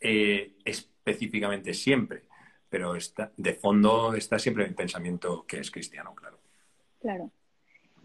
eh, 0.00 0.56
específicamente 0.64 1.74
siempre, 1.74 2.22
pero 2.68 2.96
está, 2.96 3.32
de 3.36 3.54
fondo 3.54 4.14
está 4.14 4.38
siempre 4.38 4.66
mi 4.66 4.74
pensamiento 4.74 5.44
que 5.46 5.60
es 5.60 5.70
cristiano, 5.70 6.14
claro. 6.14 6.38
Claro. 7.00 7.30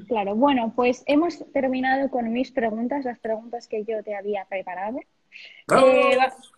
Claro, 0.08 0.36
bueno, 0.36 0.74
pues 0.76 1.04
hemos 1.08 1.44
terminado 1.52 2.10
con 2.10 2.32
mis 2.32 2.52
preguntas, 2.52 3.06
las 3.06 3.20
preguntas 3.20 3.68
que 3.68 3.84
yo 3.84 4.04
te 4.04 4.16
había 4.16 4.46
preparado. 4.46 5.00
¡Bravo! 5.68 5.88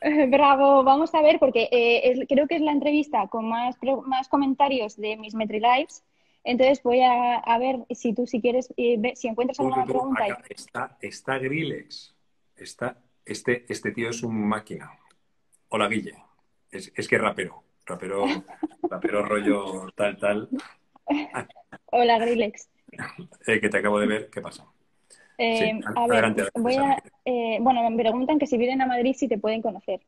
Eh, 0.02 0.84
vamos 0.86 1.14
a 1.14 1.22
ver, 1.22 1.40
porque 1.40 1.68
eh, 1.72 2.26
creo 2.28 2.48
que 2.48 2.56
es 2.56 2.62
la 2.62 2.72
entrevista 2.72 3.28
con 3.28 3.50
más, 3.50 3.78
más 4.06 4.28
comentarios 4.28 4.96
de 4.98 5.18
mis 5.18 5.34
MetriLives. 5.34 6.04
Entonces 6.44 6.82
voy 6.82 7.02
a, 7.02 7.58
ver 7.60 7.86
si 7.92 8.14
tú, 8.14 8.26
si 8.26 8.42
quieres, 8.42 8.74
eh, 8.76 9.14
si 9.16 9.28
encuentras 9.28 9.60
alguna 9.60 9.86
pregunta. 9.86 10.26
está, 10.50 10.98
está 11.00 11.38
Grillex. 11.38 12.16
Está, 12.56 12.98
este, 13.26 13.66
este 13.70 13.92
tío 13.92 14.10
es 14.10 14.24
un 14.24 14.48
máquina. 14.48 14.92
Hola, 15.70 15.88
Guille. 15.88 16.16
Es, 16.72 16.92
es 16.96 17.08
que 17.08 17.18
rapero. 17.18 17.64
Rapero, 17.86 18.26
rapero 18.90 19.24
rollo 19.24 19.92
tal, 19.96 20.18
tal. 20.18 20.50
Hola, 21.92 22.18
Grillex. 22.20 22.71
Eh, 23.48 23.60
que 23.60 23.70
te 23.70 23.78
acabo 23.78 24.00
de 24.00 24.08
ver, 24.08 24.30
¿qué 24.30 24.42
pasa? 24.42 24.66
Eh, 25.38 25.80
a 25.96 26.08
ver, 26.08 26.52
voy 26.56 26.76
a, 26.76 27.02
eh, 27.26 27.58
bueno, 27.62 27.90
me 27.90 28.04
preguntan 28.04 28.38
que 28.38 28.46
si 28.46 28.58
vienen 28.58 28.82
a 28.82 28.86
Madrid 28.86 29.16
si 29.18 29.28
te 29.28 29.38
pueden 29.38 29.62
conocer. 29.62 30.02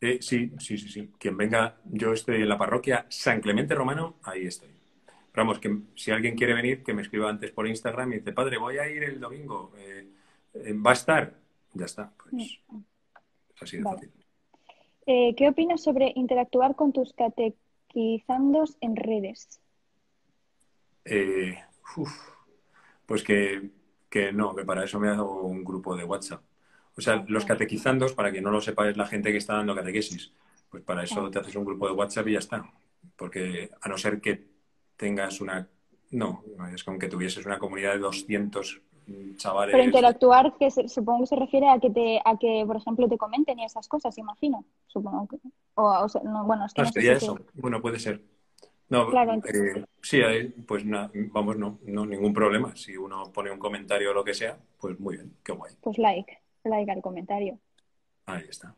sí, 0.00 0.20
sí, 0.20 0.52
sí, 0.58 0.78
sí. 0.78 1.10
Quien 1.18 1.36
venga, 1.36 1.78
yo 1.84 2.12
estoy 2.12 2.42
en 2.42 2.48
la 2.48 2.58
parroquia 2.58 3.06
San 3.08 3.40
Clemente 3.40 3.74
Romano, 3.74 4.16
ahí 4.22 4.46
estoy. 4.46 4.68
Pero 5.32 5.46
vamos, 5.46 5.58
que 5.58 5.76
si 5.96 6.10
alguien 6.10 6.36
quiere 6.36 6.54
venir, 6.54 6.84
que 6.84 6.94
me 6.94 7.02
escriba 7.02 7.28
antes 7.28 7.50
por 7.50 7.66
Instagram 7.66 8.12
y 8.12 8.18
dice, 8.18 8.32
padre, 8.32 8.58
voy 8.58 8.78
a 8.78 8.88
ir 8.88 9.02
el 9.02 9.18
domingo, 9.18 9.72
¿va 10.54 10.90
a 10.90 10.94
estar? 10.94 11.34
Ya 11.74 11.86
está, 11.86 12.12
pues 12.22 12.60
mm. 12.68 12.78
así 13.60 13.76
de 13.78 13.82
fácil. 13.82 14.12
¿Qué 15.04 15.48
opinas 15.48 15.82
sobre 15.82 16.12
interactuar 16.14 16.76
con 16.76 16.92
tus 16.92 17.12
catequizandos 17.14 18.76
en 18.80 18.94
redes? 18.94 19.60
Eh, 21.10 21.58
pues 23.06 23.22
que, 23.22 23.70
no, 24.32 24.54
que 24.54 24.64
para 24.64 24.84
eso 24.84 24.98
me 24.98 25.08
hago 25.08 25.42
un 25.42 25.64
grupo 25.64 25.96
de 25.96 26.04
WhatsApp. 26.04 26.42
O 26.96 27.00
sea, 27.00 27.24
los 27.28 27.44
catequizandos, 27.44 28.12
para 28.12 28.32
que 28.32 28.40
no 28.40 28.50
lo 28.50 28.60
sepa, 28.60 28.88
es 28.88 28.96
la 28.96 29.06
gente 29.06 29.30
que 29.30 29.38
está 29.38 29.54
dando 29.54 29.74
catequesis. 29.74 30.32
Pues 30.68 30.82
para 30.82 31.04
eso 31.04 31.30
te 31.30 31.38
haces 31.38 31.54
un 31.54 31.64
grupo 31.64 31.86
de 31.86 31.94
WhatsApp 31.94 32.28
y 32.28 32.32
ya 32.32 32.40
está. 32.40 32.70
Porque 33.16 33.70
a 33.80 33.88
no 33.88 33.96
ser 33.96 34.20
que 34.20 34.46
tengas 34.96 35.40
una... 35.40 35.68
No, 36.10 36.42
es 36.74 36.82
como 36.84 36.98
que 36.98 37.08
tuvieses 37.08 37.44
una 37.46 37.58
comunidad 37.58 37.92
de 37.92 37.98
200 37.98 38.82
chavales. 39.36 39.72
Pero 39.72 39.84
interactuar, 39.84 40.54
que 40.58 40.70
supongo 40.70 41.20
que 41.20 41.26
se 41.26 41.36
refiere 41.36 41.68
a 41.68 41.78
que, 41.78 41.90
te, 41.90 42.20
a 42.24 42.36
que, 42.36 42.64
por 42.66 42.76
ejemplo, 42.76 43.08
te 43.08 43.18
comenten 43.18 43.58
y 43.58 43.64
esas 43.64 43.88
cosas, 43.88 44.16
imagino. 44.18 44.64
Supongo 44.86 45.28
que. 45.28 45.38
O, 45.74 46.06
bueno, 46.44 46.66
es 46.66 46.74
que 46.74 46.82
no, 46.82 46.92
sería 46.92 47.12
eso. 47.12 47.38
Bueno, 47.54 47.80
puede 47.80 47.98
ser. 47.98 48.22
No, 48.90 49.10
claro, 49.10 49.34
eh, 49.34 49.84
sí, 50.00 50.20
pues 50.66 50.82
vamos, 51.30 51.58
no, 51.58 51.78
no, 51.84 52.06
ningún 52.06 52.32
problema. 52.32 52.74
Si 52.74 52.96
uno 52.96 53.30
pone 53.32 53.50
un 53.50 53.58
comentario 53.58 54.10
o 54.10 54.14
lo 54.14 54.24
que 54.24 54.32
sea, 54.32 54.58
pues 54.80 54.98
muy 54.98 55.16
bien, 55.16 55.36
qué 55.44 55.52
guay. 55.52 55.74
Pues 55.82 55.98
like, 55.98 56.38
like 56.64 56.90
al 56.90 57.02
comentario. 57.02 57.58
Ahí 58.24 58.44
está. 58.48 58.74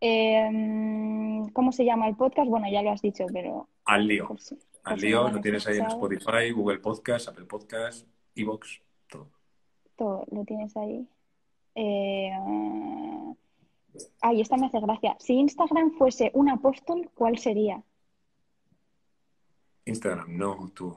Em, 0.00 1.48
¿Cómo 1.48 1.72
se 1.72 1.84
llama 1.84 2.06
el 2.08 2.16
podcast? 2.16 2.48
Bueno, 2.48 2.70
ya 2.70 2.82
lo 2.82 2.90
has 2.90 3.02
dicho, 3.02 3.26
pero... 3.32 3.68
Al 3.86 4.06
lío. 4.06 4.28
Al 4.84 5.00
lío, 5.00 5.28
lo 5.28 5.40
tienes 5.40 5.66
ahí 5.66 5.78
en 5.78 5.86
Spotify, 5.86 6.50
Google 6.52 6.78
Podcast, 6.78 7.28
Apple 7.28 7.46
Podcast, 7.46 8.06
Evox, 8.36 8.82
todo. 9.08 9.30
Todo, 9.96 10.24
lo 10.30 10.44
tienes 10.44 10.76
ahí. 10.76 11.08
Eh... 11.74 12.30
Ay, 14.20 14.40
esta 14.40 14.56
me 14.56 14.66
hace 14.66 14.80
gracia. 14.80 15.16
Si 15.18 15.34
Instagram 15.34 15.92
fuese 15.92 16.30
un 16.34 16.48
apóstol, 16.48 17.10
¿cuál 17.14 17.38
sería? 17.38 17.82
Instagram, 19.84 20.36
no, 20.36 20.70
tú. 20.74 20.96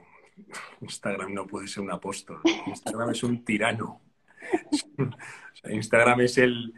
Instagram 0.81 1.33
no 1.33 1.47
puede 1.47 1.67
ser 1.67 1.83
un 1.83 1.91
apóstol. 1.91 2.41
Instagram 2.67 3.11
es 3.11 3.23
un 3.23 3.43
tirano. 3.43 4.01
Instagram 5.63 6.21
es 6.21 6.38
el 6.38 6.73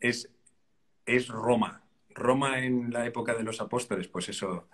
es, 0.00 0.30
es 1.06 1.28
Roma. 1.28 1.82
Roma 2.10 2.64
en 2.64 2.92
la 2.92 3.06
época 3.06 3.34
de 3.34 3.42
los 3.42 3.60
apóstoles, 3.60 4.08
pues 4.08 4.28
eso 4.28 4.68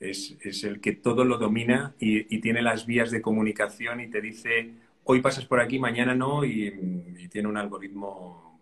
es, 0.00 0.64
el 0.64 0.80
que 0.80 0.92
todo 0.92 1.24
lo 1.24 1.38
domina 1.38 1.94
y, 1.98 2.38
tiene 2.40 2.62
las 2.62 2.86
vías 2.86 3.10
de 3.10 3.22
comunicación 3.22 4.00
y 4.00 4.08
te 4.08 4.20
dice 4.20 4.74
hoy 5.04 5.20
pasas 5.20 5.44
por 5.44 5.60
aquí, 5.60 5.78
mañana 5.78 6.14
no, 6.14 6.44
y, 6.44 7.28
tiene 7.30 7.48
un 7.48 7.56
algoritmo 7.56 8.60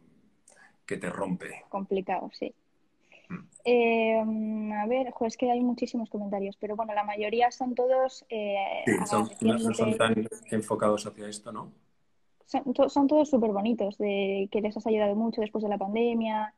que 0.84 0.96
te 0.96 1.08
rompe. 1.08 1.64
Complicado, 1.68 2.30
sí. 2.32 2.52
Em, 3.64 4.72
a 4.72 4.86
ver, 4.86 5.12
es 5.20 5.36
que 5.36 5.50
hay 5.50 5.60
muchísimos 5.60 6.10
comentarios, 6.10 6.56
pero 6.56 6.76
bueno, 6.76 6.92
la 6.94 7.04
mayoría 7.04 7.50
son 7.50 7.74
todos. 7.74 8.24
Eh, 8.28 8.84
son, 9.06 9.30
no 9.40 9.58
son 9.58 9.96
tan 9.96 10.28
enfocados 10.50 11.06
hacia 11.06 11.28
esto, 11.28 11.50
¿no? 11.50 11.72
Son, 12.46 13.08
todos 13.08 13.30
súper 13.30 13.52
bonitos, 13.52 13.96
de 13.98 14.48
que 14.52 14.60
les 14.60 14.76
has 14.76 14.86
ayudado 14.86 15.16
mucho 15.16 15.40
después 15.40 15.64
de 15.64 15.70
la 15.70 15.78
pandemia. 15.78 16.54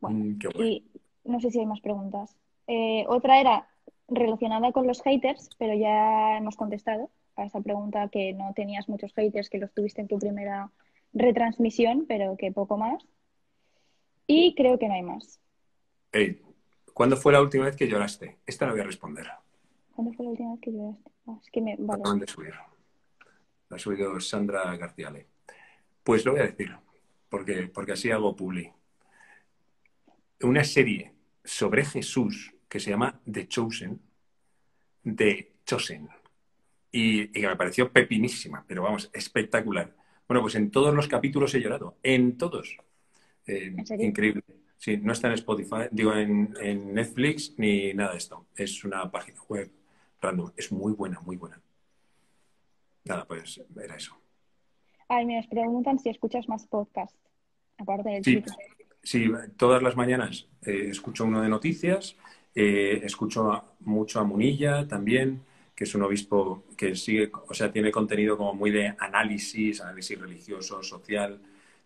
Bueno, 0.00 0.18
mm, 0.18 0.60
y 0.60 0.84
no 1.24 1.40
sé 1.40 1.50
si 1.50 1.60
hay 1.60 1.66
más 1.66 1.80
preguntas. 1.80 2.36
Eh, 2.66 3.04
otra 3.08 3.40
era 3.40 3.68
relacionada 4.08 4.72
con 4.72 4.86
los 4.86 5.00
haters, 5.02 5.50
pero 5.58 5.74
ya 5.74 6.36
hemos 6.36 6.56
contestado 6.56 7.08
a 7.36 7.44
esa 7.44 7.60
pregunta 7.60 8.08
que 8.08 8.32
no 8.34 8.52
tenías 8.52 8.88
muchos 8.88 9.14
haters, 9.14 9.48
que 9.48 9.58
los 9.58 9.72
tuviste 9.72 10.00
en 10.00 10.08
tu 10.08 10.18
primera 10.18 10.70
retransmisión, 11.12 12.04
pero 12.06 12.36
que 12.36 12.52
poco 12.52 12.76
más. 12.76 13.06
Y 14.26 14.54
creo 14.54 14.78
que 14.78 14.88
no 14.88 14.94
hay 14.94 15.02
más. 15.02 15.41
¿Cuándo 16.92 17.16
fue 17.16 17.32
la 17.32 17.40
última 17.40 17.64
vez 17.64 17.76
que 17.76 17.88
lloraste? 17.88 18.38
Esta 18.46 18.66
la 18.66 18.72
voy 18.72 18.80
a 18.82 18.84
responder. 18.84 19.26
¿Cuándo 19.94 20.12
fue 20.12 20.26
la 20.26 20.30
última 20.32 20.52
vez 20.52 20.60
que 20.60 20.72
lloraste? 20.72 21.10
Ah, 21.26 21.38
es 21.42 21.50
que 21.50 21.60
me... 21.62 21.76
Vale. 21.78 22.20
de 22.20 22.26
subir. 22.26 22.54
La 23.68 23.76
ha 23.76 23.78
subido 23.78 24.20
Sandra 24.20 24.76
Garciale. 24.76 25.26
Pues 26.02 26.24
lo 26.24 26.32
voy 26.32 26.40
a 26.40 26.46
decir, 26.46 26.76
porque, 27.28 27.70
porque 27.72 27.92
así 27.92 28.10
hago 28.10 28.36
publi. 28.36 28.70
Una 30.42 30.64
serie 30.64 31.14
sobre 31.44 31.84
Jesús 31.84 32.54
que 32.68 32.80
se 32.80 32.90
llama 32.90 33.20
The 33.30 33.48
Chosen, 33.48 34.00
de 35.02 35.52
Chosen. 35.64 36.08
Y, 36.90 37.28
que 37.28 37.46
me 37.46 37.56
pareció 37.56 37.90
pepinísima, 37.90 38.64
pero 38.66 38.82
vamos, 38.82 39.10
espectacular. 39.12 39.94
Bueno, 40.28 40.42
pues 40.42 40.54
en 40.56 40.70
todos 40.70 40.94
los 40.94 41.08
capítulos 41.08 41.54
he 41.54 41.60
llorado, 41.60 41.96
en 42.02 42.36
todos. 42.36 42.76
Eh, 43.46 43.74
increíble. 43.98 44.42
Sí, 44.82 44.96
no 44.96 45.12
está 45.12 45.28
en 45.28 45.34
Spotify, 45.34 45.86
digo 45.92 46.12
en, 46.12 46.56
en, 46.60 46.92
Netflix 46.92 47.54
ni 47.56 47.94
nada 47.94 48.10
de 48.10 48.18
esto. 48.18 48.46
Es 48.56 48.82
una 48.82 49.08
página 49.12 49.40
web 49.48 49.70
random. 50.20 50.50
Es 50.56 50.72
muy 50.72 50.92
buena, 50.92 51.20
muy 51.20 51.36
buena. 51.36 51.60
Nada, 53.04 53.24
pues 53.24 53.60
era 53.80 53.94
eso. 53.94 54.20
Ay, 55.08 55.24
me 55.24 55.40
preguntan 55.48 56.00
si 56.00 56.08
escuchas 56.08 56.48
más 56.48 56.66
podcast, 56.66 57.14
aparte 57.78 58.10
del 58.10 58.24
sí, 58.24 58.42
sí, 59.04 59.30
todas 59.56 59.84
las 59.84 59.94
mañanas 59.94 60.48
eh, 60.62 60.88
escucho 60.90 61.26
uno 61.26 61.42
de 61.42 61.48
noticias, 61.48 62.16
eh, 62.52 63.02
escucho 63.04 63.76
mucho 63.78 64.18
a 64.18 64.24
Munilla 64.24 64.88
también, 64.88 65.44
que 65.76 65.84
es 65.84 65.94
un 65.94 66.02
obispo 66.02 66.64
que 66.76 66.96
sigue, 66.96 67.30
o 67.32 67.54
sea, 67.54 67.70
tiene 67.70 67.92
contenido 67.92 68.36
como 68.36 68.52
muy 68.52 68.72
de 68.72 68.96
análisis, 68.98 69.80
análisis 69.80 70.20
religioso, 70.20 70.82
social. 70.82 71.40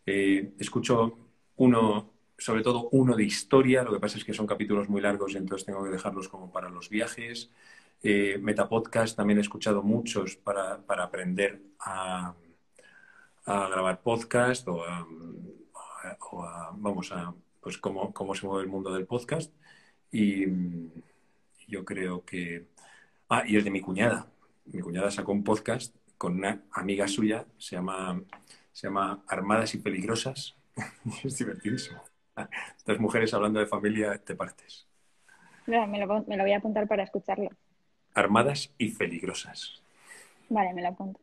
Eh, 0.07 0.53
escucho 0.59 1.18
uno, 1.57 2.16
sobre 2.39 2.62
todo 2.62 2.89
uno 2.93 3.16
de 3.16 3.24
historia, 3.24 3.82
lo 3.82 3.93
que 3.93 4.01
pasa 4.01 4.18
es 4.18 4.24
que 4.24 4.34
son 4.34 4.47
capítulos 4.47 4.89
muy 4.89 5.01
largos 5.01 5.32
y 5.32 5.39
entonces 5.39 5.66
tengo 5.66 5.82
que 5.84 5.91
dejarlos 5.91 6.28
como 6.28 6.51
para 6.53 6.68
los 6.68 6.89
viajes. 6.91 7.51
Eh, 8.03 8.39
Metapodcast 8.41 9.16
también 9.16 9.39
he 9.39 9.43
escuchado 9.43 9.82
muchos 9.82 10.37
para, 10.37 10.82
aprender 10.87 11.62
a, 11.80 12.34
grabar 13.47 14.03
podcast 14.03 14.68
o 14.68 14.84
a, 14.84 15.07
vamos 16.74 17.12
a, 17.12 17.34
pues 17.61 17.78
cómo, 17.78 18.12
cómo 18.12 18.34
se 18.34 18.47
mueve 18.47 18.64
el 18.64 18.70
mundo 18.70 18.93
del 18.93 19.07
podcast. 19.07 19.53
Y 20.12 20.47
yo 21.68 21.84
creo 21.84 22.24
que... 22.24 22.66
Ah, 23.28 23.45
y 23.47 23.57
el 23.57 23.64
de 23.64 23.70
mi 23.70 23.80
cuñada. 23.80 24.26
Mi 24.66 24.80
cuñada 24.80 25.11
sacó 25.11 25.32
un 25.32 25.43
podcast 25.43 25.95
con 26.18 26.37
una 26.37 26.62
amiga 26.72 27.09
suya, 27.09 27.47
se 27.59 27.76
llama, 27.76 28.22
se 28.72 28.87
llama 28.87 29.24
Armadas 29.26 29.74
y 29.74 29.78
Peligrosas. 29.78 30.57
es 31.24 31.39
divertidísimo. 31.39 32.03
Estas 32.76 32.99
mujeres 33.01 33.32
hablando 33.34 33.61
de 33.61 33.66
familia 33.66 34.18
te 34.18 34.34
partes. 34.34 34.87
me, 35.66 35.99
lo, 35.99 36.24
me 36.24 36.37
lo 36.37 36.43
voy 36.43 36.53
a 36.53 36.59
apuntar 36.59 36.87
para 36.87 37.03
escucharlo 37.03 37.51
armadas 38.16 38.72
y 38.78 38.91
peligrosas. 38.91 39.82
Vale, 40.49 40.72
me 40.72 40.82
la 40.82 40.89
apunto. 40.89 41.20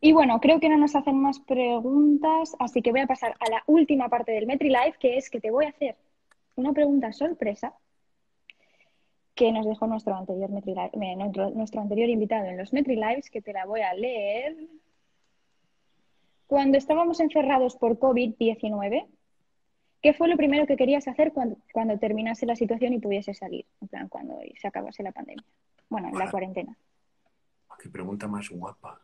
Y 0.00 0.12
bueno, 0.12 0.40
creo 0.40 0.60
que 0.60 0.68
no 0.68 0.76
nos 0.76 0.94
hacen 0.94 1.20
más 1.20 1.40
preguntas, 1.40 2.54
así 2.58 2.82
que 2.82 2.90
voy 2.90 3.00
a 3.00 3.06
pasar 3.06 3.36
a 3.40 3.50
la 3.50 3.62
última 3.66 4.08
parte 4.08 4.32
del 4.32 4.46
MetriLive, 4.46 4.94
que 5.00 5.16
es 5.16 5.30
que 5.30 5.40
te 5.40 5.50
voy 5.50 5.64
a 5.64 5.70
hacer 5.70 5.96
una 6.56 6.72
pregunta 6.72 7.12
sorpresa 7.12 7.74
que 9.34 9.52
nos 9.52 9.66
dejó 9.66 9.86
nuestro 9.86 10.14
anterior, 10.14 10.50
eh, 10.50 11.16
nuestro, 11.16 11.80
anterior 11.80 12.08
invitado 12.08 12.46
en 12.46 12.58
los 12.58 12.72
MetriLives, 12.72 13.30
que 13.30 13.40
te 13.40 13.52
la 13.52 13.66
voy 13.66 13.80
a 13.80 13.94
leer. 13.94 14.56
Cuando 16.46 16.78
estábamos 16.78 17.20
encerrados 17.20 17.76
por 17.76 17.98
COVID-19, 17.98 19.06
¿qué 20.02 20.14
fue 20.14 20.28
lo 20.28 20.36
primero 20.36 20.66
que 20.66 20.76
querías 20.76 21.08
hacer 21.08 21.32
cuando, 21.32 21.56
cuando 21.72 21.98
terminase 21.98 22.46
la 22.46 22.56
situación 22.56 22.92
y 22.92 22.98
pudiese 22.98 23.34
salir? 23.34 23.66
En 23.80 23.88
plan, 23.88 24.08
cuando 24.08 24.38
se 24.60 24.68
acabase 24.68 25.02
la 25.02 25.12
pandemia. 25.12 25.44
Bueno, 25.88 26.08
en 26.08 26.18
la 26.18 26.30
cuarentena. 26.30 26.76
Qué 27.80 27.88
pregunta 27.88 28.26
más 28.26 28.48
guapa. 28.50 29.00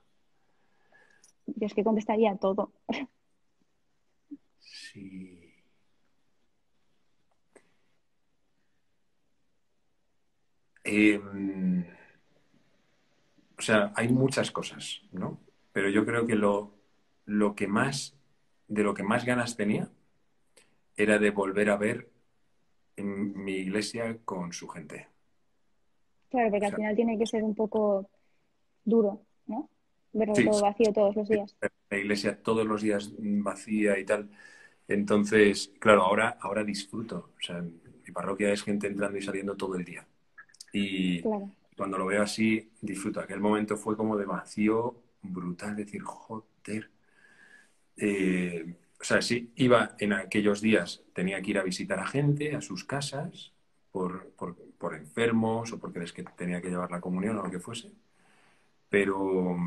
Yo 1.47 1.67
es 1.67 1.75
que 1.75 1.85
contestaría 1.85 2.35
todo. 2.37 2.73
Sí. 4.61 5.53
Em, 10.83 11.85
o 13.57 13.63
sea, 13.63 13.93
hay 13.97 14.09
muchas 14.09 14.51
cosas, 14.51 15.03
¿no? 15.13 15.41
Pero 15.73 15.89
yo 15.89 16.05
creo 16.05 16.27
que 16.27 16.35
lo, 16.35 16.75
lo 17.25 17.55
que 17.55 17.67
más, 17.67 18.17
de 18.69 18.83
lo 18.83 18.95
que 18.95 19.03
más 19.03 19.25
ganas 19.25 19.57
tenía, 19.57 19.91
era 20.97 21.19
de 21.19 21.31
volver 21.31 21.71
a 21.71 21.77
ver 21.77 22.11
en 22.97 23.45
mi 23.45 23.53
iglesia 23.53 24.19
con 24.25 24.53
su 24.53 24.69
gente. 24.69 25.09
Claro, 26.31 26.51
porque 26.51 26.67
al 26.67 26.75
final 26.75 26.97
tiene 26.97 27.19
que 27.19 27.27
ser 27.27 27.43
un 27.43 27.55
poco 27.55 28.09
duro, 28.85 29.23
¿no? 29.47 29.69
Verlo 30.13 30.35
todo 30.35 30.63
vacío 30.63 30.93
todos 30.93 31.17
los 31.17 31.29
días. 31.29 31.57
La 31.91 31.99
iglesia 31.99 32.41
todos 32.41 32.67
los 32.67 32.83
días 32.83 33.13
vacía 33.19 33.99
y 33.99 34.05
tal. 34.05 34.31
Entonces, 34.87 35.73
claro, 35.79 36.03
ahora, 36.03 36.39
ahora 36.41 36.63
disfruto. 36.63 37.31
O 37.37 37.41
sea, 37.41 37.63
mi 37.63 38.13
parroquia 38.13 38.53
es 38.53 38.63
gente 38.63 38.87
entrando 38.87 39.19
y 39.19 39.23
saliendo 39.23 39.57
todo 39.57 39.77
el 39.77 39.85
día. 39.85 40.07
Y 40.73 41.23
cuando 41.77 41.99
lo 41.99 42.07
veo 42.07 42.23
así, 42.23 42.71
disfruto. 42.81 43.21
Aquel 43.21 43.41
momento 43.41 43.77
fue 43.77 43.97
como 43.97 44.17
de 44.17 44.27
vacío 44.27 45.03
brutal, 45.23 45.77
decir, 45.77 46.03
joder. 46.03 46.91
Eh, 47.97 48.75
o 49.05 49.07
sea, 49.07 49.21
sí, 49.21 49.53
iba 49.57 49.95
en 49.99 50.15
aquellos 50.15 50.63
días, 50.63 51.03
tenía 51.13 51.43
que 51.43 51.51
ir 51.51 51.59
a 51.59 51.63
visitar 51.63 51.99
a 51.99 52.07
gente, 52.07 52.57
a 52.57 52.63
sus 52.63 52.85
casas, 52.85 53.53
por, 53.93 54.31
por, 54.31 54.57
por 54.79 54.95
enfermos 54.95 55.75
o 55.75 55.79
porque 55.79 55.99
les 55.99 56.15
que 56.15 56.23
tenía 56.23 56.63
que 56.63 56.71
llevar 56.71 56.91
la 56.91 57.03
comunión 57.03 57.37
o 57.37 57.43
lo 57.43 57.51
que 57.51 57.61
fuese. 57.61 57.93
Pero, 58.89 59.59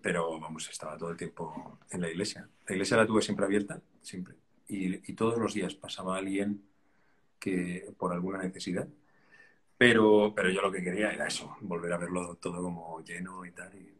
pero, 0.00 0.40
vamos, 0.40 0.66
estaba 0.70 0.96
todo 0.96 1.10
el 1.10 1.18
tiempo 1.18 1.78
en 1.90 2.00
la 2.00 2.08
iglesia. 2.08 2.48
La 2.66 2.74
iglesia 2.74 2.96
la 2.96 3.06
tuve 3.06 3.20
siempre 3.20 3.44
abierta, 3.44 3.82
siempre. 4.00 4.36
Y, 4.66 5.10
y 5.10 5.14
todos 5.14 5.36
los 5.38 5.52
días 5.52 5.74
pasaba 5.74 6.16
alguien 6.16 6.64
que 7.38 7.92
por 7.98 8.14
alguna 8.14 8.38
necesidad. 8.42 8.88
Pero, 9.76 10.32
pero 10.34 10.48
yo 10.48 10.62
lo 10.62 10.72
que 10.72 10.82
quería 10.82 11.12
era 11.12 11.26
eso, 11.26 11.54
volver 11.60 11.92
a 11.92 11.98
verlo 11.98 12.36
todo 12.36 12.62
como 12.62 13.04
lleno 13.04 13.44
y 13.44 13.50
tal. 13.52 13.74
Y, 13.74 13.92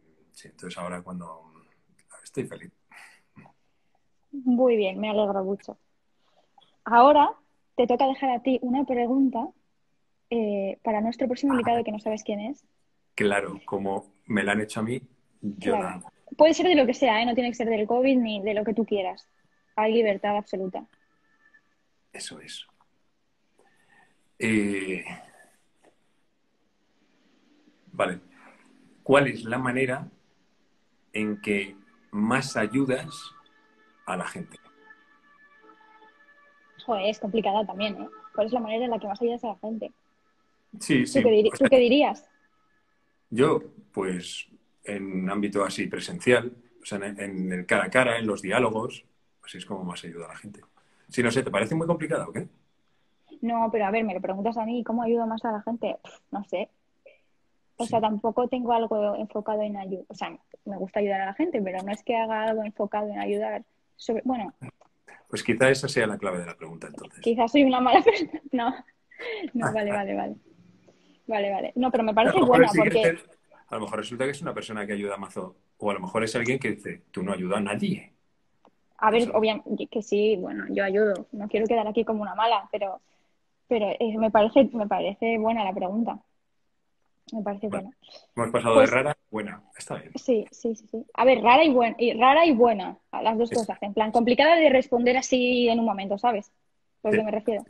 entonces 0.44 0.78
ahora 0.78 1.02
cuando 1.02 1.52
estoy 2.24 2.46
feliz. 2.46 2.72
Muy 4.32 4.76
bien, 4.76 4.98
me 4.98 5.10
alegro 5.10 5.44
mucho. 5.44 5.78
Ahora 6.84 7.34
te 7.76 7.86
toca 7.86 8.06
dejar 8.06 8.30
a 8.30 8.42
ti 8.42 8.58
una 8.62 8.84
pregunta 8.84 9.48
eh, 10.30 10.78
para 10.82 11.00
nuestro 11.00 11.26
próximo 11.26 11.52
invitado 11.52 11.84
que 11.84 11.92
no 11.92 11.98
sabes 11.98 12.24
quién 12.24 12.40
es. 12.40 12.64
Claro, 13.14 13.60
como 13.66 14.12
me 14.26 14.42
la 14.42 14.52
han 14.52 14.62
hecho 14.62 14.80
a 14.80 14.82
mí, 14.82 15.02
yo 15.40 15.76
Puede 16.36 16.54
ser 16.54 16.66
de 16.66 16.74
lo 16.74 16.86
que 16.86 16.94
sea, 16.94 17.20
¿eh? 17.20 17.26
no 17.26 17.34
tiene 17.34 17.50
que 17.50 17.56
ser 17.56 17.68
del 17.68 17.86
COVID 17.86 18.16
ni 18.16 18.40
de 18.40 18.54
lo 18.54 18.64
que 18.64 18.72
tú 18.72 18.86
quieras. 18.86 19.28
Hay 19.76 19.92
libertad 19.92 20.36
absoluta. 20.36 20.86
Eso 22.12 22.40
es. 22.40 22.66
Eh, 24.38 25.04
vale. 27.92 28.20
¿Cuál 29.02 29.28
es 29.28 29.44
la 29.44 29.58
manera 29.58 30.08
en 31.12 31.40
que 31.40 31.76
más 32.10 32.56
ayudas 32.56 33.34
a 34.06 34.16
la 34.16 34.26
gente? 34.26 34.58
Joder, 36.84 37.06
es 37.06 37.20
complicada 37.20 37.64
también, 37.64 38.00
¿eh? 38.00 38.08
¿Cuál 38.34 38.46
es 38.46 38.52
la 38.52 38.60
manera 38.60 38.84
en 38.84 38.90
la 38.90 38.98
que 38.98 39.06
más 39.06 39.20
ayudas 39.20 39.44
a 39.44 39.48
la 39.48 39.56
gente? 39.56 39.92
Sí, 40.80 41.06
sí. 41.06 41.22
¿Tú 41.22 41.64
qué, 41.68 41.78
dirías? 41.78 42.28
Yo, 43.30 43.62
pues, 43.92 44.48
en 44.84 45.28
ámbito 45.30 45.64
así 45.64 45.86
presencial, 45.86 46.52
o 46.80 46.84
sea, 46.84 46.98
en, 46.98 47.52
el 47.52 47.66
cara 47.66 47.84
a 47.84 47.90
cara, 47.90 48.18
en 48.18 48.26
los 48.26 48.42
diálogos, 48.42 49.04
así 49.44 49.58
es 49.58 49.66
como 49.66 49.84
más 49.84 50.02
ayuda 50.04 50.26
a 50.26 50.28
la 50.28 50.36
gente. 50.36 50.60
Si 51.08 51.22
no 51.22 51.30
sé, 51.30 51.42
¿te 51.42 51.50
parece 51.50 51.74
muy 51.74 51.86
complicado 51.86 52.26
o 52.28 52.32
qué? 52.32 52.48
No, 53.42 53.68
pero 53.70 53.86
a 53.86 53.90
ver, 53.90 54.04
me 54.04 54.14
lo 54.14 54.20
preguntas 54.20 54.56
a 54.56 54.64
mí, 54.64 54.82
¿cómo 54.82 55.02
ayudo 55.02 55.26
más 55.26 55.44
a 55.44 55.52
la 55.52 55.62
gente? 55.62 55.98
no 56.30 56.42
sé. 56.44 56.70
O 57.76 57.86
sea, 57.86 58.00
tampoco 58.00 58.48
tengo 58.48 58.72
algo 58.72 59.16
enfocado 59.16 59.62
en 59.62 59.76
ayudar. 59.76 60.04
O 60.08 60.14
sea, 60.14 60.38
me 60.64 60.76
gusta 60.76 61.00
ayudar 61.00 61.22
a 61.22 61.26
la 61.26 61.34
gente, 61.34 61.60
pero 61.60 61.82
no 61.82 61.90
es 61.90 62.02
que 62.04 62.16
haga 62.16 62.44
algo 62.44 62.62
enfocado 62.62 63.08
en 63.08 63.18
ayudar. 63.18 63.64
Sobre... 63.96 64.22
Bueno. 64.24 64.54
Pues 65.28 65.42
quizá 65.42 65.70
esa 65.70 65.88
sea 65.88 66.06
la 66.06 66.18
clave 66.18 66.40
de 66.40 66.46
la 66.46 66.56
pregunta, 66.56 66.88
entonces. 66.88 67.20
Quizás 67.20 67.50
soy 67.50 67.64
una 67.64 67.80
mala 67.80 68.02
persona. 68.04 68.40
No. 68.52 68.74
No, 69.54 69.72
vale, 69.72 69.90
vale, 69.92 70.14
vale. 70.14 70.36
Vale, 71.26 71.50
vale. 71.50 71.72
No, 71.76 71.90
pero 71.90 72.04
me 72.04 72.14
parece 72.14 72.40
buena 72.40 72.68
porque. 72.76 73.18
a 73.68 73.74
lo 73.76 73.80
mejor 73.82 73.98
resulta 74.00 74.24
que 74.24 74.32
es 74.32 74.42
una 74.42 74.54
persona 74.54 74.86
que 74.86 74.92
ayuda 74.92 75.14
a 75.14 75.18
mazo. 75.18 75.56
O 75.78 75.90
a 75.90 75.94
lo 75.94 76.00
mejor 76.00 76.22
es 76.22 76.34
alguien 76.36 76.58
que 76.58 76.72
dice, 76.72 77.02
tú 77.10 77.22
no 77.22 77.32
ayudas 77.32 77.58
a 77.58 77.62
nadie. 77.62 78.12
A 78.98 79.10
ver, 79.10 79.30
obviamente 79.34 79.88
que 79.88 80.02
sí, 80.02 80.36
bueno, 80.36 80.66
yo 80.70 80.84
ayudo. 80.84 81.26
No 81.32 81.48
quiero 81.48 81.66
quedar 81.66 81.88
aquí 81.88 82.04
como 82.04 82.22
una 82.22 82.36
mala, 82.36 82.68
pero, 82.70 83.00
pero 83.66 83.88
eh, 83.98 84.16
me, 84.16 84.30
parece, 84.30 84.70
me 84.72 84.86
parece 84.86 85.38
buena 85.38 85.64
la 85.64 85.74
pregunta. 85.74 86.20
Me 87.32 87.42
parece 87.42 87.68
buena. 87.68 87.90
Hemos 88.36 88.50
pasado 88.50 88.74
de 88.74 88.80
pues 88.80 88.90
rara 88.90 89.10
a 89.12 89.16
buena. 89.30 89.62
Está 89.76 89.94
bien. 89.94 90.12
Sí, 90.16 90.46
sí, 90.50 90.74
sí, 90.74 90.86
sí. 90.90 91.06
A 91.14 91.24
ver, 91.24 91.40
rara 91.40 91.64
y, 91.64 91.70
buena, 91.70 91.96
y 91.98 92.12
rara 92.14 92.44
y 92.44 92.52
buena. 92.52 92.98
Las 93.12 93.38
dos 93.38 93.50
cosas. 93.50 93.78
En 93.82 93.94
plan, 93.94 94.12
complicada 94.12 94.56
de 94.56 94.68
responder 94.68 95.16
así 95.16 95.68
en 95.68 95.78
un 95.78 95.86
momento, 95.86 96.18
¿sabes? 96.18 96.52
Por 97.00 97.12
lo 97.12 97.20
que 97.20 97.24
me 97.24 97.30
refiero. 97.30 97.64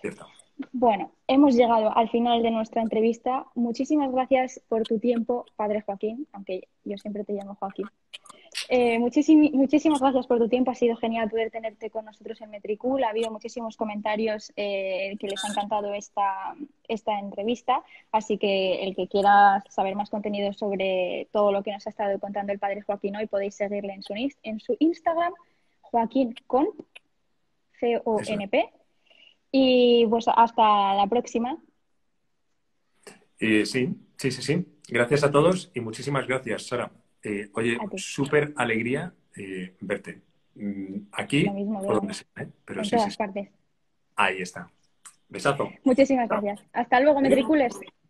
Cierto. 0.00 0.26
Bueno, 0.72 1.12
hemos 1.26 1.54
llegado 1.54 1.96
al 1.96 2.08
final 2.10 2.42
de 2.42 2.50
nuestra 2.50 2.82
entrevista. 2.82 3.46
Muchísimas 3.54 4.12
gracias 4.12 4.60
por 4.68 4.82
tu 4.82 4.98
tiempo, 4.98 5.46
padre 5.56 5.80
Joaquín, 5.80 6.28
aunque 6.32 6.68
yo 6.84 6.96
siempre 6.98 7.24
te 7.24 7.32
llamo 7.32 7.56
Joaquín. 7.56 7.86
Eh, 8.68 8.98
muchísimas 8.98 10.00
gracias 10.00 10.26
por 10.26 10.38
tu 10.38 10.48
tiempo. 10.48 10.70
Ha 10.70 10.74
sido 10.74 10.96
genial 10.96 11.28
poder 11.28 11.50
tenerte 11.50 11.90
con 11.90 12.04
nosotros 12.04 12.40
en 12.40 12.50
Metricool. 12.50 13.04
Ha 13.04 13.10
habido 13.10 13.30
muchísimos 13.30 13.76
comentarios 13.76 14.52
eh, 14.56 15.16
que 15.18 15.28
les 15.28 15.44
ha 15.44 15.48
encantado 15.48 15.92
esta, 15.92 16.54
esta 16.88 17.18
entrevista. 17.18 17.82
Así 18.12 18.38
que 18.38 18.84
el 18.84 18.96
que 18.96 19.08
quiera 19.08 19.62
saber 19.68 19.96
más 19.96 20.10
contenido 20.10 20.52
sobre 20.52 21.28
todo 21.32 21.52
lo 21.52 21.62
que 21.62 21.72
nos 21.72 21.86
ha 21.86 21.90
estado 21.90 22.18
contando 22.18 22.52
el 22.52 22.58
padre 22.58 22.82
Joaquín 22.82 23.16
hoy, 23.16 23.26
podéis 23.26 23.54
seguirle 23.54 23.92
en 23.92 24.02
su, 24.02 24.14
en 24.42 24.60
su 24.60 24.76
Instagram, 24.78 25.32
Joaquín 25.82 26.34
con 26.46 26.68
C-O-N-P. 27.80 28.70
Y 29.52 30.06
pues 30.06 30.24
hasta 30.26 30.94
la 30.94 31.06
próxima. 31.06 31.58
sí, 33.38 33.64
sí, 33.66 33.94
sí, 34.16 34.30
sí. 34.30 34.66
Gracias 34.88 35.24
a 35.24 35.30
todos 35.30 35.70
y 35.74 35.80
muchísimas 35.80 36.26
gracias, 36.26 36.66
Sara. 36.66 36.90
Eh, 37.24 37.50
oye, 37.54 37.78
súper 37.96 38.52
alegría 38.56 39.14
eh, 39.36 39.74
verte. 39.80 40.20
Mm, 40.54 41.06
aquí 41.12 41.44
donde 41.44 42.14
sea, 42.14 42.26
¿eh? 42.44 42.48
Pero 42.64 42.82
en 42.82 42.90
todas 42.90 43.16
partes. 43.16 43.48
Ahí 44.14 44.42
está. 44.42 44.70
Besazo. 45.28 45.72
Muchísimas 45.82 46.28
gracias. 46.28 46.60
Hasta 46.72 47.00
luego, 47.00 47.20
metricules. 47.20 47.74